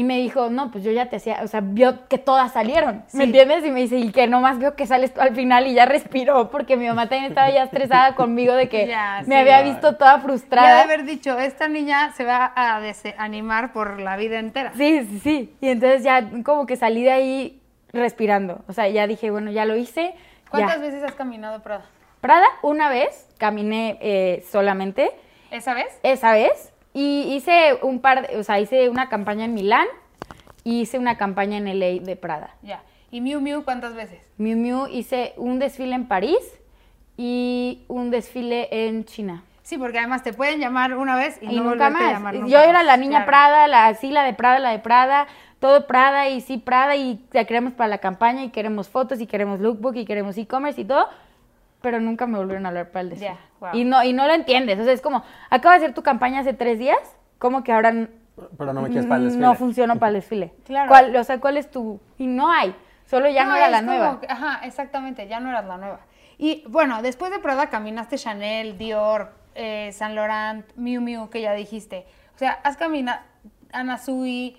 Y 0.00 0.04
me 0.04 0.16
dijo, 0.16 0.48
no, 0.48 0.70
pues 0.70 0.82
yo 0.82 0.92
ya 0.92 1.10
te 1.10 1.16
hacía, 1.16 1.40
o 1.42 1.46
sea, 1.46 1.60
vio 1.62 2.08
que 2.08 2.16
todas 2.16 2.52
salieron, 2.54 3.04
¿me 3.12 3.18
Sí. 3.18 3.22
entiendes? 3.24 3.66
Y 3.66 3.70
me 3.70 3.80
dice, 3.80 3.98
y 3.98 4.10
que 4.12 4.26
nomás 4.26 4.58
veo 4.58 4.74
que 4.74 4.86
sales 4.86 5.12
tú 5.12 5.20
al 5.20 5.34
final 5.34 5.66
y 5.66 5.74
ya 5.74 5.84
respiró, 5.84 6.50
porque 6.50 6.78
mi 6.78 6.86
mamá 6.86 7.06
también 7.10 7.26
estaba 7.30 7.50
ya 7.50 7.64
estresada 7.64 8.14
conmigo 8.14 8.54
de 8.54 8.70
que 8.70 8.86
Ya, 8.86 9.18
me 9.26 9.34
sí. 9.34 9.40
había 9.42 9.60
visto 9.60 9.96
toda 9.96 10.12
Ya 10.12 10.16
de 10.16 10.22
frustrada. 10.22 10.82
haber 10.82 11.04
dicho, 11.04 11.38
esta 11.38 11.68
niña 11.68 12.12
se 12.12 12.24
va 12.24 12.50
a 12.56 12.80
desanimar 12.80 13.74
por 13.74 14.00
la 14.00 14.16
vida 14.16 14.38
entera. 14.38 14.72
Sí, 14.74 15.04
sí, 15.04 15.18
sí. 15.18 15.54
Y 15.60 15.68
entonces 15.68 16.02
ya 16.02 16.26
como 16.44 16.64
que 16.64 16.76
salí 16.76 17.02
de 17.04 17.12
ahí 17.12 17.60
respirando. 17.92 18.64
O 18.68 18.72
sea, 18.72 18.88
ya 18.88 19.06
dije, 19.06 19.30
bueno, 19.30 19.50
ya 19.50 19.66
lo 19.66 19.76
hice. 19.76 20.14
¿Cuántas 20.50 20.76
ya. 20.76 20.80
veces 20.80 21.02
has 21.02 21.12
caminado 21.14 21.62
Prada? 21.62 21.84
Prada, 22.22 22.46
una 22.62 22.88
vez 22.88 23.28
caminé 23.36 23.98
eh, 24.00 24.46
solamente, 24.50 25.10
¿Esa 25.50 25.74
vez? 25.74 25.88
esa 26.02 26.32
vez, 26.32 26.72
y 26.92 27.34
hice 27.34 27.78
un 27.82 28.00
par, 28.00 28.26
de- 28.28 28.36
o 28.38 28.42
sea, 28.42 28.58
hice 28.60 28.88
una 28.88 29.08
campaña 29.08 29.44
en 29.44 29.54
Milán 29.54 29.86
y 30.64 30.80
hice 30.82 30.98
una 30.98 31.16
campaña 31.16 31.56
en 31.56 31.66
LA 31.68 32.00
de 32.04 32.16
Prada. 32.16 32.54
Ya. 32.62 32.82
¿Y 33.10 33.20
Miu 33.20 33.40
Miu 33.40 33.64
cuántas 33.64 33.94
veces? 33.94 34.20
Miu 34.38 34.56
Miu 34.56 34.86
hice 34.86 35.32
un 35.36 35.58
desfile 35.58 35.94
en 35.94 36.06
París 36.06 36.38
y 37.16 37.82
un 37.88 38.10
desfile 38.10 38.68
en 38.88 39.04
China. 39.04 39.42
Sí, 39.62 39.78
porque 39.78 39.98
además 39.98 40.22
te 40.22 40.32
pueden 40.32 40.58
llamar 40.58 40.96
una 40.96 41.14
vez 41.16 41.38
y, 41.42 41.46
Y, 41.46 41.56
no 41.56 41.64
nunca 41.64 41.68
volverte 41.70 41.84
a 41.84 41.90
más. 41.90 42.12
llamar 42.12 42.34
Yo 42.34 42.40
nunca 42.40 42.64
era 42.64 42.72
más. 42.78 42.86
la 42.86 42.96
niña 42.96 43.10
Claro. 43.24 43.26
Prada, 43.26 43.68
la, 43.68 43.94
sí, 43.94 44.10
la 44.10 44.24
de 44.24 44.32
Prada, 44.34 44.58
la 44.58 44.70
de 44.70 44.78
Prada. 44.80 45.26
todo 45.60 45.86
Prada 45.86 46.28
y 46.28 46.40
sí 46.40 46.56
Prada 46.58 46.96
y 46.96 47.20
la 47.32 47.44
queremos 47.44 47.72
para 47.74 47.88
la 47.88 47.98
campaña 47.98 48.42
y 48.44 48.48
queremos 48.50 48.88
fotos 48.88 49.20
y 49.20 49.26
queremos 49.26 49.60
lookbook 49.60 49.94
y 49.96 50.04
queremos 50.06 50.36
e-commerce 50.38 50.80
y 50.80 50.84
todo, 50.84 51.06
pero 51.80 52.00
nunca 52.00 52.26
me 52.26 52.38
volvieron 52.38 52.66
a 52.66 52.68
hablar 52.70 52.90
para 52.90 53.00
el 53.02 53.10
desfile. 53.10 53.36
Wow. 53.60 53.70
Y 53.74 53.84
no 53.84 54.02
y 54.04 54.12
no 54.12 54.26
lo 54.26 54.34
entiendes, 54.34 54.78
o 54.80 54.84
sea, 54.84 54.92
es 54.92 55.00
como, 55.00 55.22
acabo 55.50 55.70
de 55.72 55.76
hacer 55.78 55.94
tu 55.94 56.02
campaña 56.02 56.40
hace 56.40 56.52
tres 56.54 56.78
días, 56.78 56.98
¿cómo 57.38 57.62
que 57.64 57.72
ahora 57.72 57.92
Pero 58.58 58.72
no 58.72 58.82
me 58.82 58.88
quieres 58.88 59.06
para 59.06 59.18
el 59.18 59.24
desfile. 59.26 59.46
no 59.46 59.54
funcionó 59.54 59.98
para 59.98 60.08
el 60.10 60.14
desfile? 60.16 60.52
Claro. 60.64 60.88
¿Cuál, 60.88 61.14
o 61.16 61.24
sea, 61.24 61.40
¿cuál 61.40 61.56
es 61.56 61.70
tu...? 61.70 62.00
Y 62.18 62.26
no 62.26 62.50
hay, 62.50 62.74
solo 63.06 63.28
ya 63.28 63.44
no, 63.44 63.54
era 63.56 63.68
la 63.68 63.78
como 63.80 63.90
nueva. 63.92 64.20
ajá, 64.28 64.60
exactamente, 64.64 65.26
ya 65.28 65.40
no 65.40 65.48
eras 65.50 65.64
la 65.66 65.76
nueva. 65.76 66.00
Y 66.38 66.64
bueno, 66.68 67.02
después 67.02 67.30
de 67.30 67.38
Prada 67.38 67.68
caminaste 67.68 68.16
Chanel, 68.16 68.78
Dior, 68.78 69.32
eh, 69.54 69.90
Saint 69.92 70.14
Laurent, 70.14 70.64
Miu 70.76 71.00
Miu, 71.02 71.28
que 71.28 71.42
ya 71.42 71.52
dijiste. 71.52 72.06
O 72.34 72.38
sea, 72.38 72.52
has 72.64 72.78
caminado 72.78 73.20
Ana 73.72 73.98
Sui, 73.98 74.56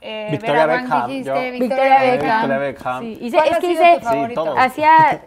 eh, 0.00 0.28
Victoria 0.32 0.66
Vera 0.66 0.82
Beckham, 0.82 1.06
dijiste, 1.06 1.28
yo- 1.30 1.34
Victoria, 1.52 1.60
Victoria 1.60 2.00
Beckham. 2.10 2.40
Victoria 2.40 2.58
Beckham. 2.58 3.00
Sí, 3.02 3.18
hice- 3.20 3.36
¿Cuál 3.36 3.48
es 3.48 3.54
ha 3.56 3.60
que 3.60 3.66
sido 3.68 3.82
hice, 3.84 3.98
tu 3.98 4.04
favorito? 4.04 4.44
todos. 4.44 4.58
hacía 4.58 5.20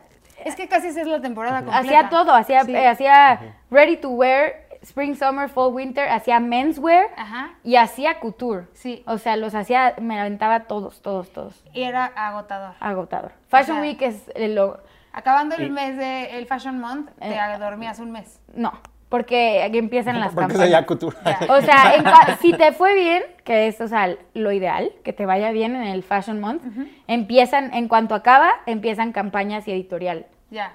Es 0.45 0.55
que 0.55 0.67
casi 0.67 0.87
esa 0.87 1.01
es 1.01 1.07
la 1.07 1.21
temporada 1.21 1.57
completa. 1.63 1.79
Hacía 1.79 2.09
todo, 2.09 2.33
hacía, 2.33 2.63
Sí. 2.63 2.75
eh, 2.75 2.87
hacía 2.87 3.55
ready 3.71 3.97
to 3.97 4.09
wear, 4.09 4.53
spring, 4.81 5.15
summer, 5.15 5.49
fall, 5.49 5.73
winter, 5.73 6.07
hacía 6.09 6.39
menswear 6.39 7.07
Ajá. 7.17 7.51
y 7.63 7.75
hacía 7.75 8.19
couture. 8.19 8.67
Sí. 8.73 9.03
O 9.07 9.17
sea, 9.17 9.35
los 9.35 9.53
hacía, 9.55 9.95
me 9.99 10.19
aventaba 10.19 10.61
todos, 10.61 11.01
todos, 11.01 11.31
todos. 11.33 11.63
Y 11.73 11.83
era 11.83 12.05
agotador. 12.05 12.75
Agotador. 12.79 13.31
Fashion. 13.49 13.81
Week 13.81 14.01
es 14.01 14.31
el 14.35 14.55
lo- 14.55 14.79
Acabando 15.11 15.55
el 15.55 15.71
mes 15.71 15.97
de 15.97 16.37
el 16.37 16.45
Fashion 16.45 16.79
Month, 16.79 17.09
te 17.19 17.33
Eh. 17.33 17.57
dormías 17.59 17.99
un 17.99 18.11
mes. 18.11 18.39
No, 18.53 18.71
porque 19.09 19.63
aquí 19.63 19.77
empiezan 19.79 20.19
las 20.19 20.33
Porque 20.33 20.53
campañas. 20.53 20.63
sería 20.63 20.85
couture. 20.85 21.17
O 21.49 21.61
sea, 21.61 21.95
en 21.95 22.37
si 22.39 22.53
te 22.53 22.71
fue 22.71 22.93
bien, 22.95 23.23
que 23.43 23.67
es 23.67 23.81
o 23.81 23.87
sea, 23.87 24.15
lo 24.33 24.51
ideal, 24.51 24.91
que 25.03 25.13
te 25.13 25.25
vaya 25.25 25.51
bien 25.51 25.75
en 25.75 25.83
el 25.83 26.03
Fashion 26.03 26.39
Month, 26.39 26.61
empiezan, 27.07 27.73
en 27.73 27.87
cuanto 27.87 28.13
acaba, 28.15 28.51
empiezan 28.67 29.11
campañas 29.11 29.67
y 29.67 29.71
editorial. 29.71 30.27
Ya. 30.51 30.73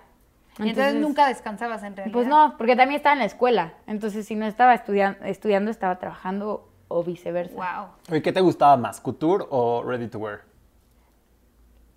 Y 0.59 0.68
entonces, 0.68 0.79
Entonces- 0.79 1.01
nunca 1.01 1.27
descansabas 1.29 1.83
en 1.83 1.97
realidad. 1.97 2.12
Pues 2.12 2.27
no, 2.29 2.55
porque 2.59 2.77
también 2.77 2.97
estaba 2.97 3.12
en 3.14 3.18
la 3.20 3.25
escuela. 3.25 3.73
Entonces, 3.87 4.27
si 4.27 4.35
no 4.37 4.47
estaba 4.47 4.75
estudian- 4.75 5.16
estudiando, 5.25 5.70
estaba 5.70 5.99
trabajando 5.99 6.68
o 6.88 7.03
viceversa. 7.03 7.55
Wow. 7.55 7.88
Oye, 8.11 8.23
¿qué 8.23 8.33
te 8.33 8.40
gustaba 8.40 8.77
más, 8.77 9.01
couture 9.01 9.44
o 9.51 9.83
ready 9.85 10.07
to 10.09 10.18
wear? 10.18 10.42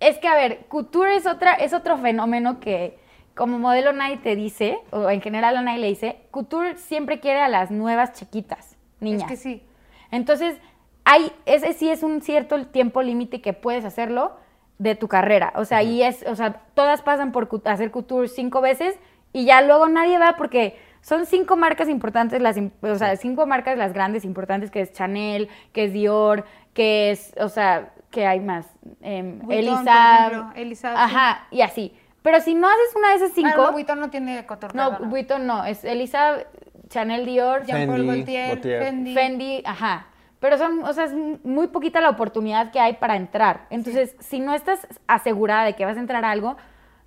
Es 0.00 0.18
que, 0.18 0.28
a 0.28 0.34
ver, 0.34 0.66
couture 0.68 1.16
es, 1.16 1.26
otra, 1.26 1.54
es 1.54 1.72
otro 1.72 1.98
fenómeno 1.98 2.60
que 2.60 2.98
como 3.38 3.60
modelo 3.60 3.92
nadie 3.92 4.16
te 4.16 4.34
dice, 4.34 4.80
o 4.90 5.08
en 5.08 5.22
general 5.22 5.56
a 5.56 5.62
nadie 5.62 5.78
le 5.78 5.86
dice, 5.86 6.16
couture 6.32 6.76
siempre 6.76 7.20
quiere 7.20 7.40
a 7.40 7.48
las 7.48 7.70
nuevas 7.70 8.12
chiquitas, 8.12 8.76
niñas. 8.98 9.22
Es 9.22 9.28
que 9.28 9.36
sí. 9.36 9.62
Entonces, 10.10 10.56
hay, 11.04 11.30
ese 11.46 11.72
sí 11.72 11.88
es 11.88 12.02
un 12.02 12.20
cierto 12.20 12.66
tiempo 12.66 13.00
límite 13.00 13.40
que 13.40 13.52
puedes 13.52 13.84
hacerlo 13.84 14.32
de 14.78 14.96
tu 14.96 15.06
carrera. 15.06 15.52
O 15.54 15.64
sea, 15.64 15.84
y 15.84 16.02
es, 16.02 16.24
o 16.26 16.34
sea, 16.34 16.62
todas 16.74 17.02
pasan 17.02 17.30
por 17.30 17.48
hacer 17.64 17.92
couture 17.92 18.26
cinco 18.26 18.60
veces 18.60 18.98
y 19.32 19.44
ya 19.44 19.62
luego 19.62 19.88
nadie 19.88 20.18
va 20.18 20.36
porque 20.36 20.76
son 21.00 21.24
cinco 21.24 21.56
marcas 21.56 21.88
importantes, 21.88 22.42
las, 22.42 22.56
o 22.82 22.94
sea, 22.96 23.14
cinco 23.16 23.46
marcas 23.46 23.78
las 23.78 23.92
grandes 23.92 24.24
importantes, 24.24 24.72
que 24.72 24.80
es 24.80 24.92
Chanel, 24.92 25.48
que 25.72 25.84
es 25.84 25.92
Dior, 25.92 26.44
que 26.74 27.12
es, 27.12 27.34
o 27.40 27.48
sea, 27.48 27.92
que 28.10 28.26
hay 28.26 28.40
más, 28.40 28.66
Vuitton, 29.00 30.52
Elisa, 30.56 30.90
sí. 30.90 30.94
ajá, 30.96 31.46
y 31.52 31.60
así. 31.60 31.94
Pero 32.30 32.42
si 32.42 32.54
no 32.54 32.68
haces 32.68 32.94
una 32.94 33.08
de 33.08 33.14
esas 33.14 33.32
cinco, 33.32 33.48
Ah, 33.54 33.56
no, 33.56 33.72
Vuitton 33.72 34.00
no 34.00 34.10
tiene 34.10 34.44
couture. 34.44 34.74
no, 34.74 34.90
perdona. 34.90 35.08
Vuitton 35.08 35.46
no, 35.46 35.64
es 35.64 35.82
Elisa, 35.82 36.40
Chanel, 36.88 37.24
Dior, 37.24 37.64
Jean 37.64 37.86
Paul 37.86 37.96
Fendi, 38.00 38.06
Gaultier, 38.16 38.46
Gaultier. 38.48 38.82
Fendi. 38.84 39.14
Fendi, 39.14 39.62
ajá. 39.64 40.06
Pero 40.38 40.58
son, 40.58 40.84
o 40.84 40.92
sea, 40.92 41.04
es 41.04 41.14
muy 41.14 41.68
poquita 41.68 42.02
la 42.02 42.10
oportunidad 42.10 42.70
que 42.70 42.80
hay 42.80 42.92
para 42.96 43.16
entrar. 43.16 43.62
Entonces, 43.70 44.14
si 44.20 44.40
no 44.40 44.52
estás 44.52 44.86
asegurada 45.06 45.64
de 45.64 45.72
que 45.74 45.86
vas 45.86 45.96
a 45.96 46.00
entrar 46.00 46.22
a 46.26 46.30
algo, 46.30 46.58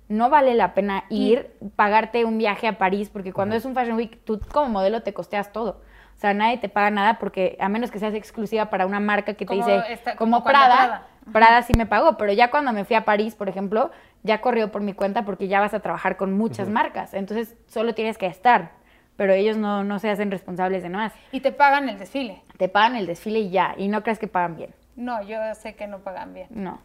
no 0.08 0.28
vale 0.28 0.54
la 0.54 0.74
pena 0.74 1.04
ir, 1.08 1.52
pagarte 1.76 2.24
un 2.24 2.36
viaje 2.36 2.66
a 2.66 2.76
París, 2.76 3.08
porque 3.08 3.32
cuando 3.32 3.54
es 3.54 3.64
un 3.64 3.74
Fashion 3.74 3.96
Week, 3.96 4.24
tú 4.24 4.40
como 4.52 4.70
modelo 4.70 5.04
te 5.04 5.14
costeas 5.14 5.52
todo. 5.52 5.82
O 6.16 6.20
sea, 6.22 6.34
nadie 6.34 6.58
te 6.58 6.68
paga 6.68 6.90
nada 6.90 7.20
porque, 7.20 7.56
a 7.60 7.68
menos 7.68 7.92
que 7.92 8.00
seas 8.00 8.14
exclusiva 8.14 8.70
para 8.70 8.86
una 8.86 8.98
marca 8.98 9.34
que 9.34 9.46
te 9.46 9.56
Como 9.56 9.64
dice, 9.64 9.92
esta- 9.92 10.16
como, 10.16 10.38
como 10.38 10.44
Prada, 10.44 10.76
Prada. 10.76 11.06
Prada. 11.30 11.62
sí 11.62 11.72
me 11.76 11.86
pagó, 11.86 12.16
pero 12.16 12.32
ya 12.32 12.50
cuando 12.50 12.72
me 12.72 12.84
fui 12.84 12.96
a 12.96 13.04
París, 13.04 13.34
por 13.34 13.48
ejemplo, 13.48 13.90
ya 14.22 14.40
corrió 14.40 14.72
por 14.72 14.82
mi 14.82 14.92
cuenta 14.94 15.24
porque 15.24 15.48
ya 15.48 15.60
vas 15.60 15.74
a 15.74 15.80
trabajar 15.80 16.16
con 16.16 16.32
muchas 16.32 16.68
marcas. 16.68 17.14
Entonces, 17.14 17.54
solo 17.66 17.94
tienes 17.94 18.18
que 18.18 18.26
estar, 18.26 18.70
pero 19.16 19.32
ellos 19.32 19.56
no, 19.56 19.84
no 19.84 19.98
se 19.98 20.10
hacen 20.10 20.30
responsables 20.30 20.82
de 20.82 20.88
nada 20.88 21.12
Y 21.30 21.40
te 21.40 21.52
pagan 21.52 21.88
el 21.88 21.98
desfile. 21.98 22.42
te 22.56 22.68
pagan 22.68 22.96
el 22.96 23.06
desfile 23.06 23.38
y 23.40 23.50
ya, 23.50 23.74
y 23.76 23.88
no 23.88 24.02
crees 24.02 24.18
que 24.18 24.26
pagan 24.28 24.56
bien. 24.56 24.74
No, 24.96 25.22
yo 25.22 25.36
sé 25.54 25.74
que 25.74 25.86
no 25.86 26.00
pagan 26.00 26.34
bien. 26.34 26.48
No. 26.50 26.80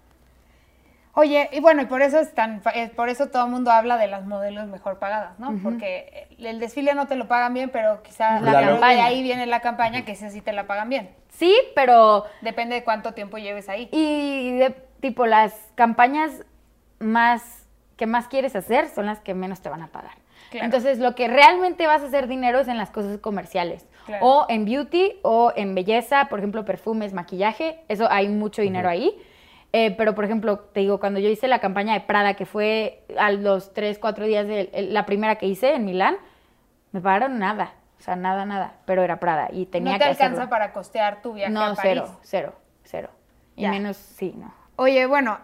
Oye, 1.14 1.50
y 1.52 1.60
bueno, 1.62 1.82
y 1.82 1.86
por 1.88 2.04
eso 2.04 2.20
es 2.20 2.36
tan, 2.36 2.62
eh, 2.76 2.92
por 2.96 3.10
eso 3.10 3.30
todo 3.30 3.46
el 3.46 3.52
mundo 3.52 3.72
habla 3.72 3.98
de 3.98 4.08
las 4.08 4.24
modelos 4.28 4.68
mejor 4.68 5.00
pagadas, 5.00 5.40
¿no? 5.40 5.58
Porque 5.64 6.28
el 6.38 6.60
desfile 6.60 6.94
no 6.94 7.08
te 7.08 7.16
lo 7.16 7.28
pagan 7.28 7.56
bien, 7.56 7.72
pero 7.72 8.04
quizás 8.04 8.40
La 8.44 8.52
la 8.54 8.60
de 8.62 8.66
campaña. 8.68 9.06
ahí 9.06 9.24
viene 9.24 9.48
la 9.48 9.60
campaña 9.62 10.06
que 10.06 10.12
esa 10.12 10.30
sí 10.30 10.42
te 10.42 10.54
la 10.54 10.68
pagan 10.68 10.90
bien. 10.90 11.10
Sí, 11.38 11.56
pero 11.76 12.26
Depende 12.42 12.76
de 12.76 12.84
cuánto 12.84 13.14
tiempo 13.14 13.38
lleves 13.38 13.70
ahí. 13.70 13.90
y 13.92 14.58
de 14.58 14.72
tipo 15.00 15.28
las 15.28 15.54
campañas 15.76 16.44
más 17.00 17.68
que 17.96 18.08
más 18.08 18.28
quieres 18.28 18.56
hacer 18.56 18.90
son 18.90 19.06
las 19.06 19.20
que 19.20 19.36
menos 19.36 19.62
te 19.62 19.70
van 19.70 19.84
a 19.84 19.88
pagar. 19.88 20.16
Claro. 20.50 20.66
Entonces, 20.66 20.98
lo 20.98 21.14
que 21.14 21.28
realmente 21.28 21.86
vas 21.86 22.02
a 22.02 22.06
hacer 22.06 22.28
dinero 22.28 22.60
es 22.60 22.68
en 22.68 22.78
las 22.78 22.90
cosas 22.90 23.20
comerciales. 23.20 23.86
Claro. 24.06 24.26
O 24.26 24.46
en 24.50 24.66
beauty 24.66 25.20
o 25.22 25.52
en 25.56 25.76
belleza, 25.76 26.26
por 26.30 26.40
ejemplo, 26.40 26.66
perfumes, 26.66 27.14
maquillaje, 27.14 27.82
eso 27.88 28.08
hay 28.10 28.30
mucho 28.30 28.62
dinero 28.62 28.90
ahí. 28.90 29.16
Eh, 29.74 29.94
pero, 29.98 30.16
por 30.16 30.26
ejemplo, 30.26 30.60
te 30.60 30.80
digo, 30.80 31.00
cuando 31.00 31.20
yo 31.20 31.30
hice 31.30 31.48
la 31.48 31.60
campaña 31.60 31.94
de 31.94 32.02
Prada, 32.02 32.34
que 32.36 32.46
fue 32.46 33.04
a 33.20 33.32
los 33.32 33.74
3, 33.74 34.00
4 34.00 34.26
días 34.26 34.48
de 34.48 34.88
la 34.90 35.06
primera 35.06 35.36
que 35.36 35.46
hice 35.46 35.76
en 35.76 35.86
Milán, 35.86 36.18
me 36.94 37.02
pagaron 37.02 37.38
nada. 37.38 37.74
O 38.00 38.02
sea, 38.02 38.16
nada, 38.16 38.46
nada. 38.46 38.74
Pero 38.86 39.04
era 39.04 39.20
Prada 39.20 39.50
y 39.52 39.66
tenía 39.66 39.94
no 39.94 39.98
te 39.98 40.04
que 40.06 40.10
alcanza 40.12 40.34
hacerlo. 40.44 40.50
para 40.50 40.72
costear 40.74 41.22
tu 41.22 41.34
viaje 41.34 41.52
No, 41.52 41.62
a 41.64 41.76
París. 41.76 41.82
cero, 41.82 42.20
cero, 42.22 42.54
cero. 42.84 43.10
Y 43.56 43.64
Ya. 43.64 43.72
menos, 43.72 43.98
sí, 43.98 44.34
no. 44.38 44.54
Oye, 44.76 45.06
bueno, 45.08 45.40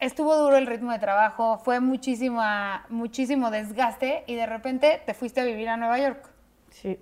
estuvo 0.00 0.34
duro 0.36 0.56
el 0.56 0.66
ritmo 0.66 0.92
de 0.92 0.98
trabajo, 0.98 1.58
fue 1.58 1.80
muchísima, 1.80 2.86
muchísimo 2.88 3.50
desgaste 3.50 4.24
y 4.26 4.34
de 4.34 4.46
repente 4.46 5.02
te 5.04 5.14
fuiste 5.14 5.40
a 5.40 5.44
vivir 5.44 5.68
a 5.68 5.76
Nueva 5.76 5.98
York. 5.98 6.26
Sí. 6.70 6.98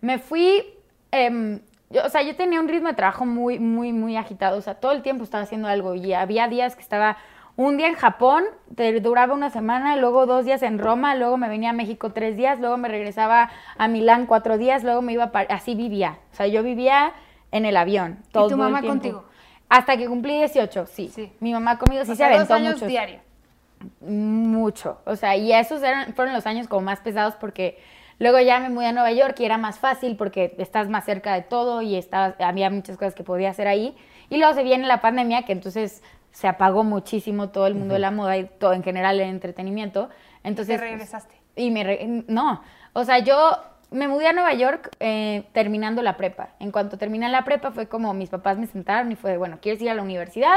Me 0.00 0.18
fui, 0.18 0.64
em, 1.12 1.60
yo, 1.90 2.04
o 2.04 2.08
sea, 2.08 2.22
yo 2.22 2.34
tenía 2.36 2.60
un 2.60 2.68
ritmo 2.68 2.88
de 2.88 2.94
trabajo 2.94 3.24
muy, 3.24 3.58
muy, 3.60 3.92
muy 3.92 4.16
agitado. 4.16 4.58
O 4.58 4.60
sea, 4.60 4.74
todo 4.74 4.92
el 4.92 5.02
tiempo 5.02 5.22
estaba 5.24 5.44
haciendo 5.44 5.68
algo 5.68 5.94
y 5.94 6.12
había 6.12 6.48
días 6.48 6.74
que 6.74 6.82
estaba 6.82 7.16
un 7.56 7.76
día 7.76 7.86
en 7.88 7.94
Japón, 7.94 8.44
te 8.74 8.98
duraba 9.00 9.32
una 9.34 9.50
semana, 9.50 9.96
luego 9.96 10.26
dos 10.26 10.44
días 10.44 10.62
en 10.62 10.78
Roma, 10.78 11.14
luego 11.14 11.36
me 11.36 11.48
venía 11.48 11.70
a 11.70 11.72
México 11.72 12.12
tres 12.12 12.36
días, 12.36 12.58
luego 12.58 12.76
me 12.76 12.88
regresaba 12.88 13.50
a 13.78 13.86
Milán 13.88 14.26
cuatro 14.26 14.58
días, 14.58 14.82
luego 14.82 15.02
me 15.02 15.12
iba 15.12 15.24
a 15.24 15.30
Par- 15.32 15.46
así 15.50 15.74
vivía. 15.74 16.18
O 16.32 16.34
sea, 16.34 16.46
yo 16.48 16.62
vivía 16.64 17.12
en 17.52 17.64
el 17.64 17.76
avión. 17.76 18.18
Todo 18.32 18.48
el 18.50 18.56
mamá 18.56 18.80
tiempo. 18.80 18.88
contigo? 18.88 19.24
Hasta 19.68 19.96
que 19.96 20.06
cumplí 20.06 20.36
18, 20.38 20.86
sí. 20.86 21.08
Sí. 21.14 21.32
Mi 21.40 21.52
mamá 21.52 21.78
conmigo 21.78 22.04
sí 22.04 22.10
O 22.10 22.14
se 22.14 22.18
sea, 22.18 22.26
aventó 22.26 22.44
dos 22.54 22.60
años 22.60 22.74
mucho. 22.74 22.86
diarios. 22.86 23.22
Mucho. 24.00 24.98
O 25.06 25.16
sea, 25.16 25.36
y 25.36 25.52
esos 25.52 25.82
eran, 25.82 26.14
fueron 26.14 26.34
los 26.34 26.46
años 26.46 26.68
como 26.68 26.82
más 26.82 27.00
pesados 27.00 27.34
porque 27.36 27.78
luego 28.18 28.40
ya 28.40 28.58
me 28.60 28.68
mudé 28.70 28.86
a 28.86 28.92
Nueva 28.92 29.12
York 29.12 29.38
y 29.40 29.44
era 29.44 29.58
más 29.58 29.78
fácil 29.78 30.16
porque 30.16 30.54
estás 30.58 30.88
más 30.88 31.04
cerca 31.04 31.34
de 31.34 31.42
todo 31.42 31.82
y 31.82 31.96
estabas, 31.96 32.34
había 32.40 32.70
muchas 32.70 32.96
cosas 32.96 33.14
que 33.14 33.24
podía 33.24 33.50
hacer 33.50 33.66
ahí. 33.68 33.96
Y 34.30 34.38
luego 34.38 34.54
se 34.54 34.62
viene 34.64 34.86
la 34.86 35.00
pandemia 35.00 35.42
que 35.44 35.52
entonces 35.52 36.02
se 36.34 36.48
apagó 36.48 36.82
muchísimo 36.82 37.50
todo 37.50 37.68
el 37.68 37.76
mundo 37.76 37.94
de 37.94 38.00
la 38.00 38.10
moda 38.10 38.36
y 38.36 38.44
todo 38.44 38.72
en 38.72 38.82
general 38.82 39.20
el 39.20 39.28
entretenimiento. 39.28 40.10
Enentonces, 40.42 40.80
Te 40.80 40.84
regresaste. 40.84 41.34
y 41.54 41.70
me... 41.70 41.84
re- 41.84 42.24
no, 42.26 42.60
o 42.92 43.04
sea, 43.04 43.20
yo 43.20 43.56
me 43.92 44.08
mudé 44.08 44.26
a 44.26 44.32
Nueva 44.32 44.52
York 44.52 44.90
eh, 44.98 45.44
terminando 45.52 46.02
la 46.02 46.16
prepa. 46.16 46.48
En 46.58 46.72
cuanto 46.72 46.98
terminé 46.98 47.28
la 47.28 47.44
prepa 47.44 47.70
fue 47.70 47.86
como 47.86 48.12
mis 48.14 48.30
papás 48.30 48.58
me 48.58 48.66
sentaron 48.66 49.12
y 49.12 49.14
fue, 49.14 49.36
bueno, 49.36 49.58
¿quieres 49.62 49.80
ir 49.80 49.90
a 49.90 49.94
la 49.94 50.02
universidad? 50.02 50.56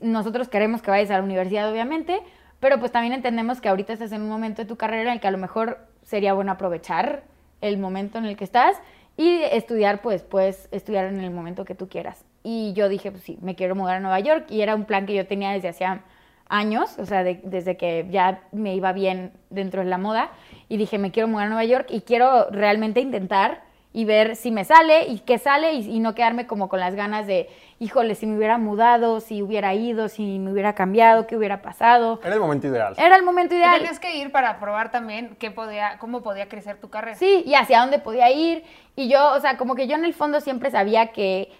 Nosotros 0.00 0.48
queremos 0.48 0.82
que 0.82 0.90
vayas 0.90 1.10
a 1.10 1.18
la 1.18 1.22
universidad, 1.22 1.70
obviamente, 1.70 2.20
pero 2.58 2.80
pues 2.80 2.90
también 2.90 3.12
entendemos 3.14 3.60
que 3.60 3.68
ahorita 3.68 3.92
estás 3.92 4.10
en 4.10 4.22
un 4.22 4.28
momento 4.28 4.62
de 4.62 4.68
tu 4.68 4.76
carrera 4.76 5.02
en 5.02 5.08
el 5.10 5.20
que 5.20 5.28
a 5.28 5.30
lo 5.30 5.38
mejor 5.38 5.78
sería 6.02 6.34
bueno 6.34 6.50
aprovechar 6.50 7.22
el 7.60 7.78
momento 7.78 8.18
en 8.18 8.24
el 8.24 8.36
que 8.36 8.42
estás 8.44 8.76
y 9.16 9.42
estudiar, 9.52 10.00
pues 10.02 10.22
puedes 10.22 10.68
estudiar 10.72 11.04
en 11.06 11.20
el 11.20 11.30
momento 11.30 11.64
que 11.64 11.76
tú 11.76 11.88
quieras. 11.88 12.24
Y 12.50 12.72
yo 12.72 12.88
dije, 12.88 13.10
pues 13.10 13.22
sí, 13.24 13.36
me 13.42 13.54
quiero 13.54 13.74
mudar 13.74 13.96
a 13.96 14.00
Nueva 14.00 14.20
York 14.20 14.46
y 14.48 14.62
era 14.62 14.74
un 14.74 14.86
plan 14.86 15.04
que 15.04 15.12
yo 15.14 15.26
tenía 15.26 15.50
desde 15.50 15.68
hacía 15.68 16.00
años, 16.48 16.98
o 16.98 17.04
sea, 17.04 17.22
de- 17.22 17.40
desde 17.44 17.76
que 17.76 18.06
ya 18.10 18.40
me 18.52 18.74
iba 18.74 18.92
bien 18.94 19.32
dentro 19.50 19.82
de 19.82 19.86
la 19.90 19.98
moda 19.98 20.30
y 20.66 20.78
dije, 20.78 20.96
me 20.96 21.10
quiero 21.10 21.28
mudar 21.28 21.44
a 21.46 21.48
Nueva 21.50 21.64
York 21.64 21.88
y 21.90 22.00
quiero 22.00 22.48
realmente 22.50 23.00
intentar 23.00 23.60
y 23.92 24.06
ver 24.06 24.34
si 24.34 24.50
me 24.50 24.64
sale 24.64 25.08
y 25.08 25.18
qué 25.18 25.36
sale 25.36 25.74
y, 25.74 25.90
y 25.96 26.00
no 26.00 26.14
quedarme 26.14 26.46
como 26.46 26.70
con 26.70 26.80
las 26.80 26.94
ganas 26.94 27.26
de, 27.26 27.50
híjole, 27.80 28.14
si 28.14 28.26
me 28.26 28.38
hubiera 28.38 28.56
mudado, 28.56 29.20
si 29.20 29.42
hubiera 29.42 29.74
ido, 29.74 30.08
si 30.08 30.38
me 30.38 30.50
hubiera 30.50 30.74
cambiado, 30.74 31.26
qué 31.26 31.36
hubiera 31.36 31.60
pasado. 31.60 32.18
Era 32.24 32.34
el 32.34 32.40
momento 32.40 32.66
ideal. 32.66 32.94
Era 32.96 33.16
el 33.16 33.24
momento 33.24 33.54
ideal. 33.54 33.76
Tenías 33.76 34.00
que 34.00 34.16
ir 34.16 34.32
para 34.32 34.58
probar 34.58 34.90
también 34.90 35.36
qué 35.38 35.50
podía, 35.50 35.98
cómo 35.98 36.22
podía 36.22 36.48
crecer 36.48 36.80
tu 36.80 36.88
carrera. 36.88 37.18
Sí, 37.18 37.42
y 37.44 37.54
hacia 37.56 37.80
dónde 37.80 37.98
podía 37.98 38.30
ir. 38.30 38.62
Y 38.96 39.10
yo, 39.10 39.32
o 39.34 39.40
sea, 39.40 39.58
como 39.58 39.74
que 39.74 39.86
yo 39.86 39.96
en 39.96 40.06
el 40.06 40.14
fondo 40.14 40.40
siempre 40.40 40.70
sabía 40.70 41.08
que 41.08 41.50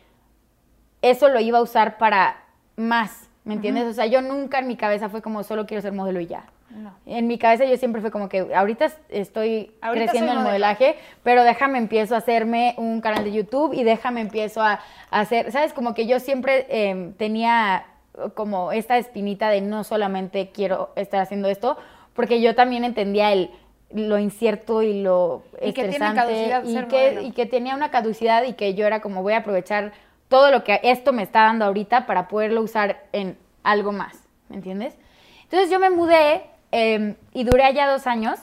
eso 1.03 1.29
lo 1.29 1.41
iba 1.41 1.59
a 1.59 1.63
usar 1.63 1.99
para 1.99 2.37
más, 2.77 3.29
¿me 3.45 3.55
entiendes? 3.55 3.85
O 3.87 3.93
sea, 3.93 4.07
yo 4.07 4.23
nunca 4.23 4.59
en 4.59 4.67
mi 4.69 4.77
cabeza 4.77 5.09
fue 5.09 5.23
como 5.23 5.43
solo 5.43 5.67
quiero 5.67 5.81
ser 5.83 5.93
modelo 5.93 6.21
y 6.21 6.27
ya. 6.27 6.45
No. 6.71 6.93
En 7.07 7.27
mi 7.27 7.39
cabeza 7.39 7.65
yo 7.65 7.77
siempre 7.79 8.03
fue 8.03 8.11
como 8.11 8.29
que 8.29 8.55
ahorita 8.55 8.85
es- 8.85 8.99
estoy 9.09 9.73
Ahorita 9.81 10.05
creciendo 10.05 10.33
en 10.33 10.39
el 10.39 10.45
modelaje, 10.45 10.97
pero 11.23 11.43
déjame 11.43 11.79
empiezo 11.79 12.15
a 12.15 12.19
hacerme 12.19 12.75
un 12.77 13.01
canal 13.01 13.25
de 13.25 13.33
YouTube 13.33 13.73
y 13.73 13.85
déjame 13.85 14.21
empiezo 14.21 14.61
a, 14.61 14.81
a 15.11 15.21
hacer, 15.21 15.51
¿sabes? 15.51 15.73
Como 15.73 15.95
que 15.95 16.07
yo 16.07 16.21
siempre 16.21 16.67
eh, 16.69 17.13
tenía 17.17 17.87
como 18.35 18.73
esta 18.73 18.99
espinita 18.99 19.49
de 19.49 19.61
no 19.63 19.83
solamente 19.83 20.51
quiero 20.53 20.91
estar 20.97 21.21
haciendo 21.21 21.49
esto, 21.49 21.79
porque 22.15 22.41
yo 22.43 22.55
también 22.55 22.85
entendía 22.85 23.33
el 23.33 23.51
lo 23.91 24.19
incierto 24.19 24.83
y 24.83 25.01
lo 25.03 25.45
Y 25.63 25.73
que 25.73 25.89
tiene 25.89 25.89
estresante 25.93 26.21
caducidad 26.21 26.65
y 26.65 26.89
que, 26.89 27.23
y 27.23 27.31
que 27.33 27.47
tenía 27.47 27.75
una 27.75 27.91
caducidad 27.91 28.43
y 28.45 28.53
que 28.53 28.75
yo 28.75 28.87
era 28.87 29.01
como 29.01 29.23
voy 29.23 29.33
a 29.33 29.39
aprovechar 29.39 29.93
todo 30.29 30.51
lo 30.51 30.65
que 30.65 30.81
esto 30.83 31.13
me 31.13 31.23
está 31.23 31.43
dando 31.43 31.65
ahorita 31.65 32.07
para 32.07 32.29
poderlo 32.29 32.63
usar 32.63 33.05
en 33.13 33.39
algo 33.63 33.93
más, 33.93 34.29
¿me 34.49 34.57
entiendes? 34.57 34.97
Entonces 35.45 35.71
yo 35.71 35.79
me 35.79 35.91
mudé 35.91 36.43
eh, 36.73 37.17
y 37.33 37.45
duré 37.45 37.65
allá 37.65 37.91
dos 37.91 38.07
años. 38.07 38.39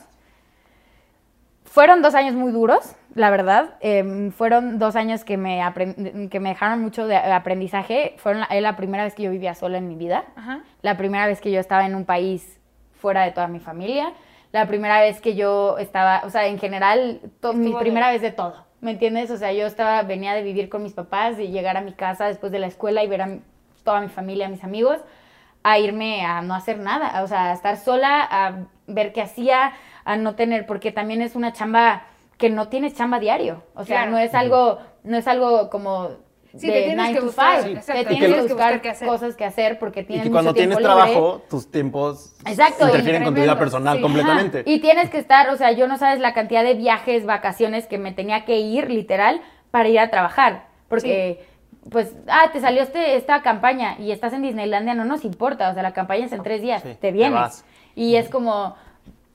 Fueron 1.64 2.00
dos 2.00 2.14
años 2.14 2.34
muy 2.34 2.52
duros, 2.52 2.94
la 3.14 3.28
verdad. 3.30 3.74
Eh, 3.80 4.30
fueron 4.34 4.78
dos 4.78 4.96
años 4.96 5.24
que 5.24 5.36
me, 5.36 5.60
que 6.30 6.40
me 6.40 6.50
dejaron 6.50 6.80
mucho 6.80 7.06
de 7.06 7.16
aprendizaje. 7.16 8.14
Fueron 8.18 8.44
la, 8.48 8.76
primera 8.76 9.04
vez 9.04 9.14
que 9.14 9.24
yo 9.24 9.30
vivía 9.30 9.54
sola 9.54 9.78
en 9.78 9.88
mi 9.88 9.94
vida. 9.94 10.24
Ajá. 10.36 10.60
La 10.82 10.96
primera 10.96 11.26
vez 11.26 11.40
que 11.40 11.50
yo 11.50 11.60
estaba 11.60 11.84
en 11.84 11.94
un 11.94 12.04
país 12.04 12.58
fuera 12.94 13.22
de 13.24 13.32
toda 13.32 13.46
mi 13.48 13.60
familia. 13.60 14.12
La 14.52 14.66
primera 14.66 15.00
vez 15.00 15.20
que 15.20 15.34
yo 15.34 15.76
estaba, 15.78 16.22
o 16.24 16.30
sea, 16.30 16.46
en 16.46 16.58
general, 16.58 17.20
to- 17.40 17.52
mi 17.52 17.74
primera 17.74 18.10
vez 18.10 18.22
de 18.22 18.30
todo. 18.30 18.64
¿Me 18.86 18.92
entiendes? 18.92 19.32
O 19.32 19.36
sea, 19.36 19.52
yo 19.52 19.66
estaba, 19.66 20.00
venía 20.02 20.32
de 20.32 20.44
vivir 20.44 20.68
con 20.68 20.84
mis 20.84 20.92
papás, 20.92 21.36
de 21.36 21.48
llegar 21.48 21.76
a 21.76 21.80
mi 21.80 21.92
casa 21.92 22.26
después 22.26 22.52
de 22.52 22.60
la 22.60 22.68
escuela 22.68 23.02
y 23.02 23.08
ver 23.08 23.20
a 23.20 23.26
mi- 23.26 23.40
toda 23.82 24.00
mi 24.00 24.06
familia, 24.08 24.48
mis 24.48 24.62
amigos, 24.62 24.98
a 25.64 25.80
irme 25.80 26.24
a 26.24 26.40
no 26.40 26.54
hacer 26.54 26.78
nada, 26.78 27.20
o 27.24 27.26
sea, 27.26 27.50
a 27.50 27.52
estar 27.52 27.78
sola, 27.78 28.22
a 28.30 28.58
ver 28.86 29.12
qué 29.12 29.22
hacía, 29.22 29.72
a 30.04 30.14
no 30.14 30.36
tener, 30.36 30.66
porque 30.66 30.92
también 30.92 31.20
es 31.20 31.34
una 31.34 31.52
chamba 31.52 32.04
que 32.38 32.48
no 32.48 32.68
tienes 32.68 32.94
chamba 32.94 33.18
diario, 33.18 33.64
o 33.74 33.82
sea, 33.82 34.02
Claro. 34.02 34.12
no 34.12 34.18
es 34.18 34.32
algo, 34.36 34.78
no 35.02 35.16
es 35.16 35.26
algo 35.26 35.68
como 35.68 36.10
Sí, 36.58 36.66
de 36.68 36.72
te 36.72 36.78
tienes 36.84 36.96
9 36.96 37.12
que 37.14 37.18
to 37.20 37.26
buscar, 37.26 37.62
5, 37.62 37.68
exacto, 37.78 37.92
te 37.94 38.00
y 38.14 38.18
tienes 38.18 38.36
que 38.36 38.42
buscar 38.54 38.82
cosas 39.06 39.36
que 39.36 39.44
hacer 39.44 39.78
porque 39.78 40.00
Y 40.00 40.04
tienes 40.04 40.22
que 40.24 40.28
mucho 40.30 40.34
cuando 40.36 40.54
tienes 40.54 40.78
libre. 40.78 40.84
trabajo, 40.84 41.42
tus 41.50 41.70
tiempos 41.70 42.32
Exacto, 42.46 42.86
interfieren 42.86 43.24
con 43.24 43.34
tu 43.34 43.40
vida 43.40 43.58
personal 43.58 43.96
sí. 43.96 44.02
completamente. 44.02 44.58
Ajá, 44.60 44.70
Y 44.70 44.80
tienes 44.80 45.10
que 45.10 45.18
estar, 45.18 45.48
o 45.50 45.56
sea, 45.56 45.72
yo 45.72 45.86
no 45.88 45.98
sabes 45.98 46.20
la 46.20 46.32
cantidad 46.34 46.62
de 46.64 46.74
viajes, 46.74 47.26
vacaciones 47.26 47.86
que 47.86 47.98
me 47.98 48.12
tenía 48.12 48.44
que 48.44 48.58
ir, 48.60 48.90
literal, 48.90 49.40
para 49.70 49.88
ir 49.88 49.98
a 50.00 50.10
trabajar. 50.10 50.66
Porque, 50.88 51.44
pues, 51.90 52.14
ah, 52.28 52.50
te 52.52 52.60
salió 52.60 52.82
este, 52.82 53.16
esta 53.16 53.42
campaña 53.42 53.96
y 53.98 54.10
estás 54.12 54.32
en 54.32 54.42
Disneylandia, 54.42 54.94
no 54.94 55.04
nos 55.04 55.24
importa, 55.24 55.70
o 55.70 55.74
sea, 55.74 55.82
la 55.82 55.92
campaña 55.92 56.26
es 56.26 56.32
en 56.32 56.42
tres 56.42 56.62
días, 56.62 56.82
Sí, 56.82 56.90
te 57.00 57.12
vienes. 57.12 57.64
y 57.94 58.16
es 58.16 58.28
como, 58.28 58.76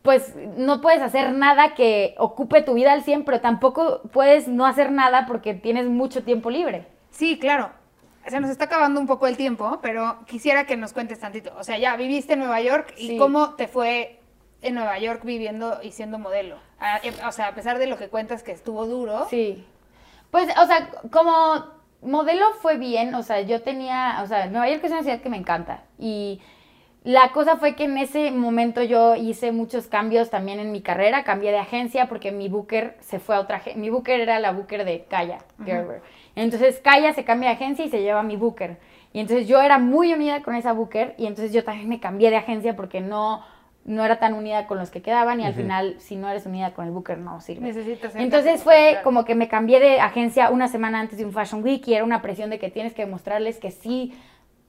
pues, 0.01 0.33
no 0.57 0.81
puedes 0.81 1.01
hacer 1.01 1.33
nada 1.33 1.75
que 1.75 2.15
ocupe 2.17 2.61
tu 2.63 2.73
vida 2.73 2.91
al 2.93 3.03
100, 3.03 3.23
pero 3.25 3.39
tampoco 3.41 4.01
puedes 4.11 4.47
no 4.47 4.65
hacer 4.65 4.91
nada 4.91 5.25
porque 5.27 5.53
tienes 5.53 5.87
mucho 5.87 6.23
tiempo 6.23 6.49
libre. 6.49 6.87
Sí, 7.11 7.37
claro. 7.39 7.69
Se 8.27 8.39
nos 8.39 8.49
está 8.49 8.65
acabando 8.65 8.99
un 8.99 9.07
poco 9.07 9.27
el 9.27 9.35
tiempo, 9.37 9.79
pero 9.81 10.19
quisiera 10.27 10.65
que 10.65 10.77
nos 10.77 10.93
cuentes 10.93 11.19
tantito. 11.19 11.51
O 11.57 11.63
sea, 11.63 11.77
ya 11.77 11.95
viviste 11.95 12.33
en 12.33 12.39
Nueva 12.39 12.61
York 12.61 12.93
y 12.97 13.09
Sí. 13.09 13.17
cómo 13.17 13.55
te 13.55 13.67
fue 13.67 14.19
en 14.61 14.75
Nueva 14.75 14.97
York 14.99 15.21
viviendo 15.23 15.79
y 15.81 15.91
siendo 15.91 16.19
modelo. 16.19 16.57
A- 16.79 16.99
O 17.27 17.31
sea, 17.31 17.47
a 17.47 17.55
pesar 17.55 17.79
de 17.79 17.87
lo 17.87 17.97
que 17.97 18.09
cuentas 18.09 18.43
que 18.43 18.51
estuvo 18.51 18.85
duro. 18.85 19.25
Sí. 19.29 19.65
Pues, 20.29 20.47
o 20.57 20.65
sea, 20.67 20.89
como 21.11 21.65
modelo 22.03 22.45
fue 22.61 22.77
bien, 22.77 23.13
o 23.15 23.23
sea, 23.23 23.41
yo 23.41 23.61
tenía, 23.63 24.19
o 24.23 24.27
sea, 24.27 24.45
Nueva 24.47 24.69
York 24.69 24.83
es 24.83 24.91
una 24.91 25.01
ciudad 25.03 25.21
que 25.21 25.29
me 25.29 25.37
encanta 25.37 25.83
y 25.99 26.41
la 27.03 27.31
cosa 27.31 27.57
fue 27.57 27.75
que 27.75 27.85
en 27.85 27.97
ese 27.97 28.29
momento 28.31 28.83
yo 28.83 29.15
hice 29.15 29.51
muchos 29.51 29.87
cambios 29.87 30.29
también 30.29 30.59
en 30.59 30.71
mi 30.71 30.81
carrera, 30.81 31.23
cambié 31.23 31.51
de 31.51 31.57
agencia 31.57 32.07
porque 32.07 32.31
mi 32.31 32.47
booker 32.49 32.97
se 33.01 33.19
fue 33.19 33.35
a 33.35 33.39
otra 33.39 33.57
agencia, 33.57 33.81
mi 33.81 33.89
booker 33.89 34.19
era 34.19 34.39
la 34.39 34.51
booker 34.51 34.85
de 34.85 35.05
Kaya 35.05 35.39
Gerber. 35.65 36.01
Entonces 36.41 36.79
Kaya 36.79 37.13
se 37.13 37.23
cambia 37.23 37.49
de 37.49 37.55
agencia 37.55 37.85
y 37.85 37.89
se 37.89 38.01
lleva 38.01 38.21
a 38.21 38.23
mi 38.23 38.35
booker. 38.35 38.77
Y 39.13 39.19
entonces 39.19 39.47
yo 39.47 39.61
era 39.61 39.77
muy 39.77 40.13
unida 40.13 40.41
con 40.41 40.55
esa 40.55 40.73
booker 40.73 41.15
y 41.17 41.27
entonces 41.27 41.53
yo 41.53 41.63
también 41.63 41.89
me 41.89 41.99
cambié 41.99 42.29
de 42.29 42.37
agencia 42.37 42.75
porque 42.75 43.01
no 43.01 43.43
no 43.83 44.05
era 44.05 44.19
tan 44.19 44.35
unida 44.35 44.67
con 44.67 44.77
los 44.77 44.91
que 44.91 45.01
quedaban 45.01 45.39
y 45.39 45.45
al 45.45 45.55
final 45.55 45.95
si 45.97 46.15
no 46.15 46.29
eres 46.29 46.45
unida 46.45 46.73
con 46.73 46.85
el 46.85 46.91
booker 46.91 47.17
no 47.17 47.41
sirve. 47.41 47.61
Necesitas 47.61 48.13
ser 48.13 48.21
Entonces 48.21 48.63
fue 48.63 48.89
claro. 48.91 49.03
como 49.03 49.25
que 49.25 49.33
me 49.33 49.47
cambié 49.47 49.79
de 49.79 49.99
agencia 49.99 50.51
una 50.51 50.67
semana 50.67 50.99
antes 50.99 51.17
de 51.17 51.25
un 51.25 51.33
Fashion 51.33 51.63
Week 51.63 51.87
y 51.87 51.95
era 51.95 52.03
una 52.03 52.21
presión 52.21 52.51
de 52.51 52.59
que 52.59 52.69
tienes 52.69 52.93
que 52.93 53.03
demostrarles 53.03 53.57
que 53.57 53.71
sí, 53.71 54.13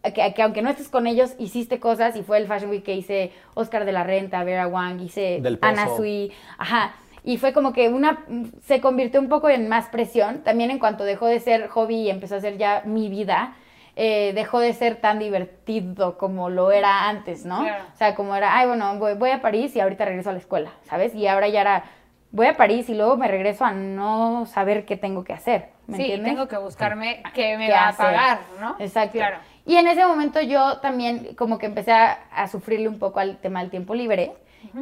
que, 0.02 0.32
que 0.34 0.42
aunque 0.42 0.62
no 0.62 0.70
estés 0.70 0.88
con 0.88 1.06
ellos, 1.06 1.34
hiciste 1.38 1.78
cosas 1.78 2.16
y 2.16 2.22
fue 2.22 2.38
el 2.38 2.46
Fashion 2.46 2.70
Week 2.70 2.82
que 2.82 2.94
hice 2.94 3.32
Oscar 3.52 3.84
de 3.84 3.92
la 3.92 4.02
Renta, 4.02 4.42
Vera 4.44 4.66
Wang, 4.66 5.00
hice. 5.00 5.42
Ana 5.60 5.88
Sui, 5.94 6.32
ajá. 6.56 6.94
Y 7.24 7.38
fue 7.38 7.52
como 7.52 7.72
que 7.72 7.88
una, 7.88 8.24
se 8.62 8.80
convirtió 8.80 9.20
un 9.20 9.28
poco 9.28 9.48
en 9.48 9.68
más 9.68 9.86
presión, 9.86 10.42
también 10.42 10.70
en 10.70 10.78
cuanto 10.78 11.04
dejó 11.04 11.26
de 11.26 11.38
ser 11.38 11.68
hobby 11.68 11.96
y 11.96 12.10
empezó 12.10 12.36
a 12.36 12.40
ser 12.40 12.58
ya 12.58 12.82
mi 12.84 13.08
vida, 13.08 13.54
eh, 13.94 14.32
dejó 14.34 14.58
de 14.58 14.72
ser 14.72 14.96
tan 14.96 15.18
divertido 15.18 16.18
como 16.18 16.50
lo 16.50 16.72
era 16.72 17.08
antes, 17.08 17.44
¿no? 17.44 17.60
Claro. 17.60 17.84
O 17.92 17.96
sea, 17.96 18.14
como 18.14 18.34
era, 18.34 18.56
ay, 18.56 18.66
bueno, 18.66 18.98
voy, 18.98 19.14
voy 19.14 19.30
a 19.30 19.40
París 19.40 19.76
y 19.76 19.80
ahorita 19.80 20.04
regreso 20.04 20.30
a 20.30 20.32
la 20.32 20.38
escuela, 20.38 20.70
¿sabes? 20.84 21.14
Y 21.14 21.26
ahora 21.28 21.48
ya 21.48 21.60
era, 21.60 21.84
voy 22.32 22.46
a 22.46 22.56
París 22.56 22.88
y 22.88 22.94
luego 22.94 23.16
me 23.16 23.28
regreso 23.28 23.64
a 23.64 23.72
no 23.72 24.46
saber 24.46 24.84
qué 24.86 24.96
tengo 24.96 25.22
que 25.24 25.34
hacer, 25.34 25.68
¿me 25.86 25.98
sí, 25.98 26.02
entiendes? 26.04 26.32
tengo 26.32 26.48
que 26.48 26.56
buscarme 26.56 27.22
qué 27.34 27.56
me 27.56 27.66
qué 27.66 27.72
va 27.72 27.88
a 27.88 27.96
pagar, 27.96 28.38
¿no? 28.58 28.76
Exacto. 28.78 29.18
Claro. 29.18 29.36
Y 29.64 29.76
en 29.76 29.86
ese 29.86 30.04
momento 30.06 30.40
yo 30.40 30.78
también 30.78 31.34
como 31.36 31.58
que 31.58 31.66
empecé 31.66 31.92
a, 31.92 32.18
a 32.34 32.48
sufrirle 32.48 32.88
un 32.88 32.98
poco 32.98 33.20
al 33.20 33.36
tema 33.36 33.60
del 33.60 33.70
tiempo 33.70 33.94
libre 33.94 34.32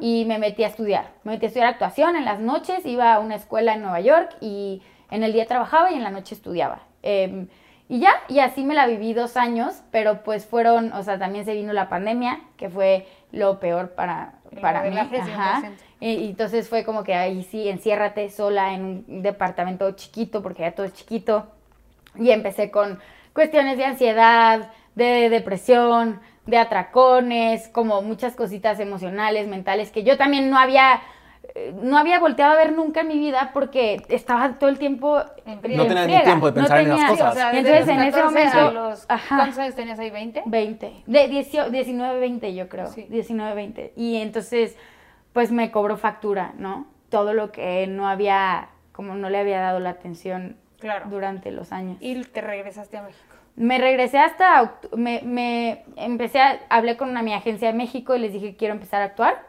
y 0.01 0.25
me 0.27 0.39
metí 0.39 0.65
a 0.65 0.69
estudiar. 0.69 1.11
Me 1.25 1.33
metí 1.33 1.47
a 1.47 1.49
estudiar 1.49 1.69
actuación 1.69 2.17
en 2.17 2.25
las 2.25 2.41
noches, 2.41 2.85
iba 2.87 3.15
a 3.15 3.21
una 3.21 3.35
escuela 3.35 3.75
en 3.75 3.83
Nueva 3.83 4.01
York 4.01 4.37
y 4.41 4.83
en 5.11 5.23
el 5.23 5.33
día 5.33 5.47
trabajaba 5.47 5.91
y 5.91 5.95
en 5.95 6.03
la 6.03 6.11
noche 6.11 6.35
estudiaba. 6.35 6.81
Eh, 7.03 7.47
y 7.89 7.99
ya, 7.99 8.13
y 8.29 8.39
así 8.39 8.63
me 8.63 8.75
la 8.75 8.87
viví 8.87 9.15
dos 9.15 9.37
años, 9.37 9.83
pero 9.91 10.23
pues 10.23 10.47
fueron, 10.47 10.93
o 10.93 11.03
sea, 11.03 11.19
también 11.19 11.45
se 11.45 11.55
vino 11.55 11.73
la 11.73 11.89
pandemia, 11.89 12.41
que 12.57 12.71
fue 12.71 13.09
lo 13.33 13.59
peor 13.59 13.91
para, 13.91 14.35
para 14.61 14.83
mí. 14.83 14.97
Ajá. 14.97 15.63
100%. 15.63 15.73
Y, 15.99 16.07
y 16.11 16.29
entonces 16.31 16.69
fue 16.69 16.85
como 16.85 17.03
que 17.03 17.15
ahí 17.15 17.43
sí, 17.43 17.69
enciérrate 17.69 18.31
sola 18.31 18.75
en 18.75 19.05
un 19.09 19.23
departamento 19.23 19.91
chiquito, 19.91 20.41
porque 20.41 20.63
ya 20.63 20.73
todo 20.73 20.87
es 20.87 20.93
chiquito. 20.93 21.49
Y 22.17 22.31
empecé 22.31 22.71
con 22.71 23.01
cuestiones 23.33 23.77
de 23.77 23.85
ansiedad, 23.85 24.71
de 24.95 25.29
depresión, 25.29 26.21
de 26.47 26.57
atracones, 26.59 27.69
como 27.69 28.03
muchas 28.03 28.35
cositas 28.37 28.81
emocionales, 28.81 29.47
mentales, 29.49 29.91
que 29.91 30.03
yo 30.05 30.17
también 30.17 30.51
no 30.51 30.59
había, 30.59 31.01
eh, 31.55 31.73
no 31.81 31.99
había 31.99 32.19
volteado 32.19 32.53
a 32.53 32.57
ver 32.57 32.73
nunca 32.73 33.01
en 33.01 33.09
mi 33.09 33.19
vida 33.19 33.51
porque 33.53 34.03
estaba 34.09 34.59
todo 34.59 34.71
el 34.71 34.79
tiempo 34.79 35.21
En 35.47 35.57
No 35.77 35.87
tenías 35.87 36.07
ni 36.07 36.23
tiempo 36.23 36.47
de 36.47 36.53
pensar 36.53 36.81
en 36.81 36.89
las 36.89 37.11
cosas. 37.11 37.33
o 37.33 37.35
sea, 37.37 37.51
entonces 37.53 37.89
en 37.89 38.01
ese 38.01 38.21
14 38.21 38.21
a 38.21 38.25
momento, 38.25 38.71
los- 38.73 39.07
ajá. 39.09 39.37
¿Cuántos 39.37 39.59
años 39.59 39.75
tenías 39.75 39.99
ahí? 39.99 40.11
¿20? 40.11 40.43
20, 40.47 41.03
de 41.07 41.29
18 41.29 41.71
19, 41.71 42.19
20 42.21 42.55
yo 42.55 42.69
creo, 42.69 42.87
Sí. 42.89 43.07
19, 43.11 43.55
20. 43.55 43.93
Y 43.97 44.17
entonces, 44.17 44.77
pues 45.33 45.53
me 45.53 45.71
cobró 45.71 45.97
factura, 45.97 46.53
¿no? 46.57 46.87
Todo 47.11 47.35
lo 47.35 47.53
que 47.53 47.87
no 47.87 48.09
había, 48.09 48.69
como 48.93 49.15
no 49.15 49.31
le 49.31 49.39
había 49.39 49.61
dado 49.61 49.79
la 49.81 49.91
atención 49.91 50.57
Claro. 50.81 51.07
durante 51.11 51.51
los 51.51 51.73
años. 51.73 51.99
Y 52.01 52.23
te 52.25 52.41
regresaste 52.41 52.97
a 52.97 53.03
México. 53.03 53.30
Me 53.57 53.79
regresé 53.79 54.19
hasta, 54.19 54.79
me, 54.97 55.21
me 55.23 55.85
empecé 55.97 56.41
a, 56.41 56.61
hablé 56.71 56.97
con 56.97 57.11
una 57.11 57.23
mi 57.23 57.35
agencia 57.35 57.69
de 57.69 57.75
México 57.75 58.15
y 58.17 58.19
les 58.21 58.33
dije 58.33 58.57
quiero 58.57 58.73
empezar 58.75 59.03
a 59.03 59.07
actuar, 59.07 59.43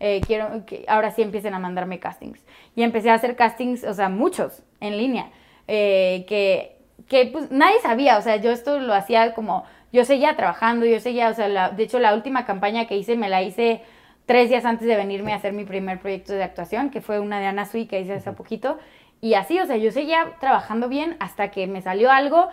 eh, 0.00 0.20
quiero 0.26 0.64
que 0.64 0.84
ahora 0.88 1.10
sí 1.10 1.22
empiecen 1.22 1.54
a 1.54 1.58
mandarme 1.58 1.98
castings. 1.98 2.40
Y 2.76 2.82
empecé 2.82 3.10
a 3.10 3.14
hacer 3.14 3.36
castings, 3.36 3.84
o 3.84 3.92
sea, 3.92 4.08
muchos, 4.08 4.62
en 4.80 4.96
línea, 4.96 5.30
eh, 5.66 6.24
que, 6.28 6.76
que 7.08 7.26
pues 7.26 7.50
nadie 7.50 7.78
sabía, 7.82 8.16
o 8.16 8.22
sea, 8.22 8.36
yo 8.36 8.50
esto 8.52 8.78
lo 8.78 8.94
hacía 8.94 9.34
como, 9.34 9.64
yo 9.92 10.04
seguía 10.04 10.36
trabajando, 10.36 10.86
yo 10.86 11.00
seguía, 11.00 11.28
o 11.28 11.34
sea, 11.34 11.48
la- 11.48 11.70
de 11.70 11.82
hecho 11.82 11.98
la 11.98 12.14
última 12.14 12.46
campaña 12.46 12.86
que 12.86 12.96
hice 12.96 13.16
me 13.16 13.28
la 13.28 13.42
hice 13.42 13.82
tres 14.26 14.48
días 14.48 14.64
antes 14.64 14.86
de 14.86 14.96
venirme 14.96 15.32
a 15.32 15.36
hacer 15.36 15.52
mi 15.52 15.64
primer 15.64 15.98
proyecto 15.98 16.32
de 16.32 16.42
actuación, 16.44 16.90
que 16.90 17.00
fue 17.00 17.18
una 17.20 17.40
de 17.40 17.46
Ana 17.46 17.64
Sui 17.66 17.86
que 17.86 18.00
hice 18.00 18.14
hace 18.14 18.32
poquito. 18.32 18.78
Y 19.20 19.34
así, 19.34 19.58
o 19.58 19.66
sea, 19.66 19.76
yo 19.76 19.90
seguía 19.90 20.34
trabajando 20.40 20.88
bien 20.88 21.16
hasta 21.18 21.50
que 21.50 21.66
me 21.66 21.82
salió 21.82 22.10
algo, 22.12 22.48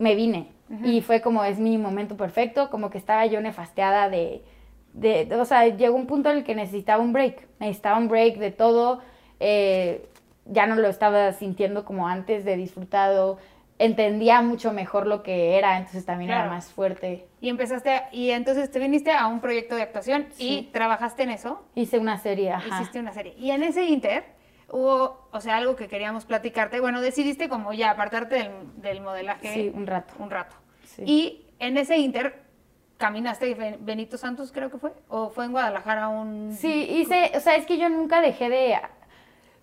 me 0.00 0.14
vine. 0.16 0.48
Y 0.84 1.00
fue 1.02 1.20
como, 1.20 1.42
es 1.44 1.58
mi 1.58 1.78
momento 1.78 2.16
perfecto, 2.16 2.70
como 2.70 2.90
que 2.90 2.98
estaba 2.98 3.26
yo 3.26 3.40
nefasteada 3.40 4.08
de, 4.08 4.42
de, 4.92 5.28
o 5.36 5.44
sea, 5.44 5.66
llegó 5.66 5.96
un 5.96 6.06
punto 6.06 6.30
en 6.30 6.38
el 6.38 6.44
que 6.44 6.54
necesitaba 6.54 7.02
un 7.02 7.12
break, 7.12 7.46
necesitaba 7.58 7.98
un 7.98 8.06
break 8.08 8.36
de 8.38 8.52
todo, 8.52 9.00
eh, 9.40 10.06
ya 10.46 10.66
no 10.66 10.76
lo 10.76 10.88
estaba 10.88 11.32
sintiendo 11.32 11.84
como 11.84 12.06
antes 12.06 12.44
de 12.44 12.56
disfrutado, 12.56 13.38
entendía 13.80 14.42
mucho 14.42 14.72
mejor 14.72 15.06
lo 15.08 15.22
que 15.24 15.58
era, 15.58 15.76
entonces 15.76 16.04
también 16.06 16.28
Claro. 16.30 16.44
era 16.44 16.52
más 16.54 16.70
fuerte. 16.70 17.26
Y 17.40 17.48
empezaste, 17.48 17.90
a- 17.90 18.08
y 18.12 18.30
entonces 18.30 18.70
te 18.70 18.78
viniste 18.78 19.10
a 19.10 19.26
un 19.26 19.40
proyecto 19.40 19.74
de 19.74 19.82
actuación 19.82 20.26
y 20.38 20.68
trabajaste 20.72 21.24
en 21.24 21.30
eso. 21.30 21.62
Hice 21.74 21.98
una 21.98 22.16
serie, 22.18 22.52
ajá. 22.52 22.76
Hiciste 22.80 23.00
una 23.00 23.12
serie. 23.12 23.34
Y 23.38 23.50
en 23.50 23.64
ese 23.64 23.84
inter 23.86 24.22
hubo, 24.72 25.28
o 25.32 25.40
sea, 25.40 25.56
algo 25.56 25.76
que 25.76 25.88
queríamos 25.88 26.24
platicarte. 26.24 26.80
Bueno, 26.80 27.00
decidiste 27.00 27.48
como 27.48 27.72
ya 27.72 27.90
apartarte 27.90 28.36
del, 28.36 28.50
del 28.80 29.00
modelaje 29.00 29.52
Sí, 29.54 29.72
un 29.74 29.86
rato. 29.86 30.14
un 30.18 30.30
rato. 30.30 30.56
Sí. 30.84 31.02
Y 31.06 31.46
en 31.58 31.76
ese 31.76 31.98
inter 31.98 32.42
caminaste 32.96 33.54
Ben- 33.54 33.78
Benito 33.80 34.18
Santos, 34.18 34.52
creo 34.52 34.70
que 34.70 34.78
fue, 34.78 34.92
o 35.08 35.30
fue 35.30 35.46
en 35.46 35.52
Guadalajara 35.52 36.08
un... 36.08 36.52
Sí, 36.54 36.86
hice, 36.90 37.32
o 37.34 37.40
sea, 37.40 37.56
es 37.56 37.64
que 37.66 37.78
yo 37.78 37.88
nunca 37.88 38.20
dejé 38.20 38.48
de... 38.50 38.78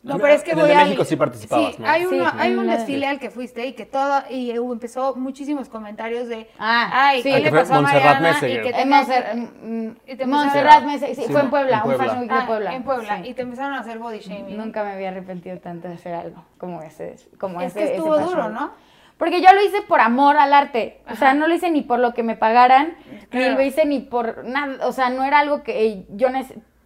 No, 0.07 0.17
pero 0.19 0.33
es 0.33 0.43
que 0.43 0.51
En 0.51 0.57
el 0.57 0.63
voy 0.63 0.69
de 0.71 0.75
al- 0.77 0.85
México 0.85 1.05
sí 1.05 1.15
participabas, 1.15 1.75
sí, 1.75 1.81
¿no? 1.81 1.87
Hay, 1.89 2.01
Sí, 2.05 2.15
uno- 2.15 2.31
hay 2.37 2.55
un 2.55 2.67
desfile 2.67 3.07
al 3.07 3.19
que 3.19 3.29
fuiste 3.29 3.65
y 3.65 3.73
que 3.73 3.85
todo, 3.85 4.23
y 4.29 4.57
hubo- 4.57 4.73
empezó 4.73 5.15
muchísimos 5.15 5.69
comentarios 5.69 6.27
de, 6.27 6.49
Ah, 6.57 6.89
ay, 7.09 7.21
sí. 7.21 7.29
¿qué 7.29 7.35
Ah, 7.35 7.39
le 7.39 7.51
pasó 7.51 7.73
a 7.75 7.81
Montserrat 7.81 8.03
Mariana? 8.21 8.33
Meseguer. 8.33 8.65
Y 8.65 8.71
que 8.71 8.81
Eh, 8.81 8.85
Monser- 8.85 9.31
que- 9.31 9.35
mm, 9.67 9.95
y 10.07 10.15
te 10.15 10.25
Montserrat 10.25 10.83
Mese- 10.83 11.15
sí, 11.15 11.21
fue 11.29 11.39
en 11.41 11.45
en 11.45 11.49
Puebla, 11.49 11.83
un. 11.85 11.95
Fashion 11.97 12.19
Week 12.19 12.31
Ah, 12.31 12.39
de 12.41 12.45
Puebla. 12.47 12.73
en 12.75 12.83
Puebla, 12.83 13.17
sí. 13.23 13.29
y 13.29 13.33
te 13.33 13.41
empezaron 13.41 13.73
a 13.73 13.79
hacer 13.81 13.99
body 13.99 14.19
shaming. 14.19 14.57
Nunca 14.57 14.83
me 14.83 14.91
había 14.91 15.09
arrepentido 15.09 15.57
tanto 15.59 15.87
de 15.87 15.95
hacer 15.95 16.13
algo 16.13 16.43
como 16.57 16.81
ese. 16.81 17.15
Como 17.39 17.61
Es 17.61 17.67
ese- 17.71 17.79
que 17.79 17.85
ese 17.85 17.93
estuvo 17.95 18.13
fashion 18.15 18.29
duro. 18.29 18.49
¿no? 18.49 18.71
Porque 19.17 19.41
yo 19.41 19.51
lo 19.51 19.63
hice 19.65 19.81
por 19.81 19.99
amor 19.99 20.37
al 20.37 20.53
arte. 20.53 21.01
O 21.09 21.15
sea, 21.15 21.33
no 21.33 21.47
lo 21.47 21.55
hice 21.55 21.71
ni 21.71 21.81
por 21.81 21.97
lo 21.97 22.13
que 22.13 22.21
me 22.21 22.35
pagaran, 22.35 22.95
ni 23.11 23.17
Claro. 23.27 23.55
lo 23.55 23.61
hice 23.63 23.83
ni 23.85 23.99
por 23.99 24.45
nada. 24.45 24.85
O 24.87 24.91
sea, 24.91 25.09
no 25.09 25.23
era 25.23 25.39
algo 25.39 25.63
que 25.63 26.05
yo 26.09 26.29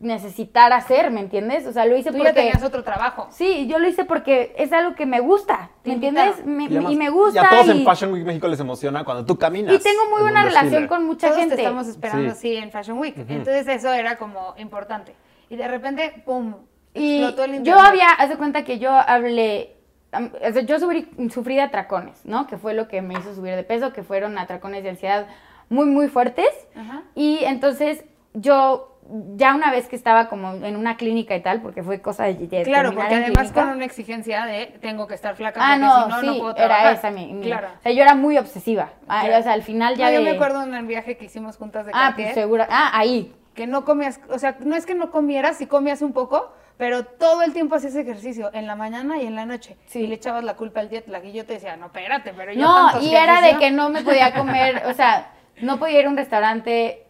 nece- 0.02 0.22
necesitara 0.22 0.76
hacer, 0.78 1.12
¿me 1.12 1.20
entiendes? 1.20 1.66
O 1.68 1.72
sea, 1.74 1.86
lo 1.86 1.96
hice 1.96 2.12
Tú 2.12 2.18
ya 2.18 2.24
porque... 2.26 2.34
tenías 2.42 2.64
otro 2.64 2.84
trabajo. 2.84 3.28
Sí, 3.32 3.68
yo 3.68 3.80
lo 3.80 3.88
hice 3.88 4.06
porque 4.06 4.54
es 4.58 4.72
algo 4.74 4.96
que 4.96 5.06
me 5.06 5.20
gusta, 5.20 5.72
¿me 5.84 5.94
entiendes? 5.94 6.46
Me- 6.46 6.64
Y 6.64 6.68
además- 6.68 6.92
y 6.92 6.96
me 6.96 7.10
gusta. 7.10 7.42
Y 7.42 7.46
a 7.46 7.50
todos 7.50 7.68
y, 7.68 7.72
en 7.72 7.86
Fashion 7.86 8.14
Week 8.14 8.26
México 8.26 8.48
les 8.48 8.60
emociona 8.60 9.04
cuando 9.04 9.26
tú 9.26 9.38
caminas. 9.38 9.74
y 9.74 9.80
tengo 9.80 10.06
muy 10.10 10.18
en 10.20 10.24
buena 10.24 10.44
relación 10.44 10.88
con 10.88 11.06
mucha 11.06 11.28
Todos 11.28 11.40
gente. 11.40 11.56
te 11.56 11.62
estamos 11.62 11.88
esperando, 11.88 12.34
Sí. 12.36 12.40
sí, 12.42 12.56
en 12.58 12.72
Fashion 12.72 12.98
Week. 13.00 13.16
Entonces 13.18 13.68
eso 13.68 13.92
era 13.94 14.18
como 14.18 14.54
importante. 14.58 15.16
Y 15.50 15.56
de 15.56 15.68
repente, 15.68 16.22
pum, 16.26 16.56
Y 16.94 17.24
explotó 17.24 17.44
el 17.46 17.64
yo 17.64 17.80
había, 17.80 18.10
haz 18.12 18.30
de 18.30 18.38
cuenta 18.38 18.64
que 18.64 18.80
yo 18.80 18.92
hablé, 18.92 19.76
o 20.14 20.52
sea, 20.54 20.62
yo 20.64 20.80
sufrí, 20.80 21.08
sufrí 21.34 21.56
de 21.56 21.62
atracones, 21.62 22.26
¿no? 22.26 22.48
Que 22.48 22.58
fue 22.58 22.74
lo 22.74 22.88
que 22.88 23.02
me 23.02 23.14
hizo 23.14 23.34
subir 23.34 23.56
de 23.56 23.64
peso, 23.64 23.94
que 23.94 24.04
fueron 24.04 24.38
atracones 24.38 24.84
de 24.84 24.90
ansiedad 24.90 25.28
muy, 25.70 25.86
muy 25.86 26.10
fuertes. 26.10 26.50
Ajá. 26.76 27.04
Y 27.16 27.40
entonces 27.46 28.04
yo, 28.34 28.91
ya 29.36 29.54
una 29.56 29.72
vez 29.72 29.88
que 29.88 29.96
estaba 29.96 30.28
como 30.30 30.54
en 30.66 30.76
una 30.76 30.96
clínica 30.98 31.36
y 31.36 31.42
tal, 31.42 31.62
porque 31.62 31.84
fue 31.84 32.02
cosa 32.02 32.26
de, 32.26 32.34
de 32.36 32.64
Claro, 32.64 32.94
porque 32.94 33.14
en 33.14 33.24
además 33.24 33.40
clínica. 33.52 33.64
con 33.66 33.76
una 33.76 33.86
exigencia 33.86 34.46
de 34.46 34.68
tengo 34.82 35.08
que 35.08 35.16
estar 35.16 35.36
flaca 35.36 35.60
Ah, 35.62 35.74
porque 35.74 35.86
no, 35.86 36.04
si 36.04 36.10
no, 36.10 36.20
sí, 36.22 36.26
no 36.28 36.38
puedo 36.44 36.56
era 36.58 36.66
trabajar. 36.68 36.94
esa 36.94 37.12
mi, 37.12 37.34
mi- 37.34 37.46
Claro. 37.46 37.68
O 37.80 37.82
sea, 37.84 37.92
yo 37.92 38.02
era 38.04 38.16
muy 38.16 38.38
obsesiva. 38.38 38.90
Ah, 39.08 39.22
Claro. 39.26 39.40
O 39.40 39.44
sea, 39.44 39.54
al 39.54 39.64
final 39.64 39.96
ya 39.96 40.06
No, 40.10 40.16
yo 40.18 40.22
me 40.22 40.32
acuerdo 40.32 40.64
en 40.64 40.74
el 40.74 40.86
viaje 40.86 41.18
que 41.18 41.26
hicimos 41.26 41.58
juntas 41.58 41.86
de 41.86 41.92
Ah, 41.94 42.14
Cartier, 42.16 42.48
pues. 42.48 42.68
Ah, 42.70 42.92
ahí. 42.94 43.34
que 43.54 43.68
no 43.68 43.84
comías, 43.84 44.22
o 44.30 44.40
sea, 44.40 44.56
no 44.62 44.76
es 44.78 44.86
que 44.86 44.96
no 44.96 45.12
comieras, 45.12 45.58
sí 45.58 45.68
comías 45.68 46.02
un 46.02 46.14
poco, 46.14 46.54
pero 46.78 47.04
todo 47.04 47.42
el 47.44 47.52
tiempo 47.52 47.76
hacías 47.76 47.96
ejercicio, 47.96 48.50
en 48.54 48.66
la 48.66 48.76
mañana 48.78 49.18
y 49.22 49.28
en 49.28 49.36
la 49.36 49.46
noche. 49.46 49.76
Sí. 49.88 50.00
Y 50.00 50.08
le 50.08 50.16
echabas 50.16 50.44
la 50.46 50.56
culpa 50.56 50.80
al 50.80 50.90
jet 50.90 51.08
lag 51.10 51.24
y 51.26 51.34
yo 51.34 51.46
te 51.46 51.54
decía, 51.54 51.76
no, 51.76 51.88
espérate, 51.88 52.34
pero 52.34 52.54
yo 52.54 52.62
No, 52.62 52.92
tanto 52.92 53.06
y 53.06 53.10
era 53.14 53.34
de 53.42 53.50
ejercicio". 53.50 53.60
que 53.60 53.72
no 53.72 53.90
me 53.90 54.02
podía 54.04 54.34
comer, 54.34 54.84
o 54.88 54.94
sea, 54.94 55.32
no 55.62 55.78
podía 55.80 56.00
ir 56.00 56.06
a 56.06 56.10
un 56.10 56.16
restaurante, 56.18 57.06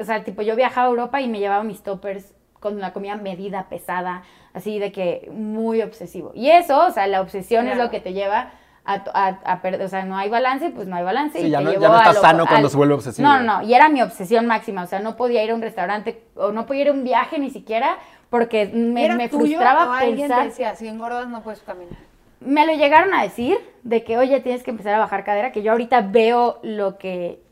o 0.00 0.04
sea, 0.04 0.24
tipo 0.24 0.42
yo 0.42 0.56
viajaba 0.56 0.86
a 0.86 0.90
Europa 0.90 1.20
y 1.20 1.28
me 1.28 1.38
llevaba 1.38 1.62
mis 1.64 1.82
toppers 1.82 2.34
con 2.58 2.78
la 2.80 2.92
comida 2.92 3.16
medida, 3.16 3.66
pesada, 3.70 4.22
así 4.52 4.78
de 4.78 4.92
que 4.92 5.28
muy 5.32 5.80
obsesivo. 5.82 6.32
Y 6.34 6.50
eso, 6.50 6.86
o 6.86 6.90
sea, 6.90 7.06
la 7.06 7.20
obsesión 7.22 7.66
es 7.68 7.78
lo 7.78 7.90
que 7.90 8.00
te 8.00 8.12
lleva 8.12 8.50
a, 8.84 8.94
a, 9.14 9.28
a 9.52 9.62
perder, 9.62 9.82
o 9.82 9.88
sea, 9.88 10.04
no 10.04 10.16
hay 10.16 10.28
balance, 10.28 10.68
pues 10.70 10.86
no 10.86 10.96
hay 10.96 11.04
balance. 11.04 11.38
Sí, 11.40 11.46
y 11.46 11.50
ya 11.50 11.58
te 11.58 11.64
no- 11.64 11.72
ya 11.72 11.78
llevó 11.78 11.92
no 11.92 11.94
a 11.94 11.98
está 11.98 12.12
lo- 12.12 12.20
sano 12.20 12.46
cuando 12.46 12.66
al- 12.66 12.70
se 12.70 12.76
vuelve 12.76 12.94
obsesivo. 12.94 13.26
No, 13.28 13.40
no, 13.40 13.62
y 13.62 13.72
era 13.74 13.88
mi 13.88 14.02
obsesión 14.02 14.46
máxima, 14.46 14.82
o 14.82 14.86
sea, 14.86 15.00
no 15.00 15.16
podía 15.16 15.42
ir 15.44 15.50
a 15.52 15.54
un 15.54 15.62
restaurante 15.62 16.22
o 16.34 16.52
no 16.52 16.66
podía 16.66 16.82
ir 16.82 16.88
a 16.88 16.92
un 16.92 17.04
viaje 17.04 17.38
ni 17.38 17.50
siquiera 17.50 17.96
porque 18.28 18.66
me, 18.66 19.04
¿Era 19.06 19.16
me 19.16 19.28
tuyo 19.28 19.58
frustraba 19.58 19.88
o 19.88 19.92
alguien 19.92 20.28
pensar 20.28 20.44
decía, 20.44 20.74
si 20.76 20.86
engordas 20.88 21.28
no 21.28 21.42
puedes 21.42 21.60
caminar? 21.62 21.94
me 22.40 22.66
lo 22.66 22.72
llegaron 22.72 23.12
a 23.14 23.22
decir 23.22 23.58
de 23.82 24.02
que, 24.02 24.16
oye, 24.16 24.40
tienes 24.40 24.62
que 24.62 24.70
empezar 24.70 24.94
a 24.94 24.98
bajar 24.98 25.24
cadera, 25.24 25.52
que 25.52 25.62
yo 25.62 25.72
ahorita 25.72 26.00
veo 26.02 26.58
lo 26.62 26.96
que 26.96 27.42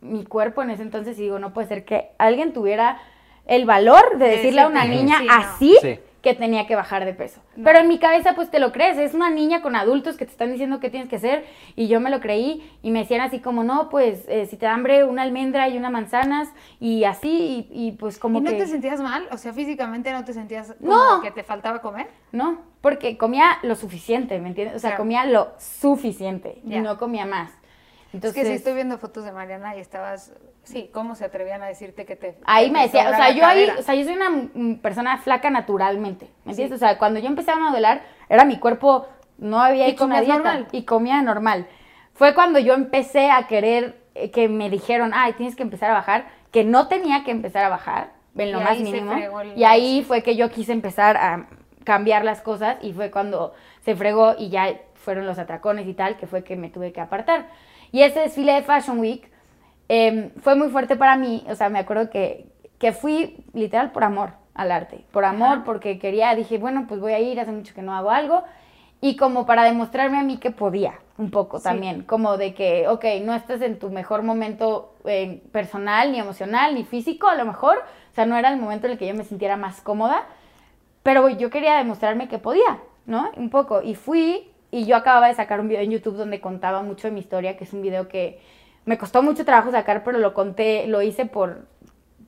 mi 0.00 0.24
cuerpo 0.24 0.62
en 0.62 0.70
ese 0.70 0.82
entonces 0.82 1.18
y 1.18 1.22
digo, 1.22 1.38
no 1.38 1.52
puede 1.52 1.68
ser 1.68 1.84
que 1.84 2.10
alguien 2.18 2.52
tuviera 2.52 3.00
el 3.46 3.64
valor 3.64 4.18
de 4.18 4.26
De 4.26 4.30
decirle 4.36 4.60
a 4.62 4.66
una 4.68 4.84
niña 4.84 5.20
así 5.30 5.74
Sí. 5.80 5.98
que 6.20 6.34
tenía 6.34 6.66
que 6.66 6.74
bajar 6.76 7.04
de 7.06 7.14
peso. 7.14 7.40
No. 7.56 7.64
Pero 7.64 7.78
en 7.78 7.88
mi 7.88 7.98
cabeza 7.98 8.34
pues 8.34 8.50
te 8.50 8.58
lo 8.58 8.72
crees, 8.72 8.98
es 8.98 9.14
una 9.14 9.30
niña 9.30 9.62
con 9.62 9.74
adultos 9.74 10.16
que 10.18 10.26
te 10.26 10.32
están 10.32 10.50
diciendo 10.52 10.80
qué 10.80 10.90
tienes 10.90 11.08
que 11.08 11.16
hacer 11.16 11.46
y 11.74 11.88
yo 11.88 11.98
me 12.00 12.10
lo 12.10 12.20
creí 12.20 12.70
y 12.82 12.90
me 12.90 12.98
decían 13.00 13.22
así 13.22 13.38
como, 13.40 13.64
no, 13.64 13.88
pues 13.88 14.24
eh, 14.28 14.44
si 14.46 14.56
te 14.56 14.66
da 14.66 14.74
hambre 14.74 15.04
una 15.04 15.22
almendra 15.22 15.68
y 15.68 15.78
una 15.78 15.88
manzanas 15.90 16.48
y 16.78 17.04
así 17.04 17.66
y, 17.72 17.86
y, 17.88 17.92
pues 17.92 18.18
como 18.18 18.38
¿Y 18.38 18.42
no 18.42 18.50
que... 18.50 18.56
te 18.58 18.66
sentías 18.66 19.00
mal? 19.00 19.26
O 19.32 19.38
sea, 19.38 19.52
físicamente 19.54 20.12
no 20.12 20.24
te 20.24 20.34
sentías 20.34 20.74
como 20.78 20.92
No. 20.94 21.20
que 21.22 21.30
te 21.30 21.42
faltaba 21.42 21.80
comer. 21.80 22.08
No, 22.32 22.58
porque 22.82 23.16
comía 23.16 23.58
lo 23.62 23.76
suficiente, 23.76 24.38
¿me 24.40 24.48
entiendes? 24.48 24.76
O 24.76 24.78
sea, 24.80 24.90
Claro. 24.90 25.02
comía 25.04 25.24
lo 25.24 25.48
suficiente 25.58 26.60
y 26.66 26.78
no 26.80 26.98
comía 26.98 27.24
más. 27.24 27.50
Entonces, 28.12 28.38
es 28.38 28.44
que 28.44 28.50
si 28.50 28.56
estoy 28.56 28.74
viendo 28.74 28.96
fotos 28.98 29.24
de 29.24 29.32
Mariana 29.32 29.76
y 29.76 29.80
estabas, 29.80 30.32
sí, 30.62 30.90
¿cómo 30.92 31.14
se 31.14 31.26
atrevían 31.26 31.62
a 31.62 31.66
decirte 31.66 32.06
que 32.06 32.16
te 32.16 32.38
ahí 32.44 32.70
me 32.70 32.82
decía, 32.82 33.10
o 33.10 33.14
sea, 33.14 33.30
yo 33.30 33.44
ahí, 33.44 33.68
o 33.78 33.82
sea, 33.82 33.94
yo 33.94 34.04
soy 34.04 34.14
una 34.14 34.78
persona 34.80 35.18
flaca 35.18 35.50
naturalmente, 35.50 36.30
¿me 36.44 36.52
entiendes? 36.52 36.76
O 36.76 36.78
sea, 36.78 36.96
cuando 36.98 37.20
yo 37.20 37.26
empecé 37.26 37.50
a 37.50 37.56
modelar, 37.56 38.02
era 38.28 38.44
mi 38.44 38.58
cuerpo, 38.58 39.06
no 39.36 39.60
había 39.60 39.88
¿Y 39.88 39.90
hecho 39.90 40.06
una 40.06 40.20
dieta 40.22 40.38
normal? 40.38 40.68
y 40.72 40.84
comía 40.84 41.20
normal. 41.20 41.66
Fue 42.14 42.34
cuando 42.34 42.58
yo 42.58 42.74
empecé 42.74 43.30
a 43.30 43.46
querer 43.46 44.00
eh, 44.14 44.30
que 44.30 44.48
me 44.48 44.70
dijeron, 44.70 45.12
ay, 45.14 45.34
tienes 45.34 45.54
que 45.54 45.62
empezar 45.62 45.90
a 45.90 45.94
bajar, 45.94 46.28
que 46.50 46.64
no 46.64 46.88
tenía 46.88 47.24
que 47.24 47.30
empezar 47.30 47.64
a 47.64 47.68
bajar, 47.68 48.12
en 48.36 48.52
lo 48.52 48.60
Y 48.60 48.64
más 48.64 48.78
mínimo. 48.78 49.12
el 49.12 49.58
Y 49.58 49.64
ahí 49.64 50.02
fue 50.02 50.22
que 50.22 50.36
yo 50.36 50.50
quise 50.50 50.72
empezar 50.72 51.16
a 51.16 51.46
cambiar 51.84 52.24
las 52.24 52.40
cosas 52.40 52.76
y 52.82 52.92
fue 52.92 53.10
cuando 53.10 53.54
se 53.82 53.96
fregó 53.96 54.34
y 54.38 54.50
ya 54.50 54.80
fueron 54.94 55.26
los 55.26 55.38
atracones 55.38 55.86
y 55.86 55.94
tal, 55.94 56.16
que 56.16 56.26
fue 56.26 56.44
que 56.44 56.56
me 56.56 56.68
tuve 56.68 56.92
que 56.92 57.00
apartar. 57.00 57.48
Y 57.92 58.02
ese 58.02 58.20
desfile 58.20 58.52
de 58.54 58.62
Fashion 58.62 58.98
Week 58.98 59.30
eh, 59.88 60.32
fue 60.40 60.54
muy 60.54 60.68
fuerte 60.68 60.96
para 60.96 61.16
mí, 61.16 61.44
o 61.48 61.54
sea, 61.54 61.68
me 61.68 61.78
acuerdo 61.78 62.10
que, 62.10 62.46
que 62.78 62.92
fui 62.92 63.36
literal 63.54 63.90
por 63.92 64.04
amor 64.04 64.30
al 64.54 64.70
arte, 64.72 65.04
por 65.12 65.24
amor, 65.24 65.48
Ajá. 65.58 65.64
porque 65.64 65.98
quería, 65.98 66.34
dije, 66.34 66.58
bueno, 66.58 66.86
pues 66.88 67.00
voy 67.00 67.12
a 67.12 67.20
ir, 67.20 67.40
hace 67.40 67.52
mucho 67.52 67.74
que 67.74 67.82
no 67.82 67.94
hago 67.94 68.10
algo, 68.10 68.42
y 69.00 69.16
como 69.16 69.46
para 69.46 69.62
demostrarme 69.62 70.18
a 70.18 70.22
mí 70.24 70.38
que 70.38 70.50
podía, 70.50 70.94
un 71.16 71.30
poco 71.30 71.58
Sí. 71.58 71.64
también, 71.64 72.02
como 72.02 72.36
de 72.36 72.52
que, 72.54 72.88
ok, 72.88 73.04
no 73.22 73.34
estás 73.34 73.62
en 73.62 73.78
tu 73.78 73.90
mejor 73.90 74.22
momento 74.22 74.94
eh, 75.04 75.40
personal, 75.52 76.12
ni 76.12 76.18
emocional, 76.18 76.74
ni 76.74 76.84
físico, 76.84 77.28
a 77.28 77.36
lo 77.36 77.44
mejor, 77.46 77.78
o 77.78 78.14
sea, 78.14 78.26
no 78.26 78.36
era 78.36 78.50
el 78.50 78.58
momento 78.58 78.86
en 78.86 78.92
el 78.94 78.98
que 78.98 79.06
yo 79.06 79.14
me 79.14 79.24
sintiera 79.24 79.56
más 79.56 79.80
cómoda, 79.80 80.26
pero 81.04 81.28
yo 81.28 81.48
quería 81.50 81.76
demostrarme 81.76 82.28
que 82.28 82.38
podía, 82.38 82.78
¿no? 83.06 83.30
Un 83.36 83.48
poco. 83.50 83.80
Y 83.82 83.94
fui 83.94 84.50
y 84.70 84.84
yo 84.84 84.96
acababa 84.96 85.28
de 85.28 85.34
sacar 85.34 85.60
un 85.60 85.68
video 85.68 85.82
en 85.82 85.90
YouTube 85.90 86.16
donde 86.16 86.40
contaba 86.40 86.82
mucho 86.82 87.08
de 87.08 87.12
mi 87.12 87.20
historia, 87.20 87.56
que 87.56 87.64
es 87.64 87.72
un 87.72 87.82
video 87.82 88.08
que 88.08 88.40
me 88.84 88.98
costó 88.98 89.22
mucho 89.22 89.44
trabajo 89.44 89.70
sacar, 89.70 90.02
pero 90.04 90.18
lo 90.18 90.34
conté, 90.34 90.86
lo 90.86 91.02
hice 91.02 91.26
por 91.26 91.66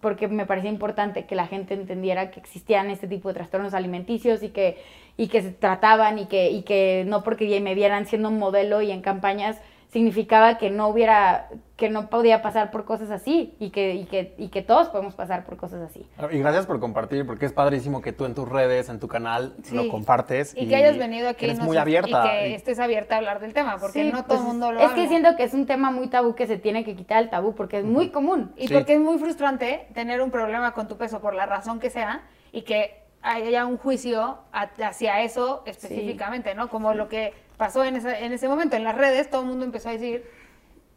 porque 0.00 0.28
me 0.28 0.46
parecía 0.46 0.70
importante 0.70 1.26
que 1.26 1.34
la 1.34 1.46
gente 1.46 1.74
entendiera 1.74 2.30
que 2.30 2.40
existían 2.40 2.90
este 2.90 3.06
tipo 3.06 3.28
de 3.28 3.34
trastornos 3.34 3.74
alimenticios 3.74 4.42
y 4.42 4.48
que, 4.48 4.78
y 5.16 5.28
que 5.28 5.42
se 5.42 5.50
trataban 5.50 6.18
y 6.18 6.26
que, 6.26 6.50
y 6.50 6.62
que 6.62 7.04
no 7.06 7.22
porque 7.22 7.60
me 7.60 7.74
vieran 7.74 8.06
siendo 8.06 8.30
un 8.30 8.38
modelo 8.38 8.80
y 8.80 8.90
en 8.92 9.02
campañas 9.02 9.60
significaba 9.90 10.56
que 10.56 10.70
no 10.70 10.86
hubiera, 10.88 11.48
que 11.76 11.90
no 11.90 12.08
podía 12.10 12.42
pasar 12.42 12.70
por 12.70 12.84
cosas 12.84 13.10
así 13.10 13.56
y 13.58 13.70
que, 13.70 13.94
y 13.94 14.04
que, 14.04 14.34
y 14.38 14.48
que 14.48 14.62
todos 14.62 14.88
podemos 14.88 15.16
pasar 15.16 15.44
por 15.44 15.56
cosas 15.56 15.82
así. 15.82 16.06
Y 16.30 16.38
gracias 16.38 16.66
por 16.66 16.78
compartir, 16.78 17.26
porque 17.26 17.46
es 17.46 17.52
padrísimo 17.52 18.00
que 18.00 18.12
tú 18.12 18.24
en 18.24 18.34
tus 18.36 18.48
redes, 18.48 18.88
en 18.88 19.00
tu 19.00 19.08
canal, 19.08 19.54
Sí. 19.64 19.74
lo 19.74 19.88
compartes. 19.88 20.54
Y, 20.56 20.68
que 20.68 20.76
hayas 20.76 20.96
venido 20.96 21.28
aquí 21.28 21.46
Eres 21.46 21.58
nos- 21.58 21.66
muy 21.66 21.76
abierta. 21.76 22.24
y 22.24 22.28
que 22.30 22.48
y- 22.50 22.54
estés 22.54 22.78
abierta 22.78 23.16
a 23.16 23.18
hablar 23.18 23.40
del 23.40 23.52
tema, 23.52 23.78
porque 23.78 24.04
Sí, 24.04 24.12
no 24.12 24.22
todo 24.24 24.34
el 24.34 24.40
pues, 24.40 24.40
mundo 24.42 24.70
lo 24.70 24.78
Es 24.78 24.84
habla. 24.86 24.94
que 25.02 25.08
siento 25.08 25.36
que 25.36 25.42
es 25.42 25.54
un 25.54 25.66
tema 25.66 25.90
muy 25.90 26.06
tabú 26.06 26.36
que 26.36 26.46
se 26.46 26.56
tiene 26.56 26.84
que 26.84 26.94
quitar 26.94 27.22
el 27.24 27.28
tabú 27.30 27.56
porque 27.56 27.78
es 27.80 27.84
muy 27.84 28.10
común. 28.10 28.52
Y 28.56 28.68
Sí. 28.68 28.74
porque 28.74 28.94
es 28.94 29.00
muy 29.00 29.18
frustrante 29.18 29.88
tener 29.92 30.20
un 30.22 30.30
problema 30.30 30.72
con 30.72 30.86
tu 30.86 30.96
peso 30.98 31.20
por 31.20 31.34
la 31.34 31.46
razón 31.46 31.80
que 31.80 31.90
sea 31.90 32.22
y 32.52 32.62
que 32.62 33.02
haya 33.22 33.66
un 33.66 33.76
juicio 33.76 34.38
a- 34.52 34.70
hacia 34.86 35.20
eso 35.22 35.62
específicamente, 35.66 36.54
¿no? 36.54 36.68
Como 36.68 36.94
lo 36.94 37.08
que 37.08 37.32
pasó 37.60 37.84
en 37.84 37.94
ese, 37.94 38.24
en 38.24 38.32
ese 38.32 38.48
momento 38.48 38.74
en 38.74 38.84
las 38.84 38.96
redes, 38.96 39.28
todo 39.28 39.42
el 39.42 39.48
mundo 39.48 39.66
empezó 39.66 39.90
a 39.90 39.92
decir, 39.92 40.24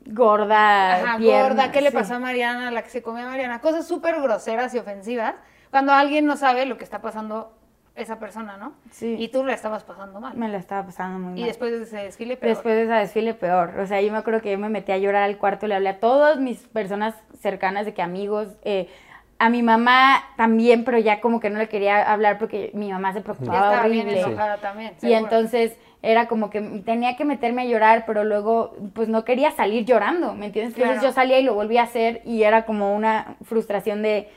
Gorda, 0.06 0.96
ajá, 0.96 1.18
pierna, 1.18 1.50
gorda, 1.50 1.72
¿qué 1.72 1.82
le 1.82 1.92
pasó 1.92 2.16
a 2.16 2.20
Mariana, 2.20 2.72
la 2.72 2.84
que 2.84 2.90
se 2.90 3.02
comía 3.02 3.26
a 3.26 3.30
Mariana? 3.30 3.60
Cosas 3.60 3.86
súper 3.86 4.22
groseras 4.22 4.74
y 4.74 4.80
ofensivas, 4.80 5.36
cuando 5.72 5.92
alguien 5.92 6.26
no 6.26 6.38
sabe 6.38 6.66
lo 6.66 6.78
que 6.78 6.86
está 6.86 7.02
pasando 7.02 7.54
esa 7.96 8.18
persona, 8.18 8.56
¿no? 8.56 8.74
Sí. 8.92 9.16
Y 9.20 9.28
tú 9.28 9.44
la 9.44 9.54
estabas 9.54 9.84
pasando 9.84 10.22
mal. 10.22 10.36
Me 10.36 10.48
la 10.48 10.58
estaba 10.58 10.86
pasando 10.86 11.20
muy 11.20 11.32
mal. 11.34 11.40
Y 11.40 11.44
después 11.44 11.72
de 11.72 11.84
ese 11.84 11.98
desfile, 11.98 12.38
peor. 12.38 12.56
Después 12.56 12.76
de 12.76 12.84
esa 12.84 12.98
desfile, 12.98 13.34
peor. 13.34 13.80
O 13.80 13.86
sea, 13.86 14.02
yo 14.02 14.12
me 14.12 14.18
acuerdo 14.18 14.42
que 14.42 14.52
yo 14.52 14.58
me 14.58 14.70
metí 14.70 14.92
a 14.94 14.98
llorar 14.98 15.24
al 15.24 15.38
cuarto, 15.38 15.68
le 15.68 15.76
hablé 15.76 15.90
a 15.90 16.00
todas 16.00 16.40
mis 16.40 16.60
personas 16.60 17.14
cercanas, 17.40 17.86
de 17.86 17.94
que 17.94 18.02
amigos, 18.02 18.48
eh, 18.64 18.90
a 19.38 19.50
mi 19.50 19.62
mamá 19.62 20.24
también, 20.38 20.86
pero 20.86 20.98
ya 20.98 21.20
como 21.20 21.40
que 21.40 21.50
no 21.50 21.60
le 21.60 21.68
quería 21.68 22.12
hablar 22.12 22.40
porque 22.40 22.72
mi 22.74 22.92
mamá 22.92 23.12
se 23.12 23.20
ya 23.20 23.24
preocupaba 23.24 23.88
bien 23.88 24.08
horrible. 24.08 24.38
también. 24.62 24.94
Y 25.02 25.14
entonces 25.14 25.78
era 26.04 26.28
como 26.28 26.50
que 26.50 26.62
tenía 26.86 27.16
que 27.16 27.24
meterme 27.26 27.62
a 27.64 27.66
llorar, 27.66 28.04
pero 28.06 28.24
luego 28.26 28.76
pues 28.94 29.08
no 29.08 29.24
quería 29.24 29.52
salir 29.52 29.86
llorando, 29.86 30.34
¿me 30.36 30.48
entiendes? 30.48 30.76
Entonces 30.76 31.00
Claro. 31.00 31.08
yo 31.08 31.14
salía 31.14 31.40
y 31.40 31.44
lo 31.44 31.56
volvía 31.56 31.82
a 31.82 31.86
hacer 31.86 32.22
y 32.26 32.44
era 32.44 32.66
como 32.66 32.94
una 32.94 33.38
frustración 33.44 34.02
de 34.04 34.30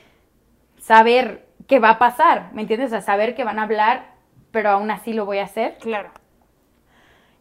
saber 0.78 1.44
qué 1.66 1.80
va 1.80 1.90
a 1.90 1.98
pasar, 1.98 2.50
¿me 2.52 2.62
entiendes? 2.62 2.88
O 2.88 2.90
sea, 2.90 3.00
saber 3.00 3.34
que 3.34 3.42
van 3.42 3.58
a 3.58 3.64
hablar, 3.64 4.06
pero 4.52 4.70
aún 4.70 4.90
así 4.92 5.12
lo 5.12 5.26
voy 5.26 5.38
a 5.38 5.44
hacer. 5.44 5.76
Claro. 5.80 6.10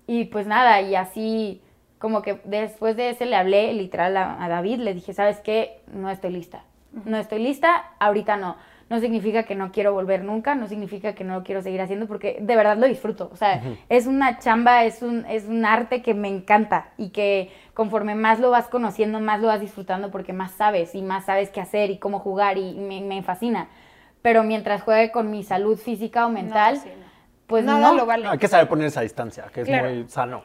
Y 0.07 0.25
pues 0.25 0.47
nada, 0.47 0.81
y 0.81 0.95
así 0.95 1.61
como 1.99 2.23
que 2.23 2.39
después 2.45 2.95
de 2.97 3.11
ese 3.11 3.25
le 3.27 3.35
hablé 3.35 3.73
literal 3.73 4.17
a, 4.17 4.43
a 4.43 4.49
David, 4.49 4.79
le 4.79 4.93
dije, 4.95 5.13
¿sabes 5.13 5.39
qué? 5.39 5.81
No 5.93 6.09
estoy 6.09 6.31
lista. 6.31 6.63
No 7.05 7.17
estoy 7.17 7.39
lista, 7.39 7.91
ahorita 7.99 8.37
no. 8.37 8.55
No 8.87 8.99
significa 8.99 9.43
que 9.43 9.55
no 9.55 9.71
quiero 9.71 9.93
volver 9.93 10.23
nunca, 10.23 10.53
no 10.53 10.67
significa 10.67 11.15
que 11.15 11.23
no 11.23 11.33
lo 11.33 11.43
quiero 11.43 11.63
seguir 11.63 11.81
haciendo, 11.81 12.05
porque 12.05 12.37
de 12.39 12.55
verdad 12.55 12.77
lo 12.77 12.85
disfruto. 12.85 13.29
O 13.33 13.35
sea, 13.35 13.61
es 13.89 14.05
una 14.05 14.37
chamba, 14.37 14.83
es 14.85 15.01
un, 15.01 15.25
es 15.25 15.45
un 15.45 15.65
arte 15.65 16.03
que 16.03 16.13
me 16.13 16.27
encanta 16.27 16.89
y 16.95 17.09
que 17.09 17.51
conforme 17.73 18.13
más 18.13 18.39
lo 18.39 18.51
vas 18.51 18.67
conociendo, 18.67 19.19
más 19.19 19.41
lo 19.41 19.47
vas 19.47 19.59
disfrutando 19.59 20.11
porque 20.11 20.33
más 20.33 20.51
sabes 20.51 20.93
y 20.93 21.01
más 21.01 21.25
sabes 21.25 21.49
qué 21.49 21.61
hacer 21.61 21.89
y 21.89 21.97
cómo 21.97 22.19
jugar 22.19 22.59
y 22.59 22.75
me, 22.75 23.01
me 23.01 23.23
fascina. 23.23 23.69
Pero 24.21 24.43
mientras 24.43 24.83
juegue 24.83 25.11
con 25.11 25.31
mi 25.31 25.43
salud 25.43 25.77
física 25.79 26.27
o 26.27 26.29
mental, 26.29 26.75
No, 26.75 26.81
sí, 26.81 26.89
no. 26.89 27.05
pues 27.47 27.65
Nada 27.65 27.89
no. 27.91 27.97
lo 27.97 28.05
vale. 28.05 28.27
Hay 28.27 28.37
que 28.37 28.47
saber 28.47 28.67
poner 28.67 28.85
esa 28.87 29.01
distancia, 29.01 29.45
que 29.51 29.61
es 29.61 29.67
Claro. 29.67 29.89
muy 29.89 30.07
sano. 30.09 30.41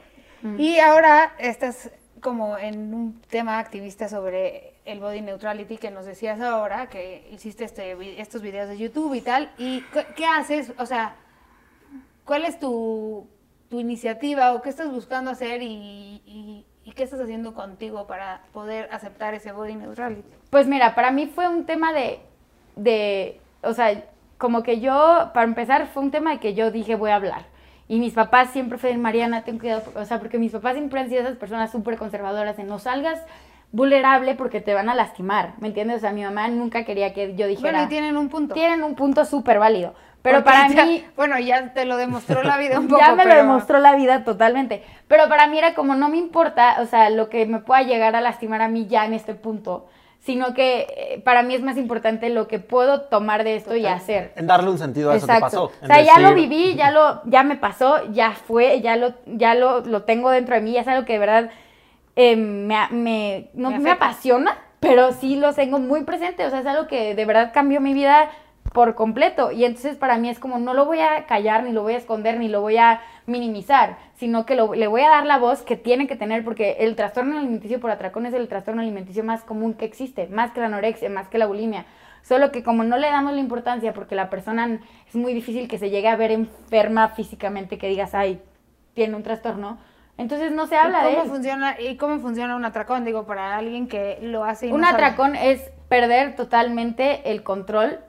Y 0.57 0.79
ahora 0.79 1.33
estás 1.39 1.91
como 2.23 2.57
en 2.57 2.95
un 2.95 3.21
tema 3.29 3.59
activista 3.59 4.09
sobre 4.09 4.70
el 4.91 5.01
body 5.01 5.21
neutrality 5.23 5.77
que 5.79 5.91
nos 5.91 6.05
decías 6.07 6.41
ahora, 6.41 6.89
que 6.89 7.29
hiciste 7.33 7.65
este, 7.65 8.21
estos 8.21 8.43
videos 8.43 8.69
de 8.69 8.79
YouTube 8.79 9.15
y 9.15 9.21
tal. 9.21 9.51
¿Y 9.59 9.83
qué, 10.17 10.27
haces? 10.27 10.73
O 10.79 10.87
sea, 10.87 11.15
¿cuál 12.25 12.45
es 12.45 12.59
tu, 12.59 13.27
tu 13.69 13.81
iniciativa 13.81 14.53
o 14.55 14.63
qué 14.63 14.69
estás 14.69 14.91
buscando 14.91 15.31
hacer 15.31 15.63
y, 15.63 16.23
y- 16.27 16.65
y 16.85 16.93
qué 16.93 17.03
estás 17.03 17.21
haciendo 17.21 17.55
contigo 17.55 18.07
para 18.07 18.41
poder 18.53 18.89
aceptar 18.93 19.35
ese 19.35 19.53
body 19.53 19.75
neutrality? 19.77 20.25
Pues 20.51 20.67
mira, 20.67 20.95
para 20.95 21.11
mí 21.11 21.27
fue 21.27 21.47
un 21.47 21.65
tema 21.67 21.93
de, 21.93 22.21
de, 22.77 23.41
o 23.63 23.75
sea, 23.75 24.03
como 24.39 24.63
que 24.63 24.81
yo, 24.81 25.31
para 25.35 25.45
empezar, 25.45 25.87
fue 25.89 26.03
un 26.03 26.11
tema 26.11 26.31
de 26.33 26.41
que 26.41 26.55
yo 26.55 26.71
dije 26.71 26.95
voy 26.95 27.11
a 27.11 27.17
hablar. 27.17 27.45
Y 27.87 27.99
mis 27.99 28.15
papás 28.15 28.51
siempre 28.51 28.79
fueron, 28.79 29.03
Mariana, 29.03 29.43
ten 29.45 29.59
cuidado, 29.59 29.83
o 29.95 30.05
sea, 30.05 30.19
porque 30.21 30.39
mis 30.39 30.53
papás 30.53 30.75
siempre 30.75 31.01
han 31.01 31.09
sido 31.09 31.21
esas 31.23 31.37
personas 31.37 31.71
súper 31.73 31.99
conservadoras 31.99 32.59
en 32.59 32.69
no 32.69 32.79
salgas 32.79 33.21
vulnerable 33.73 34.35
porque 34.35 34.61
te 34.61 34.75
van 34.75 34.89
a 34.89 34.95
lastimar, 34.95 35.53
¿me 35.61 35.69
entiendes? 35.69 35.99
O 35.99 36.01
sea, 36.01 36.13
mi 36.13 36.23
mamá 36.25 36.49
nunca 36.49 36.85
quería 36.85 37.13
que 37.13 37.35
yo 37.37 37.47
dijera... 37.47 37.71
Bueno, 37.73 37.85
y 37.87 37.89
tienen 37.89 38.17
un 38.17 38.29
punto. 38.29 38.55
tienen 38.55 38.83
un 38.83 38.95
punto 38.95 39.25
súper 39.25 39.59
válido. 39.59 39.95
Pero 40.23 40.39
Porque 40.43 40.51
para 40.51 40.69
ya- 40.69 40.85
mí... 40.87 41.05
Bueno, 41.17 41.39
ya 41.39 41.73
te 41.73 41.85
lo 41.85 41.97
demostró 41.97 42.43
la 42.43 42.57
vida 42.59 42.79
un 42.81 42.89
poco. 42.89 43.01
ya 43.01 43.15
me 43.15 43.25
lo 43.25 43.35
demostró 43.35 43.79
la 43.79 43.95
vida 43.97 44.25
totalmente. 44.25 44.83
Pero 45.09 45.29
para 45.29 45.47
mí 45.47 45.57
era 45.59 45.75
como, 45.75 45.95
no 45.95 46.09
me 46.09 46.17
importa, 46.19 46.77
o 46.81 46.87
sea, 46.87 47.11
lo 47.11 47.29
que 47.29 47.47
me 47.47 47.61
pueda 47.61 47.83
llegar 47.83 48.17
a 48.17 48.21
lastimar 48.21 48.61
a 48.61 48.69
mí 48.69 48.87
ya 48.87 49.07
en 49.07 49.15
este 49.15 49.35
punto, 49.35 49.87
sino 50.19 50.53
que 50.53 50.87
eh, 50.97 51.23
para 51.25 51.43
mí 51.43 51.55
es 51.55 51.63
más 51.63 51.79
importante 51.79 52.29
lo 52.29 52.49
que 52.49 52.59
puedo 52.59 53.03
tomar 53.03 53.45
de 53.45 53.57
esto 53.57 53.75
y 53.77 53.87
hacer. 53.87 54.33
En 54.37 54.47
darle 54.47 54.69
un 54.69 54.79
sentido 54.79 55.11
a 55.11 55.17
eso 55.17 55.27
que 55.27 55.41
pasó. 55.41 55.71
O 55.81 55.87
sea, 55.87 56.03
ya 56.03 56.19
lo 56.19 56.35
viví, 56.35 56.75
ya 56.75 56.91
lo, 56.91 57.23
ya 57.25 57.43
me 57.45 57.57
pasó, 57.57 58.13
ya 58.13 58.33
fue, 58.33 58.81
ya 58.83 58.97
lo, 58.97 59.15
ya 59.25 59.55
lo, 59.55 59.81
lo 59.81 60.03
tengo 60.03 60.29
dentro 60.31 60.57
de 60.57 60.61
mí, 60.61 60.73
ya 60.73 60.83
es 60.83 60.89
algo 60.89 61.07
que 61.07 61.15
de 61.15 61.19
verdad 61.21 61.51
eh, 62.17 62.37
me, 62.37 62.77
me- 62.91 63.51
no 63.55 63.71
Me 63.71 63.91
apasiona, 63.91 64.59
pero 64.81 65.13
sí 65.13 65.37
lo 65.37 65.53
tengo 65.55 65.79
muy 65.79 66.05
presente. 66.05 66.45
O 66.47 66.51
sea, 66.51 66.61
es 66.61 66.67
algo 66.67 66.87
que 66.87 67.15
de 67.15 67.25
verdad 67.25 67.53
cambió 67.53 67.81
mi 67.81 67.95
vida 67.95 68.31
por 68.73 68.95
completo. 68.95 69.51
Y 69.51 69.65
entonces 69.65 69.97
para 69.97 70.17
mí 70.19 70.29
es 70.29 70.39
como 70.39 70.59
no 70.59 70.75
lo 70.75 70.85
voy 70.85 71.01
a 71.01 71.27
callar, 71.27 71.65
ni 71.65 71.73
lo 71.73 71.83
voy 71.83 71.95
a 71.95 71.99
esconder, 71.99 72.39
ni 72.39 72.49
lo 72.49 72.61
voy 72.61 72.77
a 72.77 73.01
minimizar, 73.27 73.97
sino 74.17 74.47
que 74.47 74.55
lo- 74.55 74.75
le 74.75 74.87
voy 74.87 75.03
a 75.03 75.09
dar 75.09 75.27
la 75.27 75.39
voz 75.39 75.63
que 75.63 75.77
tiene 75.77 76.07
que 76.07 76.17
tener, 76.17 76.45
porque 76.45 76.77
el 76.81 76.95
trastorno 76.97 77.37
alimenticio 77.39 77.81
por 77.81 77.91
atracón 77.91 78.27
es 78.27 78.35
el 78.35 78.49
trastorno 78.49 78.81
alimenticio 78.83 79.25
más 79.25 79.43
común 79.43 79.75
que 79.75 79.85
existe, 79.87 80.27
más 80.29 80.51
que 80.53 80.61
la 80.61 80.67
anorexia, 80.67 81.11
más 81.11 81.29
que 81.29 81.39
la 81.39 81.47
bulimia. 81.47 81.85
Solo 82.23 82.53
que 82.53 82.63
como 82.63 82.85
no 82.85 82.97
le 82.99 83.09
damos 83.09 83.33
la 83.33 83.41
importancia, 83.41 83.93
porque 83.95 84.15
la 84.15 84.29
persona 84.31 84.79
es 85.09 85.15
muy 85.15 85.33
difícil 85.33 85.69
que 85.69 85.79
se 85.79 85.91
llegue 85.91 86.09
a 86.09 86.17
ver 86.17 86.31
enferma 86.33 87.09
físicamente, 87.09 87.79
que 87.79 87.89
digas, 87.89 88.15
ay, 88.15 88.41
tiene 88.95 89.17
un 89.17 89.23
trastorno, 89.23 89.79
entonces 90.21 90.53
no 90.53 90.67
se 90.67 90.77
habla 90.77 91.03
¿Y 91.11 91.15
de 91.15 91.21
él. 91.23 91.29
funciona 91.29 91.81
¿Y 91.81 91.97
cómo 91.97 92.19
funciona 92.21 92.57
un 92.57 92.65
atracón? 92.65 93.05
Digo, 93.05 93.27
para 93.27 93.57
alguien 93.57 93.89
que 93.89 94.19
lo 94.23 94.45
hace 94.45 94.69
y 94.69 94.73
Un 94.73 94.81
no 94.81 94.87
sabe. 94.89 95.05
atracón 95.05 95.37
es 95.37 95.71
perder 95.89 96.37
totalmente 96.37 97.31
el 97.31 97.43
control 97.43 98.01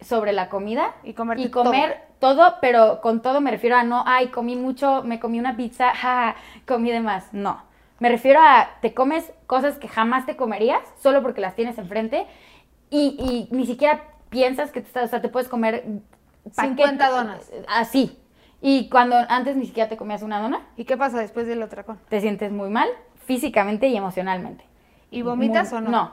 sobre 0.00 0.32
la 0.32 0.48
comida 0.48 0.94
Y 1.02 1.14
comerte 1.14 1.50
comer 1.50 2.02
todo. 2.18 2.56
pero 2.60 3.00
con 3.00 3.22
todo 3.22 3.40
me 3.40 3.50
refiero 3.50 3.76
a 3.76 3.82
no, 3.84 4.02
ay, 4.06 4.28
comí 4.28 4.56
mucho, 4.56 5.02
me 5.04 5.20
comí 5.20 5.38
una 5.38 5.56
pizza, 5.56 5.94
ja, 5.94 6.36
comí 6.66 6.90
de 6.90 7.00
más. 7.00 7.32
No. 7.32 7.62
Me 7.98 8.08
refiero 8.08 8.40
a 8.42 8.70
te 8.80 8.94
comes 8.94 9.30
cosas 9.46 9.78
que 9.78 9.88
jamás 9.88 10.24
te 10.26 10.36
comerías 10.36 10.80
solo 11.02 11.22
porque 11.22 11.40
las 11.42 11.54
tienes 11.54 11.76
enfrente 11.78 12.26
y, 12.90 13.48
y 13.50 13.54
ni 13.54 13.66
siquiera 13.66 14.02
piensas 14.30 14.72
que 14.72 14.80
te, 14.80 15.00
o 15.00 15.06
sea, 15.06 15.20
te 15.20 15.28
puedes 15.28 15.48
comer 15.48 15.84
50 16.52 17.08
donas. 17.10 17.50
Así. 17.68 18.18
Y 18.62 18.88
cuando 18.90 19.16
antes 19.28 19.56
ni 19.56 19.66
siquiera 19.66 19.88
te 19.88 19.96
comías 19.96 20.22
una 20.22 20.40
dona, 20.40 20.60
¿Y 20.76 20.84
qué 20.84 20.96
pasa 20.96 21.18
después 21.18 21.46
del 21.46 21.62
atracón? 21.62 21.98
te 22.08 22.20
sientes 22.20 22.52
muy 22.52 22.68
mal 22.70 22.88
físicamente 23.24 23.86
y 23.88 23.96
emocionalmente. 23.96 24.64
¿Y 25.10 25.22
vomitas 25.22 25.72
Muy- 25.72 25.78
o 25.78 25.80
no? 25.82 25.90
No, 25.90 26.12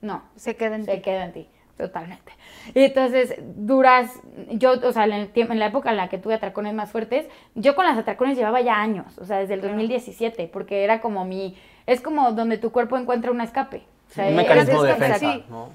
no. 0.00 0.22
Se 0.36 0.56
queda 0.56 0.76
en 0.76 0.84
Se 0.84 0.96
ti. 0.96 1.02
queda 1.02 1.24
en 1.26 1.32
ti, 1.32 1.48
totalmente. 1.76 2.32
Y 2.74 2.84
entonces 2.84 3.34
duras, 3.56 4.10
yo, 4.50 4.72
o 4.72 4.92
sea, 4.92 5.04
en, 5.04 5.12
el 5.12 5.28
tiempo, 5.28 5.52
en 5.52 5.58
la 5.58 5.66
época 5.66 5.90
en 5.90 5.96
la 5.96 6.08
que 6.08 6.18
tuve 6.18 6.34
atracones 6.34 6.72
más 6.74 6.90
fuertes, 6.90 7.26
yo 7.54 7.74
con 7.74 7.84
las 7.84 7.98
atracones 7.98 8.36
llevaba 8.38 8.60
ya 8.62 8.80
años, 8.80 9.18
o 9.18 9.24
sea, 9.26 9.38
desde 9.38 9.54
el 9.54 9.60
2017, 9.60 10.48
porque 10.48 10.84
era 10.84 11.00
como 11.00 11.24
mi, 11.24 11.56
es 11.86 12.00
como 12.00 12.32
donde 12.32 12.56
tu 12.58 12.72
cuerpo 12.72 12.96
encuentra 12.96 13.30
un 13.30 13.40
escape. 13.40 13.84
O 14.10 14.14
sea, 14.14 14.28
Un 14.28 14.36
mecanismo 14.36 14.82
de 14.82 14.92
defensa, 14.94 15.18
sí. 15.18 15.44
¿no? 15.50 15.68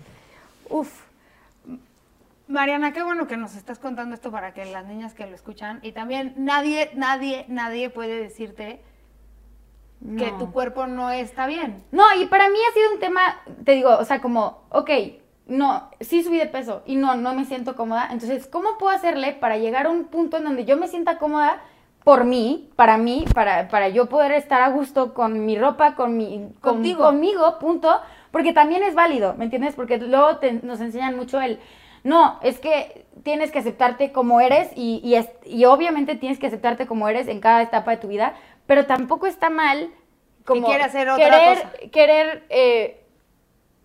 Uf. 0.70 1.07
Mariana, 2.48 2.94
qué 2.94 3.04
bueno 3.04 3.28
que 3.28 3.36
nos 3.38 3.56
estás 3.56 3.78
contando 3.80 4.16
esto 4.16 4.32
para 4.32 4.54
que 4.54 4.64
las 4.66 4.86
niñas 4.86 5.14
que 5.14 5.26
lo 5.28 5.36
escuchan 5.36 5.80
y 5.82 5.92
también 5.92 6.34
nadie, 6.38 6.92
nadie, 6.96 7.46
nadie 7.50 7.90
puede 7.90 8.22
decirte 8.22 8.82
que 10.18 10.32
tu 10.38 10.52
cuerpo 10.52 10.86
no 10.88 11.10
está 11.12 11.48
bien. 11.48 11.84
No, 11.92 12.04
y 12.22 12.28
para 12.28 12.50
mí 12.50 12.56
ha 12.70 12.74
sido 12.74 12.94
un 12.94 13.00
tema, 13.00 13.22
te 13.66 13.72
digo, 13.74 13.98
o 13.98 14.06
sea, 14.06 14.22
como, 14.22 14.62
ok, 14.70 14.90
no, 15.48 15.90
sí 16.00 16.24
subí 16.24 16.38
de 16.38 16.46
peso 16.46 16.84
y 16.86 16.96
no, 16.96 17.16
no 17.16 17.34
me 17.34 17.46
siento 17.46 17.76
cómoda. 17.76 18.08
Entonces, 18.12 18.48
¿cómo 18.48 18.78
puedo 18.78 18.96
hacerle 18.96 19.34
para 19.34 19.58
llegar 19.58 19.88
a 19.88 19.90
un 19.90 20.06
punto 20.06 20.38
en 20.38 20.44
donde 20.44 20.66
yo 20.66 20.78
me 20.78 20.88
sienta 20.88 21.18
cómoda 21.18 21.62
por 22.04 22.24
mí, 22.24 22.70
para 22.78 22.98
mí, 22.98 23.26
para, 23.34 23.68
para 23.68 23.90
yo 23.90 24.08
poder 24.08 24.32
estar 24.34 24.62
a 24.62 24.70
gusto 24.70 25.14
con 25.14 25.46
mi 25.46 25.58
ropa, 25.58 25.96
con 25.96 26.16
mi, 26.16 26.54
con- 26.62 26.76
Contigo. 26.76 27.04
conmigo, 27.04 27.60
punto? 27.60 28.00
Porque 28.32 28.54
también 28.54 28.84
es 28.84 28.94
válido, 28.96 29.34
¿me 29.36 29.46
entiendes? 29.46 29.76
Porque 29.76 29.98
luego 29.98 30.38
te- 30.38 30.54
nos 30.54 30.80
enseñan 30.80 31.18
mucho 31.18 31.42
el, 31.42 31.60
no, 32.08 32.40
es 32.42 32.58
que 32.60 33.06
tienes 33.24 33.52
que 33.52 33.60
aceptarte 33.60 34.14
como 34.14 34.40
eres 34.40 34.70
y, 34.76 35.02
y, 35.04 35.16
es- 35.16 35.30
y 35.46 35.66
obviamente 35.66 36.16
tienes 36.16 36.40
que 36.40 36.48
aceptarte 36.48 36.88
como 36.88 37.10
eres 37.10 37.28
en 37.28 37.42
cada 37.42 37.62
etapa 37.62 37.92
de 37.92 37.98
tu 37.98 38.08
vida, 38.08 38.34
pero 38.66 38.86
tampoco 38.86 39.28
está 39.28 39.50
mal 39.50 39.90
como 40.46 40.68
quiera 40.68 40.86
hacer 40.86 41.10
otra 41.10 41.26
querer, 41.30 41.58
cosa. 41.64 41.72
querer, 41.92 42.44
eh, 42.50 43.04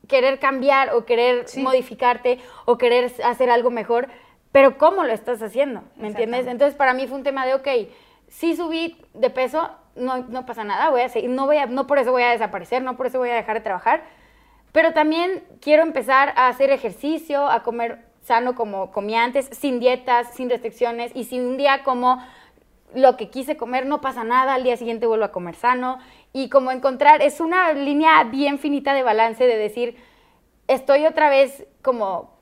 querer 0.07 0.39
cambiar 0.39 0.95
o 0.95 1.05
querer 1.05 1.49
Sí. 1.49 1.61
modificarte 1.63 2.39
o 2.65 2.79
querer 2.79 3.11
hacer 3.25 3.51
algo 3.51 3.71
mejor, 3.71 4.07
pero 4.53 4.79
¿cómo 4.79 5.03
lo 5.03 5.13
estás 5.13 5.43
haciendo? 5.43 5.83
¿Me 5.97 6.07
entiendes? 6.07 6.47
Entonces 6.47 6.77
para 6.77 6.95
mí 6.95 7.09
fue 7.09 7.19
un 7.19 7.25
tema 7.25 7.45
de, 7.45 7.55
ok, 7.55 7.69
si 8.29 8.55
subí 8.55 8.97
de 9.15 9.31
peso, 9.31 9.69
no, 9.97 10.19
no 10.19 10.47
pasa 10.47 10.63
nada, 10.63 10.91
voy 10.91 11.01
a 11.01 11.09
seguir, 11.09 11.31
no, 11.31 11.47
voy 11.47 11.57
a, 11.57 11.67
no 11.67 11.89
por 11.89 11.99
eso 11.99 12.13
voy 12.13 12.23
a 12.23 12.31
desaparecer, 12.31 12.83
no 12.83 12.97
por 12.97 13.07
eso 13.07 13.19
voy 13.19 13.31
a 13.31 13.35
dejar 13.35 13.57
de 13.57 13.63
trabajar, 13.63 14.05
pero 14.71 14.93
también 14.93 15.43
quiero 15.61 15.83
empezar 15.83 16.33
a 16.37 16.47
hacer 16.47 16.71
ejercicio, 16.71 17.47
a 17.51 17.65
comer 17.65 18.12
sano 18.23 18.55
como 18.55 18.91
comía 18.91 19.25
antes, 19.25 19.47
sin 19.53 19.81
dietas, 19.81 20.35
sin 20.35 20.49
restricciones, 20.49 21.13
y 21.15 21.25
si 21.25 21.41
un 21.41 21.57
día 21.57 21.83
como 21.85 22.23
lo 22.95 23.17
que 23.17 23.31
quise 23.31 23.57
comer 23.57 23.87
no 23.87 24.01
pasa 24.01 24.25
nada, 24.25 24.55
al 24.55 24.65
día 24.65 24.77
siguiente 24.77 25.07
vuelvo 25.07 25.25
a 25.25 25.33
comer 25.33 25.55
sano, 25.55 25.99
y 26.33 26.49
como 26.49 26.71
encontrar, 26.71 27.23
es 27.23 27.41
una 27.41 27.73
línea 27.73 28.23
bien 28.25 28.59
finita 28.59 28.95
de 28.95 29.03
balance 29.03 29.45
de 29.45 29.57
decir, 29.57 29.97
estoy 30.69 31.07
otra 31.07 31.29
vez 31.29 31.67
como 31.83 32.33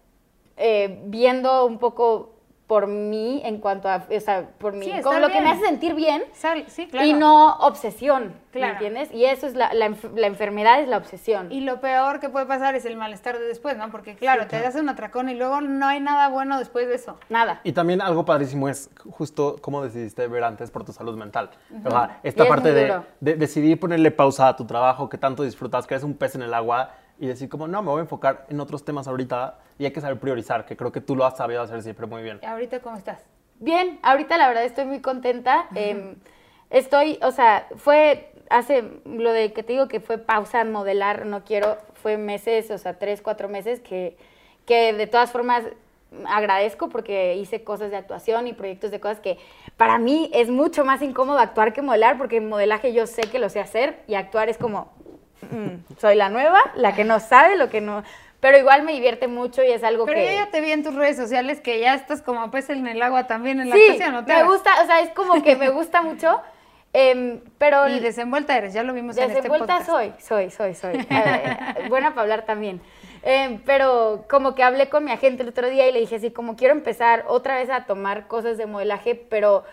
eh, 0.57 1.01
viendo 1.07 1.64
un 1.66 1.78
poco 1.78 2.39
por 2.71 2.87
mí 2.87 3.43
en 3.45 3.59
cuanto 3.59 3.89
a, 3.89 4.07
o 4.16 4.21
sea, 4.21 4.49
por 4.59 4.75
mí, 4.75 4.85
Sí, 4.87 4.93
como 5.03 5.18
lo 5.18 5.29
que 5.31 5.41
me 5.41 5.51
hace 5.51 5.64
sentir 5.66 5.93
bien, 5.97 6.23
Sal- 6.33 6.66
sí, 6.68 6.87
claro. 6.87 7.05
y 7.05 7.12
no 7.14 7.55
obsesión, 7.57 8.33
Claro. 8.53 8.66
¿me 8.66 8.73
entiendes? 8.75 9.12
Y 9.12 9.25
eso 9.25 9.49
es 9.49 9.57
la, 9.57 9.75
la 9.75 9.93
la 10.14 10.27
enfermedad, 10.29 10.81
es 10.81 10.87
la 10.89 10.99
obsesión. 10.99 11.51
Y 11.51 11.62
lo 11.62 11.81
peor 11.81 12.21
que 12.21 12.29
puede 12.29 12.47
pasar 12.47 12.77
es 12.77 12.85
el 12.85 12.97
malestar 12.97 13.41
de 13.41 13.45
después, 13.45 13.77
¿no? 13.77 13.91
Porque 13.91 14.14
claro, 14.14 14.47
te 14.47 14.61
das 14.61 14.77
un 14.77 14.89
atracón 14.89 15.29
y 15.29 15.35
luego 15.35 15.61
no 15.61 15.85
hay 15.89 15.99
nada 15.99 16.29
bueno 16.29 16.61
después 16.61 16.87
de 16.87 16.95
eso. 16.95 17.18
Nada. 17.29 17.61
Y 17.64 17.73
también 17.73 18.01
algo 18.01 18.25
padrísimo 18.25 18.68
es 18.68 18.89
justo 19.11 19.57
cómo 19.61 19.83
decidiste 19.83 20.29
ver 20.29 20.45
antes 20.45 20.71
por 20.71 20.85
tu 20.85 20.93
salud 20.93 21.16
mental. 21.16 21.51
O 21.85 21.91
sea, 21.91 22.21
esta 22.23 22.45
Y 22.45 22.49
parte 22.49 22.73
de, 22.73 23.01
de 23.18 23.35
decidir 23.35 23.81
ponerle 23.81 24.12
pausa 24.12 24.47
a 24.47 24.55
tu 24.55 24.64
trabajo 24.64 25.09
que 25.09 25.18
tanto 25.18 25.43
disfrutas, 25.43 25.89
que 25.89 25.95
eres 25.95 26.05
un 26.05 26.14
pez 26.14 26.37
en 26.37 26.43
el 26.43 26.55
agua 26.55 26.91
y 27.18 27.27
decir 27.27 27.49
como, 27.49 27.66
no, 27.66 27.83
me 27.83 27.89
voy 27.91 27.99
a 27.99 28.03
enfocar 28.03 28.47
en 28.49 28.61
otros 28.61 28.85
temas 28.85 29.09
ahorita 29.09 29.59
y 29.81 29.87
hay 29.87 29.93
que 29.93 30.03
saber 30.03 30.20
priorizar, 30.20 30.66
que 30.66 30.76
creo 30.76 30.93
que 30.93 31.01
tú 31.01 31.16
lo 31.16 31.24
has 31.24 31.39
sabido 31.39 31.62
hacer 31.62 31.83
siempre 31.83 32.07
muy 32.07 32.22
bien. 32.22 32.39
¿Y 32.43 32.45
ahorita 32.45 32.81
cómo 32.81 32.99
estás? 32.99 33.18
Bien, 33.61 33.99
ahorita 34.03 34.37
la 34.37 34.47
verdad 34.47 34.64
estoy 34.64 34.85
muy 34.85 35.01
contenta. 35.01 35.68
em, 35.74 36.16
estoy, 36.68 37.18
o 37.22 37.31
sea, 37.31 37.66
fue 37.76 38.31
hace 38.51 38.85
lo 39.07 39.33
de 39.33 39.55
que 39.55 39.62
te 39.62 39.72
digo 39.72 39.89
que 39.89 40.01
fue 40.01 40.18
pausa, 40.18 40.64
modelar, 40.64 41.24
no 41.24 41.45
quiero, 41.45 41.78
fue 41.95 42.18
meses, 42.18 42.70
o 42.70 42.76
sea, 42.76 42.99
tres, 42.99 43.22
cuatro 43.22 43.49
meses 43.49 43.81
que, 43.81 44.18
que 44.66 44.93
de 44.93 45.07
todas 45.07 45.33
formas 45.33 45.64
agradezco 46.26 46.91
porque 46.91 47.37
hice 47.37 47.64
cosas 47.64 47.91
de 47.91 47.97
actuación 47.97 48.49
y 48.49 48.53
proyectos 48.53 48.91
de 48.91 49.01
cosas 49.01 49.20
que 49.20 49.39
para 49.78 49.97
mí 49.97 50.31
es 50.35 50.51
mucho 50.51 50.85
más 50.85 51.01
incómodo 51.01 51.39
actuar 51.39 51.72
que 51.72 51.81
modelar 51.81 52.18
porque 52.18 52.37
en 52.37 52.51
modelaje 52.51 52.93
yo 52.93 53.07
sé 53.07 53.22
que 53.22 53.39
lo 53.39 53.49
sé 53.49 53.61
hacer 53.61 54.03
y 54.09 54.14
actuar 54.14 54.51
es 54.51 54.59
como, 54.59 54.93
mm, 55.51 55.97
soy 55.99 56.16
la 56.16 56.28
nueva, 56.28 56.61
la 56.74 56.95
que 56.95 57.05
no 57.05 57.18
sabe, 57.18 57.57
lo 57.57 57.70
que 57.70 57.81
no... 57.81 58.03
Pero 58.41 58.57
igual 58.57 58.82
me 58.82 58.93
divierte 58.93 59.28
mucho 59.28 59.62
y 59.62 59.70
es 59.70 59.84
algo 59.84 60.07
Pero 60.07 60.18
que... 60.18 60.26
yo 60.26 60.32
ya 60.32 60.51
te 60.51 60.61
vi 60.61 60.72
en 60.72 60.82
tus 60.82 60.95
redes 60.95 61.16
sociales 61.16 61.61
que 61.61 61.78
ya 61.78 61.95
estás 61.95 62.22
como 62.22 62.51
pez 62.51 62.70
en 62.70 62.86
el 62.86 63.01
agua 63.03 63.26
también 63.26 63.61
en 63.61 63.68
la 63.68 63.76
sí, 63.76 63.82
actuación, 63.82 64.12
¿no? 64.14 64.24
te 64.24 64.34
me 64.34 64.45
gusta, 64.45 64.70
o 64.82 64.86
sea, 64.86 65.01
es 65.01 65.11
como 65.11 65.43
que 65.43 65.57
me 65.57 65.68
gusta 65.68 66.01
mucho, 66.01 66.41
em, 66.95 67.41
pero... 67.59 67.86
Y 67.88 68.01
desenvuelta 68.01 68.57
eres, 68.57 68.72
ya 68.72 68.82
lo 68.82 68.95
vimos 68.95 69.16
en 69.18 69.24
este 69.24 69.36
Desenvuelta 69.36 69.84
soy, 69.84 70.14
soy, 70.18 70.51
soy, 70.51 70.74
soy. 70.74 71.07
Eh, 71.11 71.88
buena 71.88 72.11
para 72.11 72.22
hablar 72.22 72.47
también. 72.47 72.80
Eh, 73.22 73.61
pero 73.66 74.24
como 74.30 74.55
que 74.55 74.62
hablé 74.62 74.88
con 74.88 75.05
mi 75.05 75.11
agente 75.11 75.43
el 75.43 75.51
otro 75.51 75.68
día 75.68 75.86
y 75.86 75.93
le 75.93 76.01
dije 76.01 76.16
así, 76.16 76.30
como 76.30 76.57
quiero 76.57 76.72
empezar 76.72 77.24
otra 77.28 77.57
vez 77.57 77.68
a 77.68 77.84
tomar 77.84 78.26
cosas 78.26 78.57
de 78.57 78.64
modelaje, 78.64 79.14
pero 79.14 79.64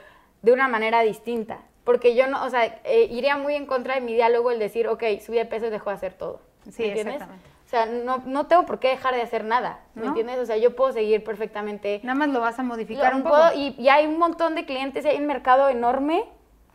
de 0.41 0.51
una 0.51 0.67
manera 0.67 1.01
distinta. 1.01 1.59
Porque 1.85 2.15
yo 2.15 2.27
no, 2.27 2.43
o 2.43 2.49
sea, 2.49 2.81
eh, 2.83 3.07
iría 3.09 3.37
muy 3.37 3.55
en 3.55 3.65
contra 3.65 3.95
de 3.95 4.01
mi 4.01 4.13
diálogo 4.13 4.51
el 4.51 4.59
decir, 4.59 4.89
ok, 4.89 5.03
subí 5.25 5.37
de 5.37 5.45
peso 5.45 5.67
y 5.67 5.69
dejo 5.69 5.89
de 5.89 5.95
hacer 5.95 6.13
todo. 6.13 6.41
Sí, 6.69 6.83
exactamente. 6.83 7.46
O 7.67 7.69
sea, 7.69 7.85
no, 7.85 8.23
no 8.25 8.47
tengo 8.47 8.65
por 8.65 8.79
qué 8.79 8.87
dejar 8.87 9.13
de 9.13 9.21
hacer 9.21 9.43
nada, 9.43 9.81
¿me 9.93 10.03
¿No? 10.03 10.07
entiendes? 10.07 10.39
O 10.39 10.45
sea, 10.45 10.55
yo 10.55 10.73
puedo 10.73 10.93
seguir 10.93 11.21
perfectamente 11.25 11.99
Nada 12.01 12.17
más 12.17 12.29
lo 12.29 12.39
vas 12.39 12.57
a 12.59 12.63
modificar 12.63 13.11
lo 13.11 13.17
un 13.17 13.23
poco. 13.23 13.35
puedo- 13.35 13.53
y, 13.55 13.75
y 13.77 13.89
hay 13.89 14.05
un 14.05 14.17
montón 14.17 14.55
de 14.55 14.65
clientes, 14.65 15.05
hay 15.05 15.17
un 15.17 15.25
mercado 15.27 15.67
enorme 15.67 16.23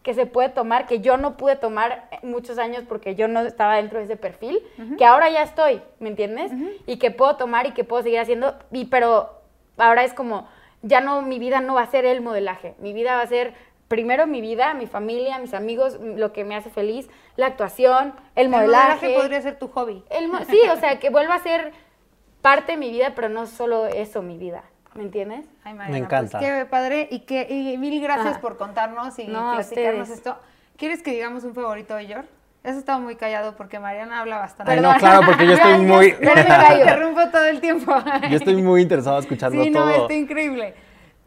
que 0.03 0.13
se 0.13 0.27
puede 0.27 0.51
tomar, 0.51 0.87
que 0.87 1.01
yo 1.01 1.17
no 1.17 1.39
pude 1.39 1.57
tomar 1.57 2.11
muchos 2.23 2.59
años 2.59 2.85
porque 2.87 3.15
yo 3.15 3.27
no 3.27 3.41
estaba 3.41 3.77
dentro 3.77 4.01
de 4.01 4.05
ese 4.05 4.17
perfil, 4.17 4.59
que 4.99 5.05
ahora 5.07 5.31
ya 5.31 5.43
estoy, 5.45 5.81
¿me 5.99 6.11
entiendes? 6.11 6.53
Y 6.87 6.99
que 6.99 7.11
puedo 7.11 7.37
tomar 7.37 7.67
y 7.67 7.71
que 7.73 7.85
puedo 7.85 8.03
seguir 8.03 8.19
haciendo, 8.21 8.55
y, 8.71 8.85
pero 8.87 9.31
ahora 9.79 10.03
es 10.05 10.13
como, 10.13 10.47
ya 10.83 11.01
no, 11.01 11.23
mi 11.23 11.39
vida 11.39 11.61
no 11.63 11.75
va 11.75 11.83
a 11.83 11.87
ser 11.87 12.05
el 12.05 12.21
modelaje, 12.21 12.75
mi 12.81 12.93
vida 12.93 13.15
va 13.17 13.23
a 13.23 13.27
ser 13.29 13.55
primero 13.93 14.27
mi 14.27 14.41
vida, 14.41 14.73
mi 14.73 14.87
familia, 14.87 15.39
mis 15.39 15.53
amigos, 15.53 15.99
lo 16.01 16.33
que 16.33 16.45
me 16.45 16.57
hace 16.57 16.71
feliz, 16.71 17.11
la 17.37 17.45
actuación, 17.49 18.15
el 18.37 18.45
El 18.47 18.49
modelaje. 18.49 18.87
modelaje 19.09 19.15
podría 19.15 19.43
ser 19.43 19.59
tu 19.59 19.69
hobby. 19.69 20.03
El 20.09 20.31
sí, 20.47 20.59
o 20.73 20.77
sea, 20.77 20.99
que 20.99 21.11
vuelva 21.11 21.35
a 21.35 21.41
ser 21.41 21.73
parte 22.41 22.73
de 22.73 22.79
mi 22.79 22.91
vida, 22.91 23.13
pero 23.15 23.29
no 23.29 23.47
solo 23.47 23.85
eso 23.85 24.23
mi 24.23 24.39
vida, 24.39 24.63
¿me 24.95 25.03
entiendes? 25.03 25.45
Ay, 25.63 25.75
Me 25.75 25.99
encanta. 25.99 26.39
Pues 26.39 26.51
qué 26.51 26.65
padre 26.65 27.07
y, 27.11 27.21
que, 27.21 27.47
y 27.51 27.77
mil 27.77 28.01
gracias 28.01 28.37
Ah. 28.39 28.41
por 28.41 28.57
contarnos 28.57 29.19
y 29.19 29.27
No, 29.27 29.57
platicarnos 29.57 30.09
ustedes. 30.09 30.11
esto. 30.11 30.39
¿Quieres 30.79 31.03
que 31.03 31.11
digamos 31.11 31.45
un 31.45 31.53
favorito 31.55 31.95
de 31.95 32.07
Yor? 32.07 32.25
Has 32.65 32.77
estado 32.77 32.99
muy 32.99 33.17
callado 33.17 33.57
porque 33.57 33.79
Mariana 33.79 34.21
habla 34.21 34.39
bastante. 34.39 34.73
Ay, 34.73 34.81
no, 34.81 34.95
claro, 34.97 35.21
porque 35.27 35.47
yo 35.47 35.53
estoy 35.53 35.79
muy... 35.83 36.13
me 36.19 36.33
callo. 36.47 36.81
interrumpo 36.81 37.21
todo 37.31 37.45
el 37.45 37.61
tiempo. 37.61 37.95
Yo 38.31 38.37
estoy 38.39 38.57
muy 38.63 38.81
interesado 38.81 39.19
escuchando 39.19 39.63
Sí, 39.63 39.69
no, 39.69 39.81
todo. 39.83 40.03
está 40.03 40.15
increíble. 40.15 40.75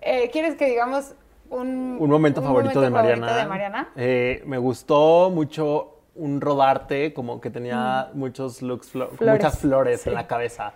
Eh, 0.01 0.31
¿Quieres 0.31 0.55
que 0.55 0.65
digamos 0.65 1.13
un, 1.49 1.97
Un 1.99 2.09
momento 2.09 2.41
favorito 2.41 2.81
de 2.81 2.89
Mariana. 2.89 3.27
favorito 3.27 3.43
de 3.43 3.49
Mariana? 3.49 3.89
Eh, 3.95 4.43
me 4.45 4.57
gustó 4.57 5.29
mucho 5.33 5.91
un 6.15 6.39
rodarte, 6.41 7.13
como 7.13 7.41
que 7.41 7.49
tenía 7.49 8.09
muchos 8.13 8.61
looks, 8.61 8.93
flo- 8.93 9.07
con 9.07 9.15
Mm. 9.15 9.17
Flores, 9.17 9.43
muchas 9.43 9.59
flores 9.59 10.01
sí. 10.01 10.09
en 10.09 10.15
la 10.15 10.27
cabeza. 10.27 10.73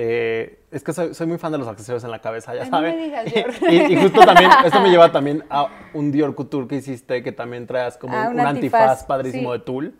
Eh, 0.00 0.60
es 0.70 0.84
que 0.84 0.92
soy, 0.92 1.12
soy 1.12 1.26
muy 1.26 1.38
fan 1.38 1.50
de 1.52 1.58
los 1.58 1.66
accesorios 1.66 2.04
en 2.04 2.10
la 2.12 2.20
cabeza, 2.20 2.54
ya 2.54 2.64
no 2.66 2.80
Dior. 2.80 2.94
y, 3.70 3.92
y 3.94 3.96
justo 4.00 4.20
también, 4.20 4.50
esto 4.64 4.80
me 4.80 4.90
lleva 4.90 5.10
también 5.10 5.44
a 5.50 5.66
un 5.92 6.12
Dior 6.12 6.34
Couture 6.36 6.68
que 6.68 6.76
hiciste, 6.76 7.22
que 7.22 7.32
también 7.32 7.66
traes 7.66 7.96
como 7.98 8.16
Ah, 8.16 8.28
un, 8.28 8.34
un 8.34 8.40
antifaz, 8.40 8.80
antifaz, 8.82 9.04
padrísimo 9.04 9.52
sí. 9.52 9.58
de 9.58 9.64
tul. 9.64 9.98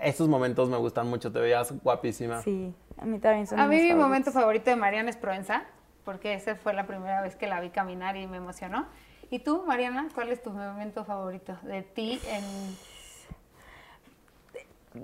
Esos 0.00 0.28
momentos 0.28 0.68
me 0.70 0.76
gustan 0.78 1.08
mucho, 1.08 1.30
te 1.32 1.40
veías 1.40 1.74
guapísima. 1.82 2.40
Sí, 2.42 2.72
a 2.96 3.04
mí 3.04 3.18
también 3.18 3.46
son 3.46 3.58
A 3.60 3.66
mí 3.66 3.74
mis 3.74 3.82
mi 3.82 3.88
favoritos. 3.90 4.08
momento 4.08 4.32
favorito 4.32 4.70
de 4.70 4.76
Mariana 4.76 5.10
es 5.10 5.16
Provenza, 5.16 5.64
porque 6.04 6.32
esa 6.34 6.54
fue 6.54 6.72
la 6.72 6.86
primera 6.86 7.20
vez 7.20 7.34
que 7.36 7.46
la 7.48 7.60
vi 7.60 7.70
caminar 7.70 8.16
y 8.16 8.26
me 8.26 8.36
emocionó. 8.38 8.86
¿Y 9.30 9.38
tú, 9.38 9.62
Mariana, 9.66 10.08
cuál 10.14 10.30
es 10.30 10.42
tu 10.42 10.50
momento 10.50 11.04
favorito 11.04 11.56
de 11.62 11.82
ti 11.82 12.20
en... 12.28 12.44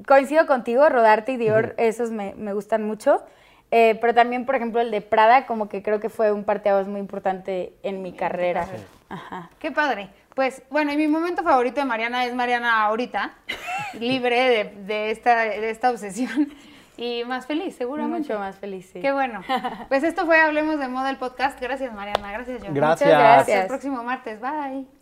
Coincido 0.05 0.47
contigo, 0.47 0.89
Rodarte 0.89 1.33
y 1.33 1.37
Dior, 1.37 1.75
esos 1.79 2.11
me, 2.11 2.35
me 2.35 2.53
gustan 2.53 2.83
mucho. 2.83 3.23
Eh, 3.71 3.97
pero 4.01 4.15
también, 4.15 4.45
por 4.45 4.57
ejemplo, 4.57 4.81
el 4.81 4.91
de 4.91 5.01
Prada, 5.01 5.47
como 5.47 5.69
que 5.69 5.83
creo 5.83 6.01
que 6.01 6.09
fue 6.09 6.33
un 6.33 6.43
parteaguas 6.43 6.89
muy 6.89 6.99
importante 6.99 7.73
en 7.85 8.03
mi 8.03 8.13
carrera. 8.13 8.67
Ajá. 9.09 9.51
Qué 9.61 9.71
padre. 9.71 10.11
Pues 10.35 10.63
bueno, 10.71 10.93
y 10.93 10.97
mi 10.97 11.07
momento 11.07 11.45
favorito 11.45 11.81
de 11.81 11.87
Mariana 11.87 12.25
es 12.25 12.35
Mariana 12.35 12.83
ahorita, 12.85 13.35
libre 14.01 14.51
de, 14.51 14.65
de 14.87 15.11
esta, 15.13 15.37
de 15.43 15.71
esta 15.71 15.91
obsesión 15.91 16.53
y 16.97 17.25
más 17.25 17.47
feliz, 17.47 17.77
seguramente. 17.77 18.29
Mucho 18.29 18.39
más 18.39 18.57
feliz, 18.57 18.89
sí. 18.93 19.01
Qué 19.01 19.13
bueno. 19.13 19.43
Pues 19.89 20.03
esto 20.03 20.27
fue 20.27 20.41
Hablemos 20.41 20.79
de 20.79 20.89
Moda 20.89 21.11
el 21.11 21.17
podcast. 21.17 21.61
Gracias, 21.61 21.93
Mariana. 21.95 22.33
Gracias, 22.33 22.63
John. 22.65 22.75
Gracias. 22.75 23.09
gracias. 23.09 23.41
Hasta 23.49 23.63
el 23.63 23.67
próximo 23.69 24.03
martes. 24.03 24.41
Bye. 24.41 24.96